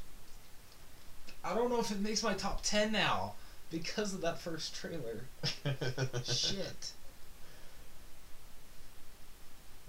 I 1.44 1.54
don't 1.54 1.70
know 1.70 1.78
if 1.80 1.90
it 1.92 2.00
makes 2.00 2.22
my 2.24 2.34
top 2.34 2.62
ten 2.64 2.90
now 2.90 3.34
because 3.70 4.14
of 4.14 4.20
that 4.22 4.38
first 4.40 4.74
trailer. 4.74 5.20
Shit. 6.24 6.92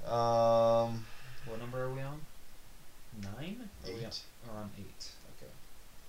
Um. 0.06 1.06
What 1.46 1.60
number 1.60 1.84
are 1.84 1.90
we 1.94 2.02
on? 2.02 2.22
Nine? 3.22 3.70
Are 3.86 3.92
we 3.92 3.96
on, 3.96 4.06
Eight, 4.06 4.20
or 4.50 4.58
on 4.60 4.70
eight? 4.78 5.10
Okay. 5.38 5.52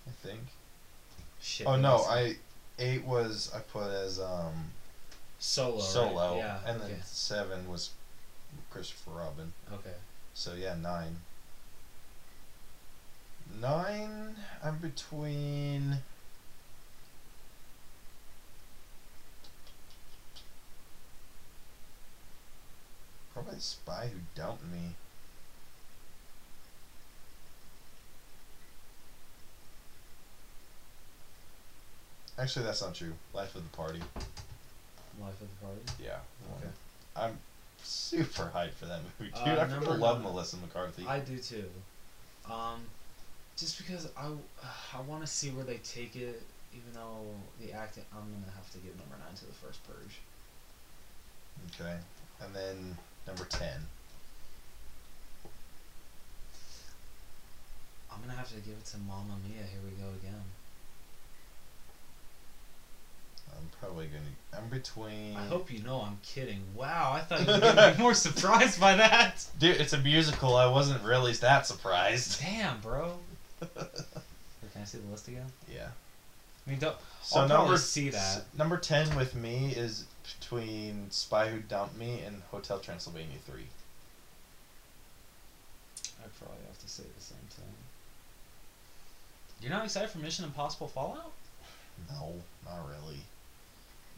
I 0.07 0.11
think. 0.27 0.41
Shit. 1.41 1.67
Oh 1.67 1.77
no, 1.77 1.99
I 2.09 2.37
eight 2.79 3.05
was 3.05 3.51
I 3.55 3.61
put 3.61 3.89
as 3.91 4.21
um 4.21 4.71
solo. 5.39 5.77
right? 5.77 5.85
solo, 5.85 6.37
Yeah. 6.37 6.59
and 6.67 6.81
okay. 6.83 6.93
then 6.93 7.03
seven 7.03 7.69
was 7.69 7.91
Christopher 8.71 9.11
Robin. 9.11 9.53
Okay. 9.73 9.95
So 10.35 10.55
yeah, 10.55 10.75
nine. 10.75 11.17
Nine. 13.61 14.37
I'm 14.63 14.79
between. 14.79 15.99
Probably 23.33 23.55
the 23.55 23.61
spy 23.61 24.11
who 24.13 24.19
dumped 24.35 24.65
me. 24.65 24.95
Actually, 32.39 32.67
that's 32.67 32.81
not 32.83 32.95
true. 32.95 33.15
Life 33.35 33.55
of 33.57 33.63
the 33.69 33.77
Party. 33.77 34.01
Life 35.21 35.41
of 35.41 35.49
the 35.49 35.67
Party. 35.67 35.81
Yeah. 36.03 36.19
Okay. 36.59 36.71
I'm 37.17 37.39
super 37.83 38.51
hyped 38.55 38.73
for 38.73 38.87
that 38.87 39.01
movie, 39.19 39.33
dude. 39.45 39.59
Uh, 39.59 39.63
I 39.63 39.65
freaking 39.65 39.99
love 39.99 40.23
nine. 40.23 40.33
Melissa 40.33 40.57
McCarthy. 40.57 41.07
I 41.07 41.21
do 41.21 41.39
too. 41.39 41.65
Um, 42.51 42.81
just 43.57 43.79
because 43.79 44.09
I 44.17 44.31
I 44.97 45.01
want 45.03 45.23
to 45.23 45.27
see 45.27 45.51
where 45.51 45.65
they 45.65 45.79
take 45.79 46.17
it, 46.17 46.43
even 46.73 46.93
though 46.95 47.25
the 47.61 47.73
acting, 47.73 48.05
I'm 48.13 48.21
gonna 48.21 48.53
have 48.55 48.71
to 48.73 48.79
give 48.79 48.97
number 48.97 49.17
nine 49.19 49.35
to 49.37 49.47
the 49.47 49.53
first 49.53 49.81
Purge. 49.87 50.19
Okay. 51.75 51.97
And 52.41 52.55
then 52.55 52.97
number 53.27 53.45
10. 53.45 53.69
I'm 58.13 58.21
gonna 58.21 58.39
have 58.39 58.49
to 58.49 58.61
give 58.61 58.75
it 58.75 58.85
to 58.87 58.99
Mamma 58.99 59.37
Mia. 59.47 59.63
Here 59.63 59.81
we 59.85 59.91
go 60.03 60.09
again. 60.11 60.43
I'm 63.59 63.69
probably 63.81 64.07
to. 64.07 64.59
I'm 64.59 64.69
between. 64.69 65.37
I 65.37 65.45
hope 65.47 65.71
you 65.73 65.83
know 65.83 66.01
I'm 66.03 66.19
kidding. 66.23 66.61
Wow, 66.75 67.13
I 67.15 67.21
thought 67.21 67.41
you 67.41 67.53
were 67.53 67.61
gonna 67.61 67.95
be 67.97 68.03
more 68.03 68.15
surprised 68.27 68.81
by 68.81 68.95
that. 68.97 69.45
Dude, 69.59 69.81
it's 69.81 69.93
a 69.93 69.99
musical. 69.99 70.57
I 70.57 70.67
wasn't 70.67 71.03
really 71.05 71.33
that 71.35 71.67
surprised. 71.67 72.41
Damn, 72.41 72.81
bro. 72.81 73.19
Can 73.61 74.83
I 74.83 74.85
see 74.85 74.99
the 74.99 75.11
list 75.11 75.29
again? 75.29 75.47
yeah. 75.73 75.89
I 76.67 76.71
mean, 76.71 76.79
don't, 76.81 76.97
So 77.23 77.41
I'll 77.41 77.49
number 77.49 77.79
see 77.79 78.11
that. 78.11 78.43
number 78.57 78.77
10 78.77 79.17
with 79.17 79.35
me 79.35 79.73
is 79.75 80.05
between 80.39 81.11
Spy 81.11 81.49
Who 81.49 81.61
Dumped 81.61 81.97
Me 81.97 82.21
and 82.27 82.43
Hotel 82.51 82.79
Transylvania 82.79 83.39
3. 83.47 83.63
I'd 86.23 86.39
probably 86.39 86.59
have 86.67 86.79
to 86.79 86.89
say 86.89 87.05
the 87.17 87.23
same 87.25 87.39
thing. 87.51 87.65
You're 89.63 89.71
not 89.73 89.85
excited 89.85 90.11
for 90.11 90.19
Mission 90.19 90.45
Impossible 90.45 90.89
Fallout? 90.89 91.33
No, 92.11 92.35
not 92.67 92.87
really. 92.87 93.21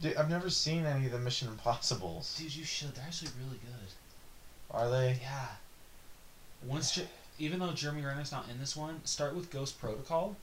Dude, 0.00 0.16
I've 0.16 0.30
never 0.30 0.48
seen 0.48 0.86
any 0.86 1.06
of 1.06 1.12
the 1.12 1.18
Mission 1.18 1.48
Impossibles. 1.48 2.36
Dude, 2.38 2.54
you 2.54 2.64
should. 2.64 2.94
They're 2.94 3.04
actually 3.04 3.30
really 3.44 3.58
good. 3.58 3.90
Are 4.70 4.88
they? 4.90 5.18
Yeah. 5.22 5.46
Once, 6.64 6.92
Je- 6.92 7.08
even 7.38 7.58
though 7.58 7.72
Jeremy 7.72 8.02
Renner's 8.02 8.32
not 8.32 8.48
in 8.50 8.58
this 8.58 8.76
one, 8.76 9.00
start 9.04 9.34
with 9.34 9.50
Ghost 9.50 9.78
Protocol, 9.80 10.36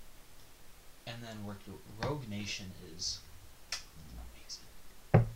and 1.07 1.15
then 1.23 1.45
work 1.45 1.57
your 1.65 1.77
Rogue 2.03 2.27
Nation 2.29 2.67
is 2.95 3.19
amazing. 5.13 5.27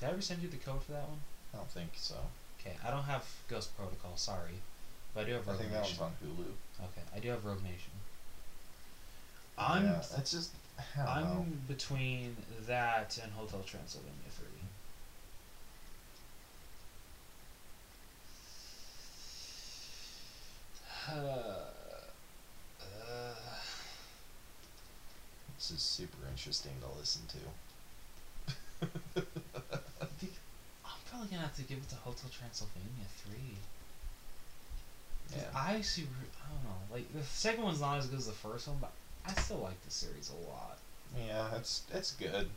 Did 0.00 0.08
I 0.08 0.12
ever 0.12 0.20
send 0.20 0.42
you 0.42 0.48
the 0.48 0.56
code 0.56 0.82
for 0.82 0.92
that 0.92 1.08
one? 1.08 1.18
I 1.54 1.56
don't 1.58 1.70
think 1.70 1.90
so. 1.94 2.14
Okay, 2.60 2.76
I 2.86 2.90
don't 2.90 3.04
have 3.04 3.24
Ghost 3.48 3.76
Protocol. 3.76 4.16
Sorry, 4.16 4.60
but 5.14 5.22
I 5.22 5.24
do 5.24 5.32
have 5.34 5.46
Rogue 5.46 5.58
Nation. 5.60 5.72
I 5.74 5.80
think 5.80 5.82
that 5.84 5.88
Nation. 5.88 5.98
one's 6.00 6.14
on 6.22 6.44
Hulu. 6.44 6.84
Okay, 6.84 7.16
I 7.16 7.18
do 7.20 7.28
have 7.30 7.44
Rogue 7.44 7.62
Nation. 7.62 7.92
I'm 9.56 9.84
yeah, 9.84 9.98
it's 10.18 10.30
just. 10.30 10.50
I'm 11.06 11.22
know. 11.24 11.46
between 11.66 12.36
that 12.66 13.18
and 13.22 13.32
Hotel 13.32 13.62
Transylvania 13.66 14.12
three. 14.30 14.46
Uh, 21.10 21.14
uh, 22.80 23.34
This 25.56 25.70
is 25.72 25.82
super 25.82 26.18
interesting 26.30 26.72
to 26.80 26.98
listen 26.98 27.22
to. 27.28 27.38
I'm 30.84 31.00
probably 31.10 31.28
gonna 31.28 31.42
have 31.42 31.56
to 31.56 31.62
give 31.62 31.78
it 31.78 31.88
to 31.88 31.96
Hotel 31.96 32.30
Transylvania 32.30 33.06
3. 33.26 33.34
Yeah. 35.36 35.42
I 35.54 35.72
re- 35.74 36.32
I 36.42 36.48
don't 36.48 36.64
know. 36.64 36.94
Like 36.94 37.12
the 37.12 37.24
second 37.24 37.64
one's 37.64 37.80
not 37.80 37.98
as 37.98 38.06
good 38.06 38.18
as 38.18 38.26
the 38.26 38.32
first 38.32 38.68
one, 38.68 38.78
but 38.80 38.92
I 39.28 39.40
still 39.40 39.58
like 39.58 39.82
the 39.84 39.90
series 39.90 40.30
a 40.30 40.50
lot. 40.50 40.78
Yeah, 41.16 41.54
it's 41.56 41.82
it's 41.92 42.12
good. 42.12 42.48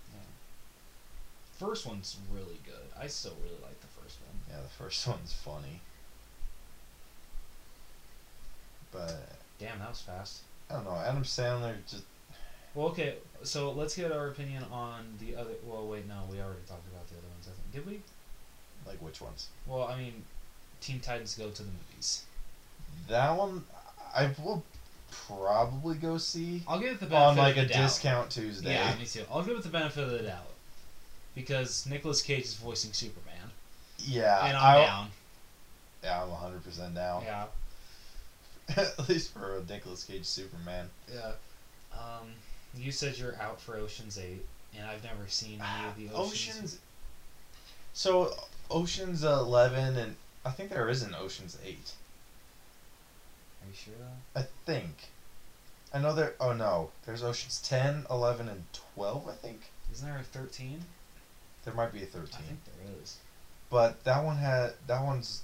First 1.57 1.85
one's 1.85 2.17
really 2.33 2.59
good. 2.65 2.89
I 2.99 3.07
still 3.07 3.35
really 3.43 3.61
like 3.61 3.79
the 3.81 4.01
first 4.01 4.17
one. 4.21 4.35
Yeah, 4.49 4.63
the 4.63 4.83
first 4.83 5.07
one's 5.07 5.33
funny. 5.33 5.81
But 8.91 9.29
Damn, 9.59 9.77
that 9.79 9.89
was 9.89 10.01
fast. 10.01 10.41
I 10.69 10.73
don't 10.75 10.85
know, 10.85 10.95
Adam 10.95 11.23
Sandler 11.23 11.75
just 11.87 12.03
Well, 12.73 12.87
okay, 12.87 13.15
so 13.43 13.71
let's 13.71 13.95
get 13.95 14.11
our 14.11 14.27
opinion 14.27 14.63
on 14.71 15.05
the 15.19 15.35
other. 15.35 15.51
Well, 15.63 15.87
wait, 15.87 16.07
no, 16.07 16.23
we 16.31 16.39
already 16.39 16.61
talked 16.67 16.87
about 16.87 17.07
the 17.09 17.15
other 17.17 17.27
ones. 17.27 17.47
I 17.47 17.51
think 17.51 17.85
did 17.85 17.85
we? 17.85 18.01
like 18.87 19.01
which 19.01 19.21
ones? 19.21 19.47
Well, 19.67 19.83
I 19.83 19.97
mean, 19.97 20.23
Teen 20.79 20.99
Titans 20.99 21.35
Go 21.35 21.49
to 21.49 21.63
the 21.63 21.69
movies. 21.69 22.23
That 23.07 23.37
one 23.37 23.63
I 24.15 24.31
will 24.43 24.63
probably 25.11 25.95
go 25.95 26.17
see 26.17 26.63
I'll 26.67 26.79
give 26.79 26.93
it 26.93 26.99
the 26.99 27.05
benefit 27.05 27.27
on 27.29 27.37
like 27.37 27.57
of 27.57 27.65
a 27.65 27.67
discount 27.67 28.29
Tuesday. 28.31 28.73
Yeah, 28.73 28.95
me 28.97 29.05
too. 29.05 29.23
I'll 29.31 29.43
give 29.43 29.57
it 29.57 29.63
the 29.63 29.69
benefit 29.69 30.03
of 30.05 30.11
the 30.11 30.19
doubt 30.19 30.47
because 31.35 31.85
Nicolas 31.85 32.21
Cage 32.21 32.43
is 32.45 32.53
voicing 32.55 32.93
Superman, 32.93 33.51
Yeah, 33.99 34.45
and 34.45 34.57
I'm 34.57 34.77
I- 34.81 34.85
down. 34.85 35.07
Yeah, 36.03 36.23
I'm 36.23 36.29
100 36.31 36.63
percent 36.63 36.95
down. 36.95 37.23
Yeah, 37.23 37.45
At 38.77 39.07
least 39.09 39.33
for 39.33 39.57
a 39.57 39.63
Nicolas 39.71 40.03
Cage 40.03 40.25
Superman. 40.25 40.89
yeah. 41.13 41.33
Um, 41.93 42.27
you 42.75 42.91
said 42.91 43.17
you're 43.17 43.39
out 43.41 43.59
for 43.61 43.75
Ocean's 43.75 44.17
Eight, 44.17 44.45
and 44.77 44.87
I've 44.87 45.03
never 45.03 45.27
seen 45.27 45.61
any 45.61 45.87
of 45.89 45.95
the 46.11 46.17
Ocean's. 46.17 46.55
Oceans. 46.57 46.79
So 47.93 48.33
Oceans 48.69 49.23
11 49.23 49.97
and 49.97 50.15
I 50.45 50.51
think 50.51 50.69
there 50.69 50.87
is 50.89 51.03
an 51.03 51.13
Oceans 51.19 51.57
8. 51.65 51.91
Are 53.61 53.67
you 53.67 53.73
sure 53.73 53.93
though? 53.99 54.39
I 54.39 54.45
think. 54.65 55.09
I 55.93 55.99
know 55.99 56.13
there. 56.13 56.35
Oh 56.39 56.53
no, 56.53 56.91
there's 57.05 57.23
Oceans 57.23 57.61
10, 57.61 58.05
11, 58.09 58.47
and 58.49 58.63
12. 58.95 59.27
I 59.27 59.33
think 59.33 59.61
Isn't 59.91 60.07
there 60.07 60.19
a 60.19 60.23
thirteen? 60.23 60.85
there 61.63 61.73
might 61.73 61.93
be 61.93 62.01
a 62.01 62.05
13. 62.07 62.27
think 62.47 62.59
there 62.65 63.01
is. 63.01 63.17
But 63.69 64.03
that 64.03 64.23
one 64.23 64.37
had 64.37 64.73
that 64.87 65.03
one's 65.03 65.43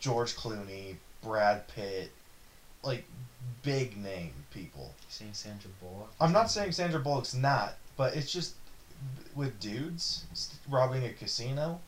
George 0.00 0.34
Clooney, 0.34 0.96
Brad 1.22 1.68
Pitt, 1.68 2.10
like 2.82 3.04
big 3.62 3.96
name 3.96 4.32
people. 4.50 4.94
You 5.02 5.06
saying 5.08 5.34
Sandra 5.34 5.70
Bullock? 5.80 6.10
I'm 6.20 6.32
not 6.32 6.50
saying 6.50 6.72
Sandra 6.72 7.00
Bullock's 7.00 7.34
not, 7.34 7.74
but 7.96 8.16
it's 8.16 8.32
just 8.32 8.54
with 9.34 9.58
dudes 9.60 10.24
robbing 10.68 11.04
a 11.04 11.12
casino, 11.12 11.80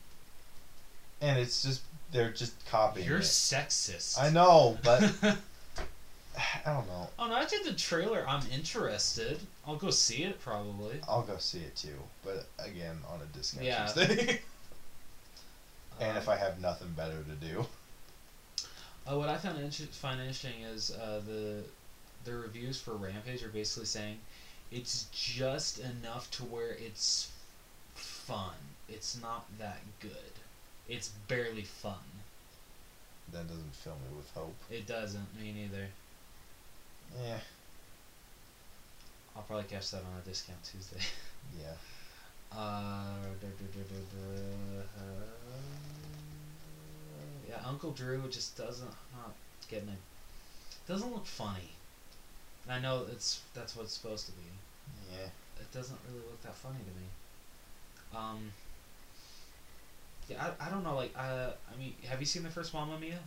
and 1.21 1.37
it's 1.39 1.61
just 1.63 1.81
they're 2.13 2.31
just 2.31 2.53
copying. 2.67 3.07
You're 3.07 3.17
it. 3.17 3.23
sexist. 3.23 4.19
I 4.21 4.29
know, 4.29 4.77
but 4.83 5.01
I 6.65 6.73
don't 6.73 6.87
know. 6.87 7.09
Oh 7.19 7.27
no, 7.27 7.35
I 7.35 7.45
did 7.45 7.65
the 7.65 7.73
trailer. 7.73 8.25
I'm 8.27 8.43
interested. 8.51 9.39
I'll 9.67 9.75
go 9.75 9.89
see 9.89 10.23
it 10.23 10.39
probably. 10.41 10.99
I'll 11.07 11.23
go 11.23 11.37
see 11.37 11.59
it 11.59 11.75
too, 11.75 11.97
but 12.23 12.47
again 12.59 12.97
on 13.11 13.19
a 13.21 13.25
discount 13.37 13.65
Yeah. 13.65 13.87
Tuesday. 13.87 14.41
and 15.99 16.17
if 16.17 16.27
Um, 16.27 16.33
I 16.33 16.37
have 16.37 16.59
nothing 16.61 16.89
better 16.91 17.23
to 17.23 17.47
do. 17.47 17.65
Uh, 19.05 19.17
what 19.17 19.27
I 19.29 19.37
found 19.37 19.59
inter- 19.59 19.83
find 19.91 20.19
interesting 20.21 20.61
is 20.61 20.91
uh, 20.91 21.21
the 21.27 21.63
the 22.25 22.33
reviews 22.33 22.79
for 22.79 22.93
Rampage 22.93 23.43
are 23.43 23.49
basically 23.49 23.85
saying 23.85 24.17
it's 24.71 25.07
just 25.11 25.79
enough 25.79 26.31
to 26.31 26.43
where 26.45 26.71
it's 26.71 27.31
fun. 27.95 28.55
It's 28.89 29.21
not 29.21 29.45
that 29.59 29.79
good. 29.99 30.32
It's 30.93 31.09
barely 31.27 31.63
fun. 31.63 31.93
That 33.31 33.47
doesn't 33.47 33.73
fill 33.73 33.93
me 33.93 34.15
with 34.15 34.29
hope. 34.33 34.55
It 34.69 34.85
doesn't. 34.85 35.27
Me 35.39 35.51
neither. 35.51 35.87
Yeah. 37.23 37.39
I'll 39.35 39.41
probably 39.43 39.65
catch 39.65 39.89
that 39.91 39.97
on 39.97 40.21
a 40.23 40.27
discount 40.27 40.63
Tuesday. 40.63 40.99
Yeah. 41.61 42.57
Uh, 42.57 43.17
duh, 43.41 43.47
duh, 43.59 43.83
duh, 43.83 44.81
uh, 44.97 45.25
yeah, 47.49 47.57
Uncle 47.67 47.91
Drew 47.91 48.23
just 48.29 48.57
doesn't 48.57 48.87
not 48.87 49.33
getting 49.69 49.89
it. 49.89 49.97
Doesn't 50.87 51.11
look 51.11 51.25
funny. 51.25 51.71
And 52.63 52.73
I 52.73 52.79
know 52.79 53.05
it's 53.11 53.41
that's 53.53 53.75
what 53.75 53.83
it's 53.83 53.93
supposed 53.93 54.25
to 54.27 54.31
be. 54.31 54.47
Yeah. 55.11 55.25
It 55.59 55.71
doesn't 55.73 55.99
really 56.07 56.21
look 56.21 56.41
that 56.43 56.55
funny 56.55 56.79
to 56.79 56.99
me. 57.01 57.07
Um. 58.15 58.51
I, 60.39 60.67
I 60.67 60.69
don't 60.69 60.83
know. 60.83 60.95
Like, 60.95 61.13
uh, 61.17 61.51
I 61.73 61.77
mean, 61.79 61.93
have 62.07 62.19
you 62.19 62.25
seen 62.25 62.43
the 62.43 62.49
first 62.49 62.73
Mamma 62.73 62.99
Mia? 62.99 63.19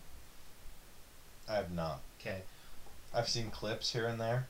I 1.49 1.55
have 1.55 1.73
not. 1.73 2.01
Okay. 2.21 2.39
I've 3.15 3.29
seen 3.29 3.51
clips 3.51 3.93
here 3.93 4.07
and 4.07 4.21
there, 4.21 4.47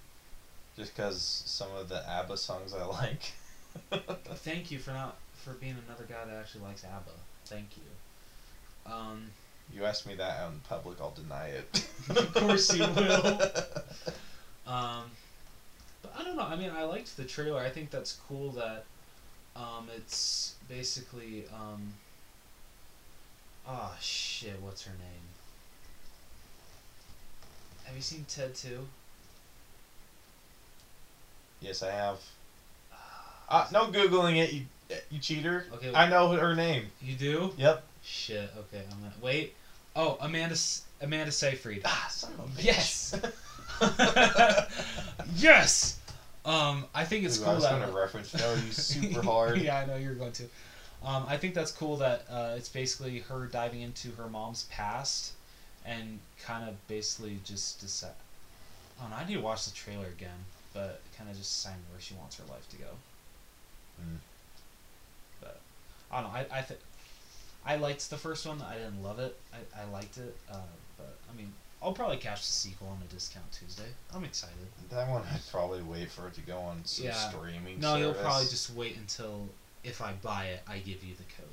just 0.77 0.97
because 0.97 1.43
some 1.47 1.69
of 1.77 1.89
the 1.89 2.03
ABBA 2.09 2.37
songs 2.37 2.75
I 2.75 2.85
like. 2.87 3.33
Thank 4.37 4.71
you 4.71 4.79
for 4.79 4.91
not 4.91 5.17
for 5.35 5.53
being 5.53 5.77
another 5.87 6.05
guy 6.09 6.25
that 6.25 6.35
actually 6.35 6.65
likes 6.65 6.85
ABBA. 6.85 7.11
Thank 7.45 7.69
you. 7.77 8.93
Um. 8.93 9.27
you 9.75 9.85
ask 9.85 10.07
me 10.07 10.15
that 10.15 10.41
out 10.41 10.53
in 10.53 10.61
public, 10.61 11.01
I'll 11.01 11.13
deny 11.13 11.49
it. 11.49 11.87
Of 12.09 12.35
course 12.35 12.75
you 12.75 12.87
will. 12.87 13.41
Um, 14.67 15.05
but 16.03 16.13
I 16.19 16.25
don't 16.25 16.35
know. 16.35 16.43
I 16.43 16.57
mean, 16.57 16.73
I 16.77 16.83
liked 16.83 17.17
the 17.17 17.23
trailer. 17.23 17.61
I 17.61 17.69
think 17.69 17.91
that's 17.91 18.19
cool 18.29 18.51
that 18.51 18.85
um, 19.55 19.87
it's 19.97 20.57
basically. 20.69 21.45
Um, 21.55 21.93
oh 23.69 23.95
shit! 24.01 24.61
What's 24.63 24.85
her 24.85 24.93
name? 24.93 25.23
Have 27.85 27.95
you 27.97 28.03
seen 28.03 28.25
Ted 28.29 28.55
two? 28.55 28.87
yes, 31.61 31.83
I 31.83 31.91
have. 31.91 32.19
Uh, 33.49 33.67
no 33.73 33.87
googling 33.87 34.37
it, 34.37 34.53
you 34.53 34.63
you 35.11 35.19
cheater. 35.21 35.65
Okay. 35.75 35.93
I 35.95 36.09
know 36.09 36.33
her 36.33 36.55
name. 36.55 36.91
You 37.01 37.15
do? 37.15 37.53
Yep. 37.57 37.83
Shit. 38.03 38.51
Okay. 38.59 38.83
I'm 38.91 38.99
gonna 38.99 39.13
wait. 39.21 39.55
Oh, 39.95 40.17
Amanda 40.21 40.57
Amanda 41.01 41.31
Seyfried. 41.33 41.83
Ah, 41.85 42.07
son 42.11 42.33
of 42.39 42.41
a 42.41 42.61
bitch. 42.61 42.65
Yes. 42.65 43.21
yes. 45.37 45.97
Um, 46.45 46.85
I 46.95 47.05
think 47.05 47.25
it's 47.25 47.39
Ooh, 47.39 47.43
cool 47.43 47.51
I 47.51 47.55
was 47.55 47.65
that 47.65 47.81
gonna 47.81 47.93
reference 47.93 48.33
no, 48.35 48.55
you 48.55 48.73
super 48.73 49.23
hard. 49.25 49.59
yeah, 49.59 49.79
I 49.79 49.87
know 49.87 49.97
you're 49.97 50.15
going 50.15 50.33
to. 50.33 50.45
Um, 51.07 51.25
I 51.29 51.37
think 51.37 51.55
that's 51.55 51.71
cool 51.71 51.97
that 51.99 52.25
uh, 52.29 52.55
it's 52.57 52.69
basically 52.69 53.21
her 53.21 53.47
diving 53.47 53.81
into 53.83 54.11
her 54.13 54.29
mom's 54.29 54.65
past 54.65 55.35
and 55.85 56.19
kind 56.45 56.69
of 56.69 56.75
basically 56.89 57.39
just 57.45 57.81
decide. 57.81 58.11
Oh, 59.01 59.07
no, 59.09 59.15
I 59.15 59.25
need 59.25 59.35
to 59.35 59.41
watch 59.41 59.67
the 59.67 59.71
trailer 59.75 60.07
again, 60.07 60.45
but 60.75 61.01
kind 61.17 61.31
of 61.31 61.37
just 61.37 61.63
deciding 61.63 61.83
where 61.93 62.01
she 62.01 62.15
wants 62.15 62.37
her 62.39 62.45
life 62.51 62.69
to 62.71 62.77
go. 62.77 62.89
Mm. 64.01 64.17
But 65.41 65.61
I 66.11 66.21
don't 66.21 66.33
know. 66.33 66.39
I 66.39 66.59
I 66.59 66.63
think 66.63 66.81
I 67.65 67.77
liked 67.77 68.11
the 68.11 68.17
first 68.17 68.45
one. 68.45 68.61
I 68.63 68.75
didn't 68.75 69.01
love 69.03 69.21
it. 69.21 69.39
I, 69.53 69.83
I 69.83 69.85
liked 69.93 70.19
it. 70.19 70.37
Uh, 70.51 70.57
but 70.97 71.17
I 71.33 71.37
mean, 71.37 71.53
I'll 71.81 71.93
probably 71.93 72.17
catch 72.17 72.41
the 72.41 72.53
sequel 72.53 72.89
on 72.89 72.99
a 73.09 73.15
discount 73.15 73.47
Tuesday. 73.53 73.91
I'm 74.13 74.25
excited. 74.25 74.57
That 74.91 75.09
one 75.09 75.23
I'd 75.33 75.41
probably 75.53 75.83
wait 75.83 76.11
for 76.11 76.27
it 76.27 76.35
to 76.35 76.41
go 76.41 76.59
on 76.59 76.85
some 76.85 77.07
Yeah. 77.07 77.13
streaming 77.13 77.79
No, 77.79 77.95
you'll 77.97 78.15
probably 78.15 78.49
just 78.49 78.75
wait 78.75 78.97
until 78.97 79.49
if 79.87 80.03
I 80.03 80.13
buy 80.23 80.47
it, 80.47 80.61
I 80.69 80.79
give 80.79 81.03
you 81.05 81.15
the 81.15 81.23
code. 81.37 81.49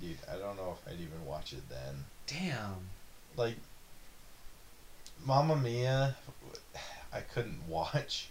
Dude, 0.00 0.16
I 0.32 0.36
don't 0.38 0.56
know 0.56 0.76
if 0.80 0.88
I'd 0.92 1.00
even 1.00 1.24
watch 1.26 1.52
it 1.52 1.62
then. 1.68 2.04
Damn. 2.26 2.76
Like, 3.36 3.56
Mamma 5.24 5.56
Mia, 5.56 6.16
I 7.12 7.20
couldn't 7.20 7.66
watch. 7.68 8.28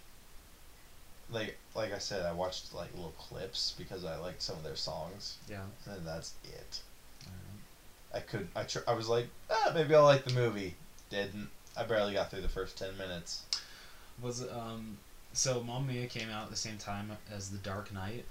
Like, 1.32 1.58
like 1.76 1.92
I 1.92 1.98
said, 1.98 2.26
I 2.26 2.32
watched 2.34 2.74
like 2.74 2.94
little 2.94 3.14
clips 3.18 3.74
because 3.78 4.06
I 4.06 4.16
liked 4.18 4.42
some 4.42 4.56
of 4.58 4.64
their 4.64 4.76
songs, 4.76 5.38
Yeah. 5.50 5.64
and 5.90 6.06
that's 6.06 6.34
it. 6.44 6.80
I 8.14 8.20
could, 8.22 8.48
I 8.56 8.64
tr- 8.64 8.88
I 8.88 8.94
was 8.94 9.10
like, 9.10 9.28
ah, 9.50 9.72
maybe 9.74 9.94
I'll 9.94 10.04
like 10.04 10.24
the 10.24 10.34
movie. 10.34 10.76
Didn't. 11.10 11.50
I 11.76 11.84
barely 11.84 12.14
got 12.14 12.32
through 12.32 12.42
the 12.44 12.48
first 12.48 12.78
ten 12.78 12.98
minutes. 12.98 13.42
Was 14.22 14.42
um 14.50 14.98
so 15.34 15.62
Mamma 15.62 15.88
Mia 15.92 16.08
came 16.08 16.30
out 16.30 16.44
at 16.46 16.50
the 16.50 16.56
same 16.56 16.78
time 16.78 17.12
as 17.30 17.50
The 17.50 17.58
Dark 17.58 17.92
Knight. 17.94 18.24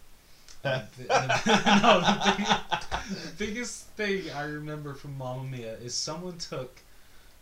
The, 0.65 0.89
the- 0.97 1.81
no, 1.83 2.01
the, 2.01 2.35
big, 2.37 3.19
the 3.19 3.45
biggest 3.47 3.85
thing 3.97 4.31
I 4.35 4.43
remember 4.45 4.95
from 4.95 5.19
Mamma 5.19 5.45
Mia 5.45 5.75
is 5.75 5.95
someone 5.95 6.39
took 6.39 6.81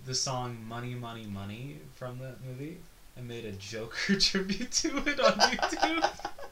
the 0.06 0.14
song 0.14 0.58
"Money, 0.68 0.94
Money, 0.94 1.26
Money" 1.26 1.78
from 1.96 2.18
that 2.20 2.36
movie 2.44 2.78
and 3.16 3.28
made 3.28 3.44
a 3.44 3.52
Joker 3.52 4.16
tribute 4.20 4.72
to 4.72 4.98
it 4.98 5.20
on 5.20 5.34
YouTube, 5.38 6.10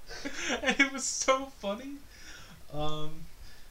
and 0.62 0.80
it 0.80 0.92
was 0.92 1.04
so 1.04 1.46
funny. 1.60 1.94
Um, 2.72 3.10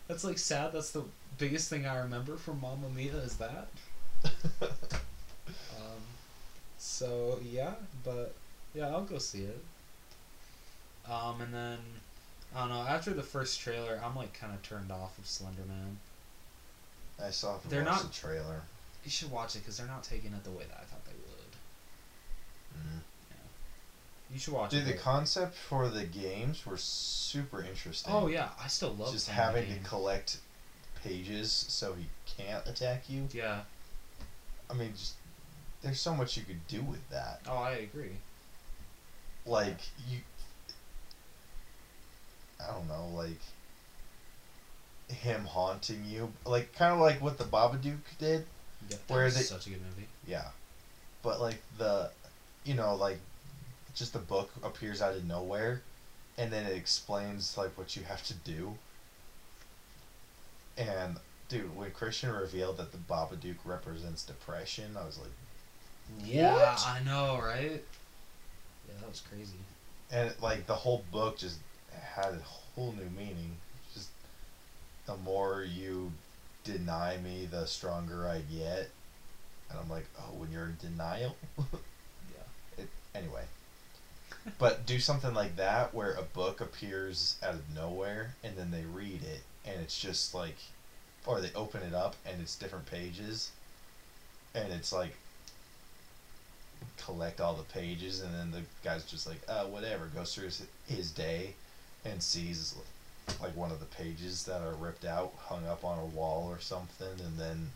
that's 0.08 0.24
like 0.24 0.39
sad. 0.39 0.74
That's 0.74 0.91
the 0.91 1.04
biggest 1.38 1.70
thing 1.70 1.86
I 1.88 1.97
remember 2.00 2.38
from 2.38 2.62
Mamma 2.62 2.89
Mia 2.95 3.16
is 3.18 3.38
that. 3.38 3.70
Um, 5.78 6.02
so 6.78 7.39
yeah, 7.43 7.76
but 8.04 8.36
yeah, 8.74 8.88
I'll 8.89 9.06
go 9.06 9.18
see 9.20 9.43
it. 9.43 9.64
Um, 11.10 11.41
and 11.41 11.54
then 11.54 11.78
I 12.56 12.60
don't 12.62 12.70
know. 12.70 12.82
After 12.82 13.14
the 13.14 13.24
first 13.24 13.60
trailer, 13.60 14.02
I'm 14.04 14.16
like 14.16 14.34
kind 14.34 14.54
of 14.54 14.62
turned 14.64 14.91
off 14.91 15.18
of 15.18 15.28
Slender 15.28 15.64
Man. 15.68 15.97
I 17.24 17.32
saw 17.32 17.58
They're 17.68 17.84
not- 17.84 18.02
the 18.04 18.10
trailer. 18.10 18.62
You 19.04 19.12
should 19.12 19.32
watch 19.32 19.56
it 19.56 19.60
because 19.60 19.78
they're 19.78 19.88
not 19.88 20.04
taking 20.04 20.34
it 20.34 20.43
the 20.43 20.52
way 20.52 20.64
that 20.66 20.78
I 20.78 20.84
thought 20.84 21.06
they 21.06 21.14
would. 21.14 22.84
Mm. 22.84 23.00
You 24.32 24.39
should 24.39 24.54
watch 24.54 24.72
Dude, 24.72 24.86
the 24.86 24.93
concept 24.93 25.56
for 25.56 25.88
the 25.89 26.04
games 26.04 26.66
were 26.66 26.78
super 26.78 27.64
interesting. 27.64 28.14
oh 28.14 28.28
yeah, 28.28 28.50
I 28.62 28.68
still 28.68 28.93
love 28.93 29.12
just 29.14 29.30
having 29.30 29.68
to 29.74 29.80
collect 29.88 30.38
pages 31.04 31.52
so 31.70 31.93
he 31.93 32.08
can't 32.38 32.66
attack 32.68 33.10
you. 33.10 33.28
Yeah. 33.34 33.62
I 34.70 34.74
mean, 34.74 34.91
just 34.93 35.16
there's 35.82 36.00
so 36.00 36.14
much 36.14 36.36
you 36.38 36.43
could 36.43 36.68
do 36.68 36.82
with 36.82 37.08
that. 37.10 37.41
Oh, 37.47 37.58
I 37.58 37.72
agree. 37.72 38.18
Like 39.45 39.80
you, 40.10 40.20
I 42.60 42.72
don't 42.74 42.88
know, 42.88 43.07
like 43.16 43.39
him 45.10 45.45
haunting 45.45 46.03
you, 46.05 46.32
like 46.45 46.74
kind 46.76 46.93
of 46.93 46.99
like 46.99 47.22
what 47.22 47.38
the 47.38 47.43
Babadook 47.45 47.97
did. 48.20 48.45
Yeah, 48.89 48.97
that 49.07 49.14
Where 49.14 49.26
was 49.26 49.36
they- 49.36 49.41
such 49.41 49.68
a 49.68 49.70
good 49.72 49.82
movie. 49.82 50.07
Yeah, 50.28 50.47
but 51.24 51.39
like 51.41 51.62
the, 51.78 52.12
you 52.64 52.76
know, 52.76 52.95
like 52.95 53.20
just 53.95 54.14
the 54.14 54.20
book 54.20 54.51
appears 54.64 55.01
out 55.01 55.16
of 55.16 55.26
nowhere, 55.26 55.82
and 56.38 56.51
then 56.51 56.66
it 56.66 56.76
explains 56.76 57.57
like 57.57 57.78
what 57.78 57.95
you 57.95 58.03
have 58.03 58.24
to 58.26 58.34
do. 58.34 58.78
And 60.78 61.18
dude, 61.49 61.76
when 61.76 61.91
Christian 61.91 62.32
revealed 62.32 62.78
that 62.78 62.91
the 62.91 62.97
Babadook 62.97 63.57
represents 63.66 64.24
depression, 64.24 64.95
I 64.97 65.05
was 65.05 65.18
like, 65.18 65.32
Yeah, 66.24 66.78
I 66.86 67.01
know, 67.03 67.39
right? 67.43 67.84
Yeah, 68.88 68.93
that 69.01 69.10
was 69.10 69.22
crazy. 69.22 69.57
and 70.12 70.34
like 70.41 70.66
the 70.68 70.76
whole 70.76 71.03
book 71.12 71.38
just 71.38 71.57
had 71.94 72.34
a 72.34 72.40
whole 72.40 72.92
new 72.92 73.10
meaning. 73.10 73.58
Just 73.94 74.10
the 75.06 75.16
more 75.16 75.64
you 75.64 76.14
deny 76.64 77.18
me, 77.18 77.46
the 77.46 77.66
stronger 77.66 78.28
I 78.28 78.42
get. 78.42 78.90
And 79.70 79.80
I'm 79.80 79.90
like, 79.90 80.06
oh, 80.20 80.34
when 80.34 80.52
you're 80.52 80.66
in 80.66 80.78
denial. 80.78 81.36
Yeah. 82.30 82.84
it, 82.84 82.88
anyway. 83.16 83.46
but 84.58 84.86
do 84.86 85.00
something 85.00 85.34
like 85.34 85.56
that 85.56 85.94
where 85.94 86.12
a 86.12 86.22
book 86.22 86.62
appears 86.62 87.36
out 87.42 87.54
of 87.56 87.70
nowhere 87.70 88.36
and 88.44 88.56
then 88.58 88.72
they 88.72 88.84
read 88.86 89.24
it 89.24 89.42
and 89.66 89.80
it's 89.80 89.98
just 90.00 90.34
like, 90.34 90.56
or 91.26 91.42
they 91.42 91.52
open 91.56 91.84
it 91.84 91.94
up 91.94 92.16
and 92.26 92.42
it's 92.42 92.56
different 92.56 92.86
pages, 92.86 93.52
and 94.54 94.72
it's 94.72 94.92
like 94.92 95.12
collect 96.98 97.40
all 97.42 97.54
the 97.54 97.64
pages 97.64 98.20
and 98.20 98.34
then 98.34 98.52
the 98.52 98.64
guy's 98.84 99.04
just 99.04 99.26
like 99.26 99.40
uh 99.48 99.64
whatever 99.64 100.08
goes 100.08 100.34
through 100.34 100.46
his, 100.46 100.62
his 100.88 101.12
day 101.12 101.54
and 102.06 102.22
sees 102.22 102.76
like 103.41 103.56
one 103.56 103.72
of 103.72 103.80
the 103.80 103.86
pages 103.86 104.43
that 104.45 104.62
are 104.62 104.74
ripped 104.76 105.06
out 105.06 105.32
hung 105.38 105.66
up 105.68 105.84
on 105.86 106.00
a 106.00 106.06
wall 106.06 106.47
or 106.50 106.60
something 106.60 107.08
and 107.24 107.38
then 107.38 107.70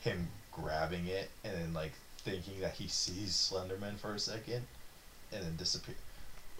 him 0.00 0.28
grabbing 0.52 1.06
it 1.06 1.28
and 1.44 1.52
then 1.54 1.74
like 1.74 1.92
thinking 2.18 2.60
that 2.60 2.72
he 2.74 2.88
sees 2.88 3.32
slenderman 3.32 3.96
for 3.98 4.14
a 4.14 4.18
second 4.18 4.62
and 5.32 5.42
then 5.44 5.56
disappear. 5.56 5.94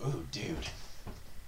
Ooh 0.06 0.26
dude. 0.30 0.56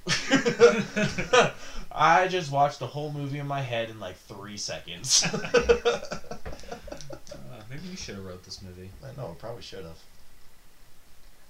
I 1.93 2.29
just 2.29 2.51
watched 2.51 2.79
the 2.79 2.87
whole 2.87 3.13
movie 3.13 3.39
in 3.39 3.47
my 3.47 3.61
head 3.61 3.91
in 3.91 4.01
like 4.01 4.17
three 4.17 4.57
seconds. 4.57 5.27
Uh, 7.51 7.61
maybe 7.71 7.87
you 7.89 7.97
should 7.97 8.15
have 8.17 8.25
wrote 8.25 8.43
this 8.45 8.63
movie. 8.63 8.89
i 9.05 9.21
know 9.21 9.29
i 9.31 9.35
probably 9.35 9.63
should 9.63 9.85
have. 9.85 9.99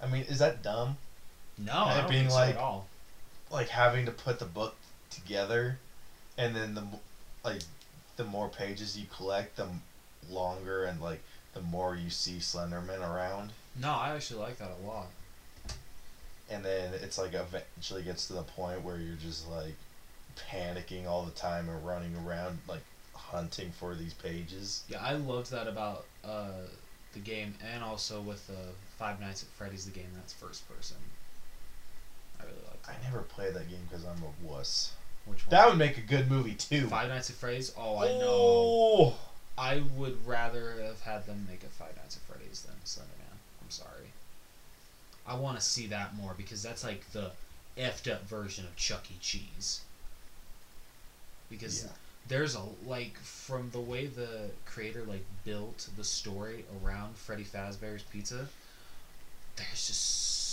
I 0.02 0.06
mean 0.06 0.22
is 0.28 0.38
that 0.40 0.62
dumb? 0.62 0.96
No, 1.58 1.72
And 1.72 1.90
I 1.90 2.00
don't 2.00 2.10
being 2.10 2.22
think 2.22 2.30
so 2.32 2.36
like- 2.38 2.54
at 2.56 2.60
all. 2.60 2.86
Like 3.50 3.68
having 3.68 4.06
to 4.06 4.12
put 4.12 4.38
the 4.38 4.44
book 4.44 4.74
together 5.10 5.78
and 6.36 6.54
then 6.54 6.74
the 6.74 6.82
like 7.44 7.62
the 8.16 8.24
more 8.24 8.48
pages 8.48 8.98
you 8.98 9.06
collect, 9.16 9.56
the 9.56 9.66
longer 10.30 10.84
and 10.84 11.00
like 11.00 11.22
the 11.54 11.60
more 11.62 11.96
you 11.96 12.10
see 12.10 12.36
Slenderman 12.38 13.00
around, 13.00 13.50
No, 13.80 13.90
I 13.90 14.14
actually 14.14 14.40
like 14.40 14.58
that 14.58 14.70
a 14.82 14.86
lot. 14.86 15.06
and 16.50 16.64
then 16.64 16.92
it's 16.94 17.18
like 17.18 17.34
eventually 17.34 18.02
gets 18.02 18.26
to 18.28 18.34
the 18.34 18.42
point 18.42 18.82
where 18.82 18.98
you're 18.98 19.16
just 19.16 19.48
like 19.48 19.74
panicking 20.36 21.06
all 21.06 21.24
the 21.24 21.30
time 21.32 21.68
and 21.68 21.84
running 21.86 22.14
around 22.26 22.58
like 22.68 22.82
hunting 23.14 23.70
for 23.78 23.94
these 23.94 24.14
pages. 24.14 24.84
Yeah, 24.88 25.02
I 25.02 25.14
loved 25.14 25.50
that 25.50 25.66
about 25.66 26.04
uh, 26.24 26.50
the 27.12 27.18
game, 27.18 27.54
and 27.74 27.82
also 27.82 28.20
with 28.20 28.46
the 28.46 28.72
Five 28.98 29.20
Nights 29.20 29.42
at 29.42 29.48
Freddy's, 29.50 29.84
the 29.84 29.90
game 29.90 30.08
that's 30.14 30.32
first 30.32 30.68
person. 30.74 30.96
I 32.40 32.44
really 32.44 32.56
like 32.70 32.88
I 32.88 33.02
never 33.04 33.20
played 33.22 33.54
that 33.54 33.68
game 33.68 33.80
because 33.88 34.04
I'm 34.04 34.22
a 34.22 34.46
wuss. 34.46 34.92
Which 35.26 35.46
one? 35.46 35.50
That 35.50 35.68
would 35.68 35.78
make 35.78 35.98
a 35.98 36.02
good 36.02 36.30
movie 36.30 36.54
too. 36.54 36.86
Five 36.86 37.08
Nights 37.08 37.30
at 37.30 37.36
Freddy's. 37.36 37.72
Oh, 37.76 37.98
I 37.98 38.06
know. 38.08 38.24
Oh! 38.30 39.14
I 39.58 39.82
would 39.96 40.24
rather 40.26 40.72
have 40.82 41.00
had 41.02 41.26
them 41.26 41.46
make 41.50 41.62
a 41.64 41.66
Five 41.66 41.96
Nights 41.96 42.16
at 42.16 42.22
Freddy's 42.22 42.62
than 42.62 42.74
Slenderman. 42.84 43.36
I'm 43.62 43.70
sorry. 43.70 44.12
I 45.26 45.34
want 45.36 45.58
to 45.58 45.64
see 45.64 45.86
that 45.88 46.14
more 46.16 46.34
because 46.36 46.62
that's 46.62 46.84
like 46.84 47.10
the 47.12 47.32
effed 47.76 48.10
up 48.10 48.26
version 48.26 48.64
of 48.64 48.74
Chuck 48.76 49.10
E. 49.10 49.16
Cheese. 49.20 49.80
Because 51.50 51.84
Yeah. 51.84 51.90
there's 52.28 52.54
a 52.54 52.62
like 52.86 53.18
from 53.18 53.70
the 53.70 53.80
way 53.80 54.06
the 54.06 54.50
creator 54.64 55.04
like 55.04 55.24
built 55.44 55.88
the 55.96 56.04
story 56.04 56.64
around 56.82 57.16
Freddy 57.16 57.44
Fazbear's 57.44 58.02
Pizza. 58.04 58.48
There's 59.56 59.86
just 59.88 60.47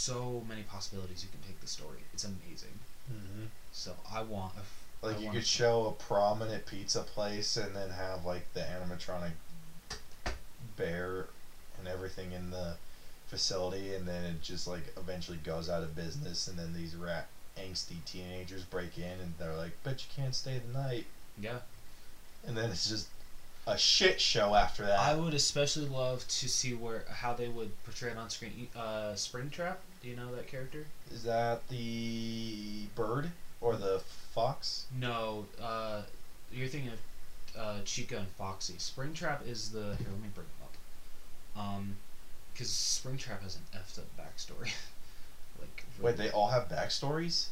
so 0.00 0.42
many 0.48 0.62
possibilities 0.62 1.22
you 1.22 1.28
can 1.30 1.40
take 1.46 1.60
the 1.60 1.66
story. 1.66 1.98
It's 2.14 2.24
amazing. 2.24 2.78
hmm 3.08 3.44
So 3.72 3.92
I 4.12 4.22
want. 4.22 4.54
A, 4.56 4.60
f- 4.60 4.84
I 5.02 5.06
Like 5.08 5.20
you 5.20 5.30
could 5.30 5.44
see- 5.44 5.58
show 5.58 5.86
a 5.88 5.92
prominent 5.92 6.64
pizza 6.66 7.02
place 7.02 7.56
and 7.56 7.74
then 7.76 7.90
have 7.90 8.24
like 8.24 8.52
the 8.54 8.60
animatronic 8.60 9.32
bear 10.76 11.26
and 11.78 11.88
everything 11.88 12.32
in 12.32 12.50
the 12.50 12.74
facility 13.28 13.94
and 13.94 14.06
then 14.08 14.24
it 14.24 14.42
just 14.42 14.66
like 14.66 14.92
eventually 14.96 15.38
goes 15.38 15.68
out 15.70 15.82
of 15.82 15.94
business 15.94 16.48
and 16.48 16.58
then 16.58 16.72
these 16.74 16.94
rat 16.96 17.28
angsty 17.58 18.02
teenagers 18.04 18.64
break 18.64 18.98
in 18.98 19.20
and 19.20 19.34
they're 19.38 19.54
like, 19.56 19.72
But 19.84 20.02
you 20.02 20.08
can't 20.14 20.34
stay 20.34 20.58
the 20.66 20.78
night 20.78 21.06
Yeah. 21.38 21.58
and 22.46 22.56
then 22.56 22.70
it's 22.70 22.88
just 22.88 23.08
a 23.66 23.76
shit 23.78 24.20
show 24.20 24.54
after 24.54 24.84
that. 24.86 24.98
I 24.98 25.14
would 25.14 25.34
especially 25.34 25.86
love 25.86 26.26
to 26.26 26.48
see 26.48 26.74
where 26.74 27.04
how 27.08 27.34
they 27.34 27.48
would 27.48 27.70
portray 27.84 28.10
it 28.10 28.16
on 28.16 28.30
screen. 28.30 28.68
Uh, 28.74 29.12
Springtrap. 29.14 29.76
Do 30.02 30.08
you 30.08 30.16
know 30.16 30.34
that 30.34 30.46
character? 30.46 30.86
Is 31.12 31.24
that 31.24 31.68
the 31.68 32.86
bird 32.94 33.30
or 33.60 33.76
the 33.76 34.00
fox? 34.32 34.86
No. 34.98 35.46
Uh, 35.62 36.02
you're 36.50 36.68
thinking 36.68 36.90
of 36.90 36.98
uh, 37.58 37.82
Chica 37.84 38.16
and 38.16 38.28
Foxy. 38.28 38.74
Springtrap 38.74 39.46
is 39.46 39.70
the 39.70 39.96
here. 39.96 40.08
Let 40.10 40.22
me 40.22 40.28
bring 40.34 40.46
him 40.46 40.62
up. 40.62 41.62
Um, 41.62 41.96
because 42.52 42.68
Springtrap 42.70 43.42
has 43.42 43.56
an 43.56 43.62
effed 43.78 43.98
up 43.98 44.06
backstory. 44.18 44.72
like. 45.60 45.84
Wait, 46.00 46.16
they 46.16 46.30
all 46.30 46.48
have 46.48 46.68
backstories? 46.68 47.48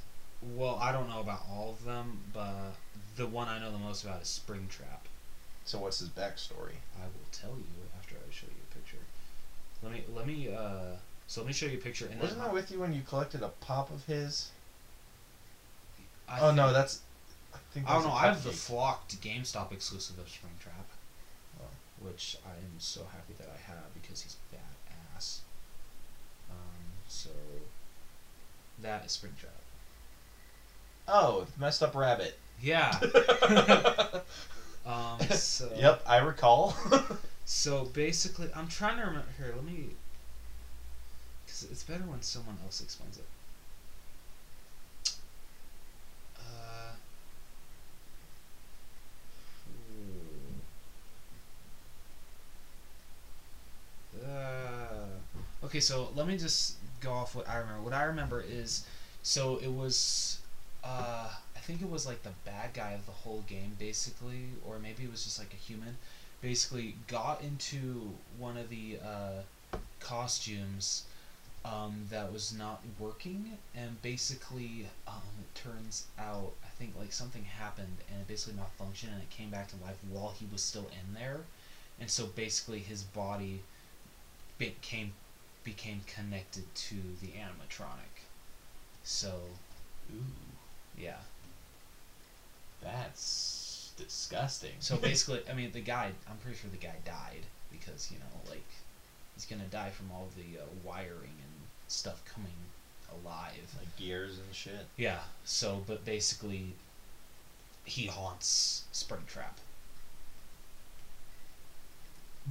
Well, 0.56 0.78
I 0.80 0.92
don't 0.92 1.08
know 1.08 1.20
about 1.20 1.42
all 1.50 1.70
of 1.70 1.84
them, 1.84 2.20
but 2.32 2.74
the 3.16 3.26
one 3.26 3.48
I 3.48 3.58
know 3.58 3.72
the 3.72 3.78
most 3.78 4.04
about 4.04 4.22
is 4.22 4.40
Springtrap. 4.46 5.04
So 5.64 5.78
what's 5.78 5.98
his 5.98 6.08
backstory? 6.08 6.78
I 6.96 7.04
will 7.04 7.28
tell 7.30 7.50
you 7.50 7.66
after 7.98 8.14
I 8.14 8.32
show 8.32 8.46
you 8.46 8.62
a 8.70 8.74
picture. 8.74 8.96
Let 9.82 9.92
me 9.92 10.04
let 10.14 10.26
me 10.26 10.48
uh. 10.54 10.96
So 11.28 11.42
let 11.42 11.46
me 11.46 11.52
show 11.52 11.66
you 11.66 11.76
a 11.76 11.80
picture. 11.80 12.08
And 12.10 12.18
Wasn't 12.18 12.40
I 12.40 12.50
with 12.50 12.70
you 12.70 12.80
when 12.80 12.94
you 12.94 13.02
collected 13.02 13.42
a 13.42 13.48
pop 13.48 13.90
of 13.92 14.06
his? 14.06 14.48
I 16.26 16.40
oh 16.40 16.50
no, 16.52 16.72
that's. 16.72 17.02
I 17.54 17.58
think. 17.72 17.88
I 17.88 17.94
don't 17.94 18.04
know. 18.04 18.12
I 18.12 18.26
have 18.26 18.42
the 18.42 18.50
flocked 18.50 19.20
GameStop 19.20 19.70
exclusive 19.70 20.18
of 20.18 20.26
Springtrap, 20.26 20.88
Oh. 21.60 21.64
which 22.00 22.38
I 22.46 22.56
am 22.56 22.72
so 22.78 23.02
happy 23.12 23.34
that 23.38 23.48
I 23.48 23.70
have 23.70 23.92
because 23.92 24.22
he's 24.22 24.36
badass. 24.52 25.40
Um, 26.50 26.56
so 27.08 27.30
that 28.80 29.04
is 29.04 29.12
Springtrap. 29.12 29.50
Oh, 31.06 31.46
messed 31.58 31.82
up 31.82 31.94
rabbit. 31.94 32.38
Yeah. 32.60 32.98
um. 34.86 35.18
So. 35.30 35.70
Yep, 35.76 36.02
I 36.06 36.18
recall. 36.18 36.74
So 37.50 37.86
basically, 37.86 38.50
I'm 38.54 38.68
trying 38.68 38.98
to 38.98 39.04
remember. 39.06 39.28
Here, 39.38 39.54
let 39.56 39.64
me. 39.64 39.86
Because 41.60 41.72
it's 41.72 41.82
better 41.82 42.04
when 42.04 42.22
someone 42.22 42.56
else 42.64 42.80
explains 42.80 43.16
it. 43.18 43.24
Uh. 54.24 55.06
Okay, 55.62 55.80
so 55.80 56.10
let 56.14 56.26
me 56.26 56.36
just 56.36 56.74
go 57.00 57.12
off 57.12 57.34
what 57.34 57.48
I 57.48 57.56
remember. 57.56 57.82
What 57.82 57.92
I 57.92 58.02
remember 58.04 58.40
is, 58.46 58.84
so 59.22 59.56
it 59.56 59.72
was, 59.72 60.38
uh, 60.84 61.28
I 61.56 61.58
think 61.60 61.82
it 61.82 61.90
was 61.90 62.06
like 62.06 62.22
the 62.22 62.32
bad 62.44 62.72
guy 62.74 62.92
of 62.92 63.06
the 63.06 63.12
whole 63.12 63.42
game, 63.46 63.76
basically, 63.78 64.50
or 64.64 64.78
maybe 64.78 65.04
it 65.04 65.10
was 65.10 65.24
just 65.24 65.38
like 65.38 65.52
a 65.52 65.56
human 65.56 65.96
basically 66.40 66.94
got 67.08 67.42
into 67.42 68.12
one 68.38 68.56
of 68.56 68.68
the 68.68 68.96
uh, 69.04 69.42
costumes 70.00 71.02
um, 71.64 72.06
that 72.10 72.32
was 72.32 72.52
not 72.56 72.82
working, 72.98 73.58
and 73.74 74.00
basically 74.02 74.88
um, 75.06 75.22
it 75.40 75.54
turns 75.54 76.06
out 76.18 76.52
I 76.64 76.68
think 76.78 76.94
like 76.98 77.12
something 77.12 77.44
happened 77.44 77.98
and 78.10 78.20
it 78.20 78.28
basically 78.28 78.54
malfunctioned 78.60 79.12
and 79.12 79.22
it 79.22 79.30
came 79.30 79.50
back 79.50 79.68
to 79.68 79.76
life 79.84 79.98
while 80.10 80.34
he 80.38 80.46
was 80.52 80.62
still 80.62 80.88
in 80.92 81.14
there, 81.14 81.40
and 82.00 82.10
so 82.10 82.26
basically 82.26 82.80
his 82.80 83.02
body 83.02 83.62
became 84.58 85.12
became 85.64 86.02
connected 86.06 86.74
to 86.74 86.96
the 87.20 87.28
animatronic. 87.28 88.24
So 89.02 89.58
Ooh, 90.12 90.24
yeah. 90.96 91.18
that's 92.82 93.92
disgusting. 93.96 94.74
So 94.80 94.96
basically, 95.08 95.42
I 95.50 95.54
mean, 95.54 95.72
the 95.72 95.80
guy. 95.80 96.12
I'm 96.28 96.36
pretty 96.38 96.58
sure 96.58 96.70
the 96.70 96.76
guy 96.76 96.96
died 97.04 97.46
because 97.70 98.10
you 98.10 98.18
know, 98.18 98.50
like, 98.50 98.66
he's 99.38 99.46
gonna 99.46 99.68
die 99.70 99.90
from 99.90 100.10
all 100.10 100.26
the 100.36 100.58
uh, 100.58 100.64
wiring 100.82 101.30
and 101.30 101.54
stuff 101.86 102.24
coming 102.34 102.50
alive. 103.22 103.72
like 103.78 103.96
gears 103.96 104.38
and 104.38 104.52
shit. 104.52 104.86
Yeah. 104.96 105.20
So, 105.44 105.84
but 105.86 106.04
basically, 106.04 106.74
he 107.84 108.06
haunts 108.06 108.82
Springtrap. 108.92 109.58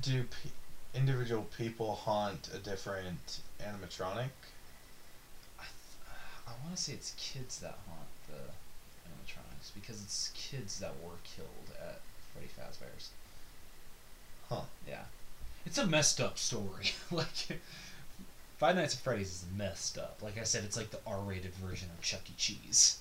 Do 0.02 0.24
pe- 0.24 0.98
individual 0.98 1.46
people 1.58 1.96
haunt 1.96 2.50
a 2.56 2.58
different 2.58 3.40
animatronic? 3.60 4.30
I, 5.60 5.64
th- 5.64 6.08
I 6.48 6.52
want 6.64 6.74
to 6.78 6.82
say 6.82 6.94
it's 6.94 7.14
kids 7.18 7.60
that 7.60 7.78
haunt 7.86 8.08
the 8.30 9.10
animatronics 9.10 9.74
because 9.76 10.02
it's 10.02 10.32
kids 10.34 10.80
that 10.80 10.94
were 11.04 11.18
killed 11.26 11.76
at 11.86 12.00
Freddy 12.32 12.48
Fazbear's. 12.48 13.10
Huh. 14.48 14.62
Yeah. 14.88 15.04
It's 15.68 15.78
a 15.78 15.86
messed 15.86 16.22
up 16.22 16.38
story. 16.38 16.92
like, 17.12 17.28
Five 18.58 18.78
Nights 18.78 18.96
at 18.96 19.02
Freddy's 19.02 19.28
is 19.28 19.46
messed 19.58 19.98
up. 19.98 20.18
Like 20.22 20.38
I 20.40 20.44
said, 20.44 20.64
it's 20.64 20.78
like 20.78 20.92
the 20.92 21.00
R-rated 21.06 21.54
version 21.56 21.90
of 21.96 22.02
Chuck 22.02 22.22
E. 22.30 22.34
Cheese. 22.38 23.00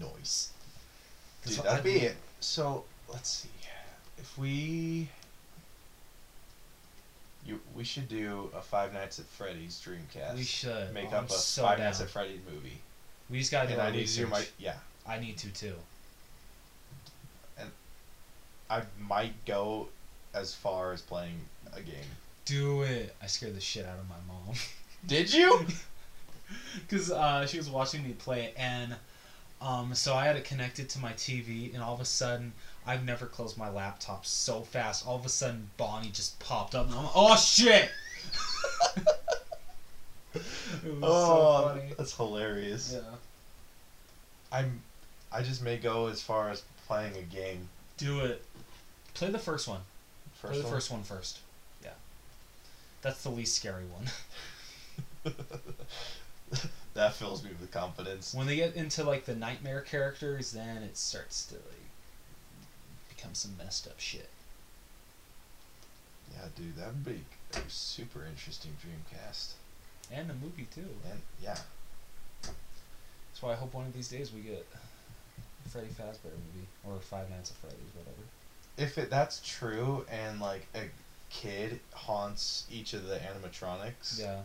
Noise. 0.00 0.48
Dude, 1.44 1.58
that'd 1.58 1.70
I'd 1.72 1.84
be 1.84 1.92
be- 2.00 2.06
it. 2.06 2.16
So 2.40 2.84
let's 3.12 3.28
see. 3.30 3.50
If 4.18 4.38
we, 4.38 5.08
you, 7.44 7.60
we 7.74 7.84
should 7.84 8.08
do 8.08 8.50
a 8.56 8.62
Five 8.62 8.94
Nights 8.94 9.18
at 9.18 9.26
Freddy's 9.26 9.78
Dreamcast. 9.84 10.36
We 10.36 10.42
should. 10.42 10.94
make 10.94 11.12
Oh, 11.12 11.16
up 11.16 11.24
I'm 11.24 11.26
a 11.26 11.30
so 11.30 11.62
Five 11.62 11.76
down. 11.76 11.86
Nights 11.88 12.00
at 12.00 12.08
Freddy's 12.08 12.40
movie. 12.50 12.80
We 13.28 13.40
just 13.40 13.50
gotta 13.50 13.68
do 13.68 13.72
and 13.74 13.82
our 13.82 13.88
I 13.88 13.90
need 13.90 14.06
to 14.06 14.16
do 14.16 14.26
my 14.26 14.44
yeah. 14.58 14.76
I 15.06 15.18
need 15.20 15.36
to 15.38 15.50
too. 15.50 15.74
And 17.58 17.70
I 18.70 18.82
might 18.98 19.44
go 19.44 19.88
as 20.34 20.54
far 20.54 20.92
as 20.92 21.02
playing 21.02 21.40
a 21.74 21.80
game. 21.80 21.94
Do 22.44 22.82
it. 22.82 23.14
I 23.22 23.26
scared 23.26 23.56
the 23.56 23.60
shit 23.60 23.86
out 23.86 23.98
of 23.98 24.08
my 24.08 24.16
mom. 24.26 24.54
Did 25.06 25.32
you? 25.32 25.66
because 26.88 27.10
uh, 27.10 27.46
she 27.46 27.58
was 27.58 27.68
watching 27.68 28.04
me 28.04 28.12
play 28.12 28.44
it, 28.44 28.54
and 28.56 28.94
um, 29.60 29.94
so 29.94 30.14
I 30.14 30.26
had 30.26 30.36
it 30.36 30.44
connected 30.44 30.88
to 30.90 30.98
my 30.98 31.12
TV, 31.12 31.72
and 31.74 31.82
all 31.82 31.94
of 31.94 32.00
a 32.00 32.04
sudden, 32.04 32.52
I've 32.86 33.04
never 33.04 33.26
closed 33.26 33.56
my 33.56 33.70
laptop 33.70 34.26
so 34.26 34.62
fast. 34.62 35.06
All 35.06 35.16
of 35.16 35.26
a 35.26 35.28
sudden, 35.28 35.70
Bonnie 35.76 36.10
just 36.10 36.38
popped 36.38 36.74
up, 36.74 36.86
and 36.86 36.94
I'm 36.94 37.04
like, 37.04 37.12
oh 37.14 37.36
shit! 37.36 37.90
it 40.34 40.42
was 40.84 41.02
oh, 41.02 41.62
so 41.62 41.68
funny. 41.68 41.92
that's 41.96 42.16
hilarious. 42.16 42.92
Yeah. 42.94 43.14
I'm. 44.52 44.80
I 45.32 45.42
just 45.42 45.62
may 45.62 45.76
go 45.76 46.06
as 46.06 46.22
far 46.22 46.50
as 46.50 46.62
playing 46.86 47.16
a 47.16 47.22
game. 47.22 47.68
Do 47.96 48.20
it. 48.20 48.42
Play 49.14 49.30
the 49.30 49.38
first 49.38 49.66
one. 49.66 49.80
First 50.34 50.52
Play 50.52 50.58
the 50.58 50.64
one? 50.64 50.72
first 50.72 50.90
one 50.90 51.02
first. 51.02 51.38
That's 53.02 53.22
the 53.22 53.30
least 53.30 53.56
scary 53.56 53.84
one. 53.84 54.06
that 56.94 57.14
fills 57.14 57.44
me 57.44 57.50
with 57.60 57.70
confidence. 57.70 58.34
when 58.34 58.46
they 58.46 58.56
get 58.56 58.74
into 58.74 59.04
like 59.04 59.24
the 59.24 59.34
nightmare 59.34 59.80
characters, 59.80 60.52
then 60.52 60.82
it 60.82 60.96
starts 60.96 61.44
to 61.46 61.54
like 61.54 63.14
become 63.14 63.34
some 63.34 63.56
messed 63.58 63.86
up 63.86 63.98
shit. 64.00 64.30
Yeah, 66.32 66.46
dude, 66.56 66.76
that 66.76 66.88
would 66.88 67.04
be 67.04 67.20
a 67.54 67.60
super 67.68 68.24
interesting 68.28 68.72
Dreamcast. 68.82 69.52
And 70.12 70.28
the 70.28 70.34
movie 70.34 70.66
too. 70.74 70.88
And 71.10 71.20
yeah, 71.42 71.58
That's 72.42 73.42
why 73.42 73.52
I 73.52 73.56
hope 73.56 73.74
one 73.74 73.86
of 73.86 73.92
these 73.92 74.08
days 74.08 74.32
we 74.32 74.40
get 74.40 74.66
a 74.74 75.68
Freddy 75.68 75.88
Fazbear 75.88 76.32
movie 76.32 76.66
or 76.84 77.00
Five 77.00 77.28
Nights 77.30 77.50
at 77.50 77.56
Freddy's, 77.56 77.92
whatever. 77.94 78.22
if 78.76 78.98
it 78.98 79.10
that's 79.10 79.40
true, 79.44 80.04
and 80.10 80.40
like 80.40 80.66
a 80.74 80.82
kid 81.30 81.80
haunts 81.94 82.64
each 82.70 82.92
of 82.94 83.06
the 83.06 83.16
animatronics, 83.18 84.18
Yeah. 84.20 84.42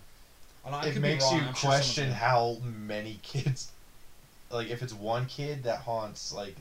I 0.65 0.69
I 0.69 0.81
it 0.81 0.93
could 0.93 0.95
be 0.95 0.99
makes 1.09 1.23
wrong, 1.23 1.37
you 1.39 1.45
I'm 1.47 1.53
question 1.53 2.05
gonna- 2.05 2.15
how 2.15 2.57
many 2.63 3.19
kids. 3.23 3.71
Like 4.49 4.67
if 4.69 4.81
it's 4.81 4.93
one 4.93 5.25
kid 5.27 5.63
that 5.63 5.79
haunts 5.81 6.31
like 6.33 6.55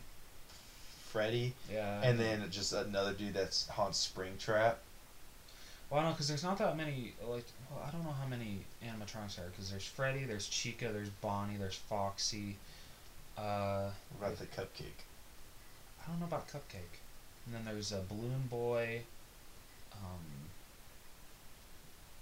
Freddy, 1.08 1.54
Yeah. 1.70 2.00
and 2.02 2.18
then 2.18 2.48
just 2.50 2.72
another 2.72 3.12
dude 3.12 3.34
that's 3.34 3.66
haunts 3.68 4.06
Springtrap. 4.06 4.76
Well, 5.90 5.98
I 5.98 6.02
don't 6.02 6.04
know 6.04 6.10
because 6.12 6.28
there's 6.28 6.44
not 6.44 6.56
that 6.58 6.76
many. 6.76 7.14
Like, 7.20 7.44
well, 7.68 7.82
I 7.84 7.90
don't 7.90 8.04
know 8.04 8.12
how 8.12 8.26
many 8.28 8.60
animatronics 8.84 9.34
there 9.36 9.46
are 9.46 9.48
because 9.48 9.70
there's 9.70 9.84
Freddy, 9.84 10.22
there's 10.24 10.46
Chica, 10.46 10.90
there's 10.92 11.08
Bonnie, 11.20 11.56
there's 11.56 11.74
Foxy. 11.74 12.56
Uh, 13.36 13.90
What 14.18 14.28
about 14.28 14.38
the 14.38 14.46
cupcake? 14.46 15.02
I 16.02 16.06
don't 16.08 16.20
know 16.20 16.26
about 16.26 16.46
Cupcake. 16.48 17.00
And 17.46 17.54
then 17.54 17.64
there's 17.64 17.90
a 17.90 18.02
Balloon 18.08 18.46
Boy. 18.48 19.02
Um, 20.02 20.20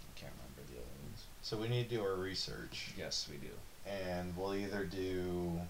I 0.01 0.21
can't 0.21 0.33
remember 0.33 0.73
the 0.73 0.79
other 0.81 0.91
ones. 1.05 1.25
So 1.43 1.57
we 1.57 1.69
need 1.69 1.89
to 1.89 1.97
do 1.97 2.03
our 2.03 2.15
research, 2.15 2.93
Yes, 2.97 3.29
we 3.31 3.37
do. 3.39 3.53
and 3.91 4.37
we'll 4.37 4.55
either 4.55 4.85
do 4.85 5.61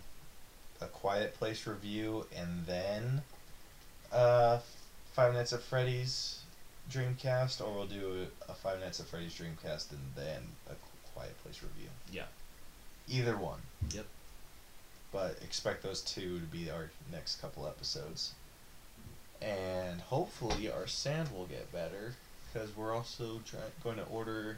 a 0.81 0.87
Quiet 0.87 1.35
Place 1.35 1.67
review 1.67 2.27
and 2.37 2.65
then 2.67 3.23
uh, 4.13 4.59
Five 5.13 5.35
Nights 5.35 5.53
at 5.53 5.63
Freddy's 5.63 6.41
Dreamcast, 6.91 7.61
or 7.61 7.73
we'll 7.75 7.87
do 7.87 8.27
a 8.49 8.55
Five 8.55 8.81
Nights 8.81 9.01
at 9.01 9.07
Freddy's 9.07 9.35
Dreamcast 9.35 9.91
and 9.91 10.01
then 10.17 10.43
a 10.71 10.75
Quiet 11.15 11.37
Place 11.43 11.61
review. 11.63 11.89
Yeah. 12.13 12.25
Either 13.09 13.37
one. 13.37 13.61
Yep. 13.93 14.07
But 15.13 15.39
expect 15.43 15.83
those 15.83 16.01
two 16.03 16.39
to 16.41 16.45
be 16.47 16.71
our 16.71 16.91
next 17.11 17.41
couple 17.41 17.67
episodes. 17.67 18.33
And 19.41 20.01
hopefully 20.01 20.71
our 20.71 20.87
sound 20.87 21.33
will 21.33 21.47
get 21.47 21.73
better 21.73 22.15
because 22.53 22.75
we're 22.77 22.95
also 22.95 23.41
try- 23.45 23.61
going 23.85 23.97
to 23.97 24.05
order 24.07 24.57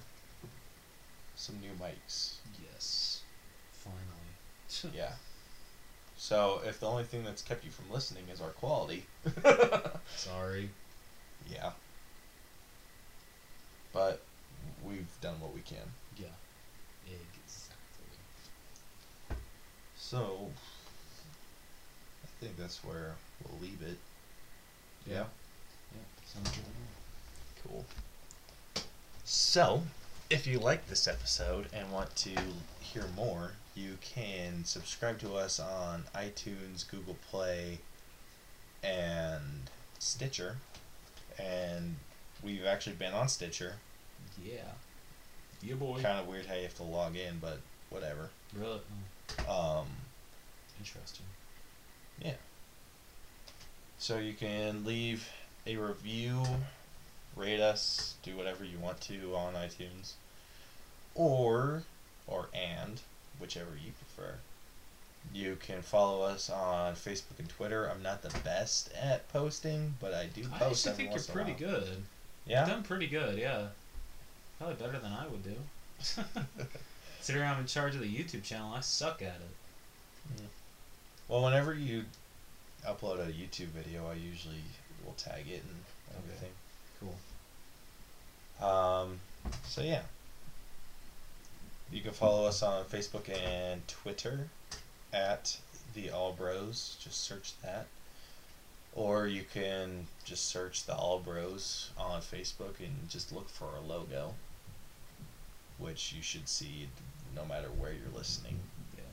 some 1.36 1.56
new 1.60 1.70
mics. 1.80 2.34
Yes. 2.72 3.20
Finally. 3.72 4.92
Yeah. 4.96 5.12
So 6.16 6.60
if 6.66 6.78
the 6.80 6.86
only 6.86 7.04
thing 7.04 7.24
that's 7.24 7.42
kept 7.42 7.64
you 7.64 7.70
from 7.70 7.90
listening 7.90 8.24
is 8.32 8.40
our 8.40 8.50
quality, 8.50 9.04
Sorry. 10.16 10.68
yeah. 11.50 11.70
But 13.92 14.22
we've 14.86 15.08
done 15.20 15.40
what 15.40 15.52
we 15.54 15.60
can. 15.62 15.78
Yeah. 16.16 16.26
Exactly. 17.06 19.38
So 19.96 20.48
I 22.22 22.26
think 22.40 22.56
that's 22.58 22.84
where 22.84 23.14
we'll 23.42 23.60
leave 23.60 23.82
it. 23.82 23.98
Yeah. 25.10 25.24
Yeah. 25.92 26.00
Sounds 26.26 26.50
good. 26.50 26.64
to 26.64 26.70
me. 26.70 27.64
Cool. 27.66 27.84
So, 29.24 29.82
if 30.28 30.46
you 30.46 30.58
like 30.58 30.86
this 30.88 31.06
episode 31.08 31.66
and 31.72 31.90
want 31.92 32.14
to 32.16 32.30
hear 32.80 33.04
more, 33.16 33.52
you 33.74 33.98
can 34.00 34.64
subscribe 34.64 35.18
to 35.20 35.34
us 35.34 35.58
on 35.60 36.04
iTunes, 36.14 36.88
Google 36.88 37.16
Play, 37.30 37.78
and 38.82 39.70
Stitcher. 39.98 40.56
And 41.38 41.96
we've 42.42 42.64
actually 42.66 42.96
been 42.96 43.12
on 43.12 43.28
Stitcher. 43.28 43.74
Yeah. 44.44 44.54
Yeah, 45.62 45.74
boy. 45.74 46.00
Kind 46.00 46.18
of 46.18 46.26
weird 46.26 46.46
how 46.46 46.54
you 46.54 46.62
have 46.62 46.74
to 46.76 46.82
log 46.82 47.16
in, 47.16 47.38
but 47.38 47.60
whatever. 47.90 48.30
Really 48.56 48.80
Um, 49.48 49.86
interesting. 50.78 51.26
yeah. 52.20 52.34
So 54.00 54.16
you 54.16 54.32
can 54.32 54.86
leave 54.86 55.28
a 55.66 55.76
review, 55.76 56.42
rate 57.36 57.60
us, 57.60 58.14
do 58.22 58.34
whatever 58.34 58.64
you 58.64 58.78
want 58.78 58.98
to 59.02 59.36
on 59.36 59.52
iTunes, 59.52 60.12
or 61.14 61.82
or 62.26 62.48
and 62.54 63.02
whichever 63.38 63.72
you 63.72 63.92
prefer. 63.92 64.36
You 65.34 65.58
can 65.60 65.82
follow 65.82 66.22
us 66.22 66.48
on 66.48 66.94
Facebook 66.94 67.38
and 67.38 67.48
Twitter. 67.50 67.90
I'm 67.90 68.02
not 68.02 68.22
the 68.22 68.36
best 68.38 68.90
at 68.94 69.30
posting, 69.34 69.96
but 70.00 70.14
I 70.14 70.28
do 70.34 70.44
post. 70.44 70.86
I 70.86 70.90
actually 70.90 70.92
think 70.92 71.00
you're 71.00 71.10
once 71.10 71.28
in 71.28 71.32
a 71.32 71.34
pretty 71.34 71.52
good. 71.52 72.02
Yeah. 72.46 72.60
You've 72.60 72.70
done 72.70 72.82
pretty 72.84 73.06
good, 73.06 73.36
yeah. 73.36 73.66
Probably 74.56 74.76
better 74.76 74.98
than 74.98 75.12
I 75.12 75.26
would 75.26 75.44
do. 75.44 75.56
Considering 77.18 77.46
I'm 77.46 77.60
in 77.60 77.66
charge 77.66 77.94
of 77.94 78.00
the 78.00 78.08
YouTube 78.08 78.44
channel, 78.44 78.72
I 78.72 78.80
suck 78.80 79.20
at 79.20 79.28
it. 79.36 80.44
Well, 81.28 81.44
whenever 81.44 81.74
you 81.74 82.06
upload 82.86 83.20
a 83.20 83.32
YouTube 83.32 83.68
video, 83.68 84.08
I 84.08 84.14
usually 84.14 84.62
will 85.04 85.14
tag 85.14 85.48
it 85.48 85.62
and 85.62 85.84
Okay. 86.10 86.18
everything. 86.18 86.52
Cool. 87.00 88.68
Um, 88.68 89.20
so 89.64 89.82
yeah. 89.82 90.02
You 91.90 92.00
can 92.02 92.12
follow 92.12 92.46
us 92.46 92.62
on 92.62 92.84
Facebook 92.84 93.28
and 93.28 93.86
Twitter 93.88 94.48
at 95.12 95.58
the 95.94 96.10
All 96.10 96.32
Bros. 96.32 96.96
Just 97.02 97.22
search 97.24 97.52
that. 97.62 97.86
Or 98.94 99.26
you 99.26 99.44
can 99.44 100.06
just 100.24 100.46
search 100.46 100.84
the 100.84 100.94
All 100.94 101.18
Bros 101.20 101.90
on 101.96 102.20
Facebook 102.22 102.78
and 102.80 103.08
just 103.08 103.32
look 103.32 103.48
for 103.48 103.66
our 103.66 103.80
logo, 103.80 104.34
which 105.78 106.12
you 106.12 106.22
should 106.22 106.48
see 106.48 106.88
no 107.34 107.44
matter 107.44 107.68
where 107.68 107.92
you're 107.92 108.14
listening. 108.14 108.58
Yeah. 108.96 109.04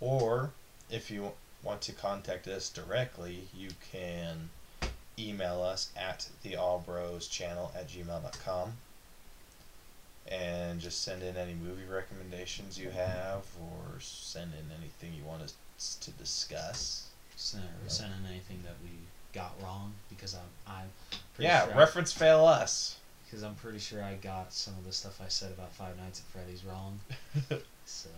Or 0.00 0.52
if 0.90 1.10
you 1.10 1.32
want 1.62 1.80
to 1.82 1.92
contact 1.92 2.46
us 2.48 2.68
directly, 2.70 3.48
you 3.54 3.70
can 3.92 4.50
email 5.18 5.62
us 5.62 5.90
at 5.96 6.28
the 6.42 6.52
Allbros 6.52 7.28
channel 7.30 7.70
at 7.76 7.88
gmail.com 7.88 8.72
and 10.28 10.80
just 10.80 11.02
send 11.02 11.22
in 11.22 11.36
any 11.36 11.54
movie 11.54 11.84
recommendations 11.90 12.78
you 12.78 12.90
have 12.90 13.44
or 13.60 14.00
send 14.00 14.52
in 14.54 14.64
anything 14.78 15.12
you 15.18 15.24
want 15.24 15.42
us 15.42 15.54
to 16.00 16.10
discuss. 16.12 17.08
Send, 17.36 17.64
send 17.88 18.12
in 18.20 18.30
anything 18.30 18.60
that 18.64 18.74
we 18.82 18.90
got 19.32 19.52
wrong 19.62 19.92
because 20.08 20.34
I'm 20.34 20.40
I'm 20.74 20.88
pretty 21.34 21.48
yeah, 21.48 21.64
sure 21.64 21.74
I- 21.74 21.78
reference 21.78 22.12
fail 22.12 22.44
us. 22.44 22.96
because 23.24 23.42
I'm 23.42 23.54
pretty 23.54 23.78
sure 23.78 24.02
I 24.02 24.14
got 24.14 24.52
some 24.52 24.74
of 24.74 24.84
the 24.84 24.92
stuff 24.92 25.20
I 25.24 25.28
said 25.28 25.50
about 25.52 25.72
Five 25.72 25.96
Nights 25.98 26.20
at 26.20 26.26
Freddy's 26.26 26.64
wrong. 26.64 27.00
So 27.86 28.08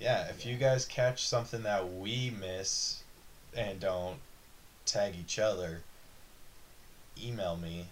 Yeah, 0.00 0.28
if 0.28 0.46
you 0.46 0.56
guys 0.56 0.86
catch 0.86 1.26
something 1.26 1.62
that 1.64 1.92
we 1.92 2.30
miss 2.30 3.02
and 3.54 3.78
don't 3.78 4.16
tag 4.86 5.14
each 5.20 5.38
other, 5.38 5.82
email 7.22 7.58
me 7.58 7.84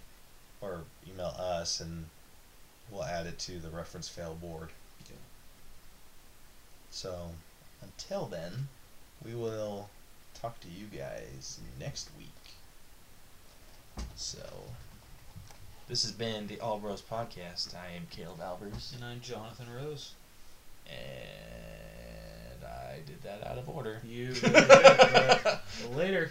or 0.62 0.84
email 1.06 1.34
us 1.38 1.80
and 1.80 2.06
we'll 2.90 3.04
add 3.04 3.26
it 3.26 3.38
to 3.40 3.58
the 3.58 3.68
reference 3.68 4.08
fail 4.08 4.34
board. 4.34 4.70
Yeah. 5.04 5.16
So 6.90 7.32
until 7.82 8.24
then, 8.24 8.68
we 9.22 9.34
will 9.34 9.90
talk 10.40 10.60
to 10.60 10.68
you 10.68 10.86
guys 10.86 11.58
next 11.78 12.08
week. 12.18 12.28
So, 14.14 14.38
this 15.88 16.04
has 16.04 16.12
been 16.12 16.46
the 16.46 16.60
All 16.60 16.78
Bros 16.78 17.02
Podcast. 17.02 17.74
I 17.74 17.94
am 17.94 18.06
Caleb 18.10 18.40
Albers. 18.40 18.94
and 18.94 19.04
I'm 19.04 19.20
Jonathan 19.20 19.66
Rose. 19.74 20.12
And 20.86 21.87
I 22.78 23.00
did 23.06 23.22
that 23.22 23.46
out 23.46 23.58
of 23.58 23.68
order. 23.68 24.00
You 24.04 24.32
did 24.32 24.52
later. 25.94 26.30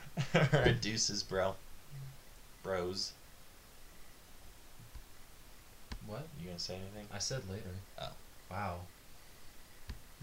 Alright, 0.34 0.80
deuces, 0.80 1.22
bro. 1.22 1.54
Bros. 2.62 3.12
What? 6.06 6.26
You 6.40 6.46
gonna 6.46 6.58
say 6.58 6.74
anything? 6.74 7.06
I 7.12 7.18
said 7.18 7.42
later. 7.50 7.70
Oh. 8.00 8.08
Wow. 8.50 8.78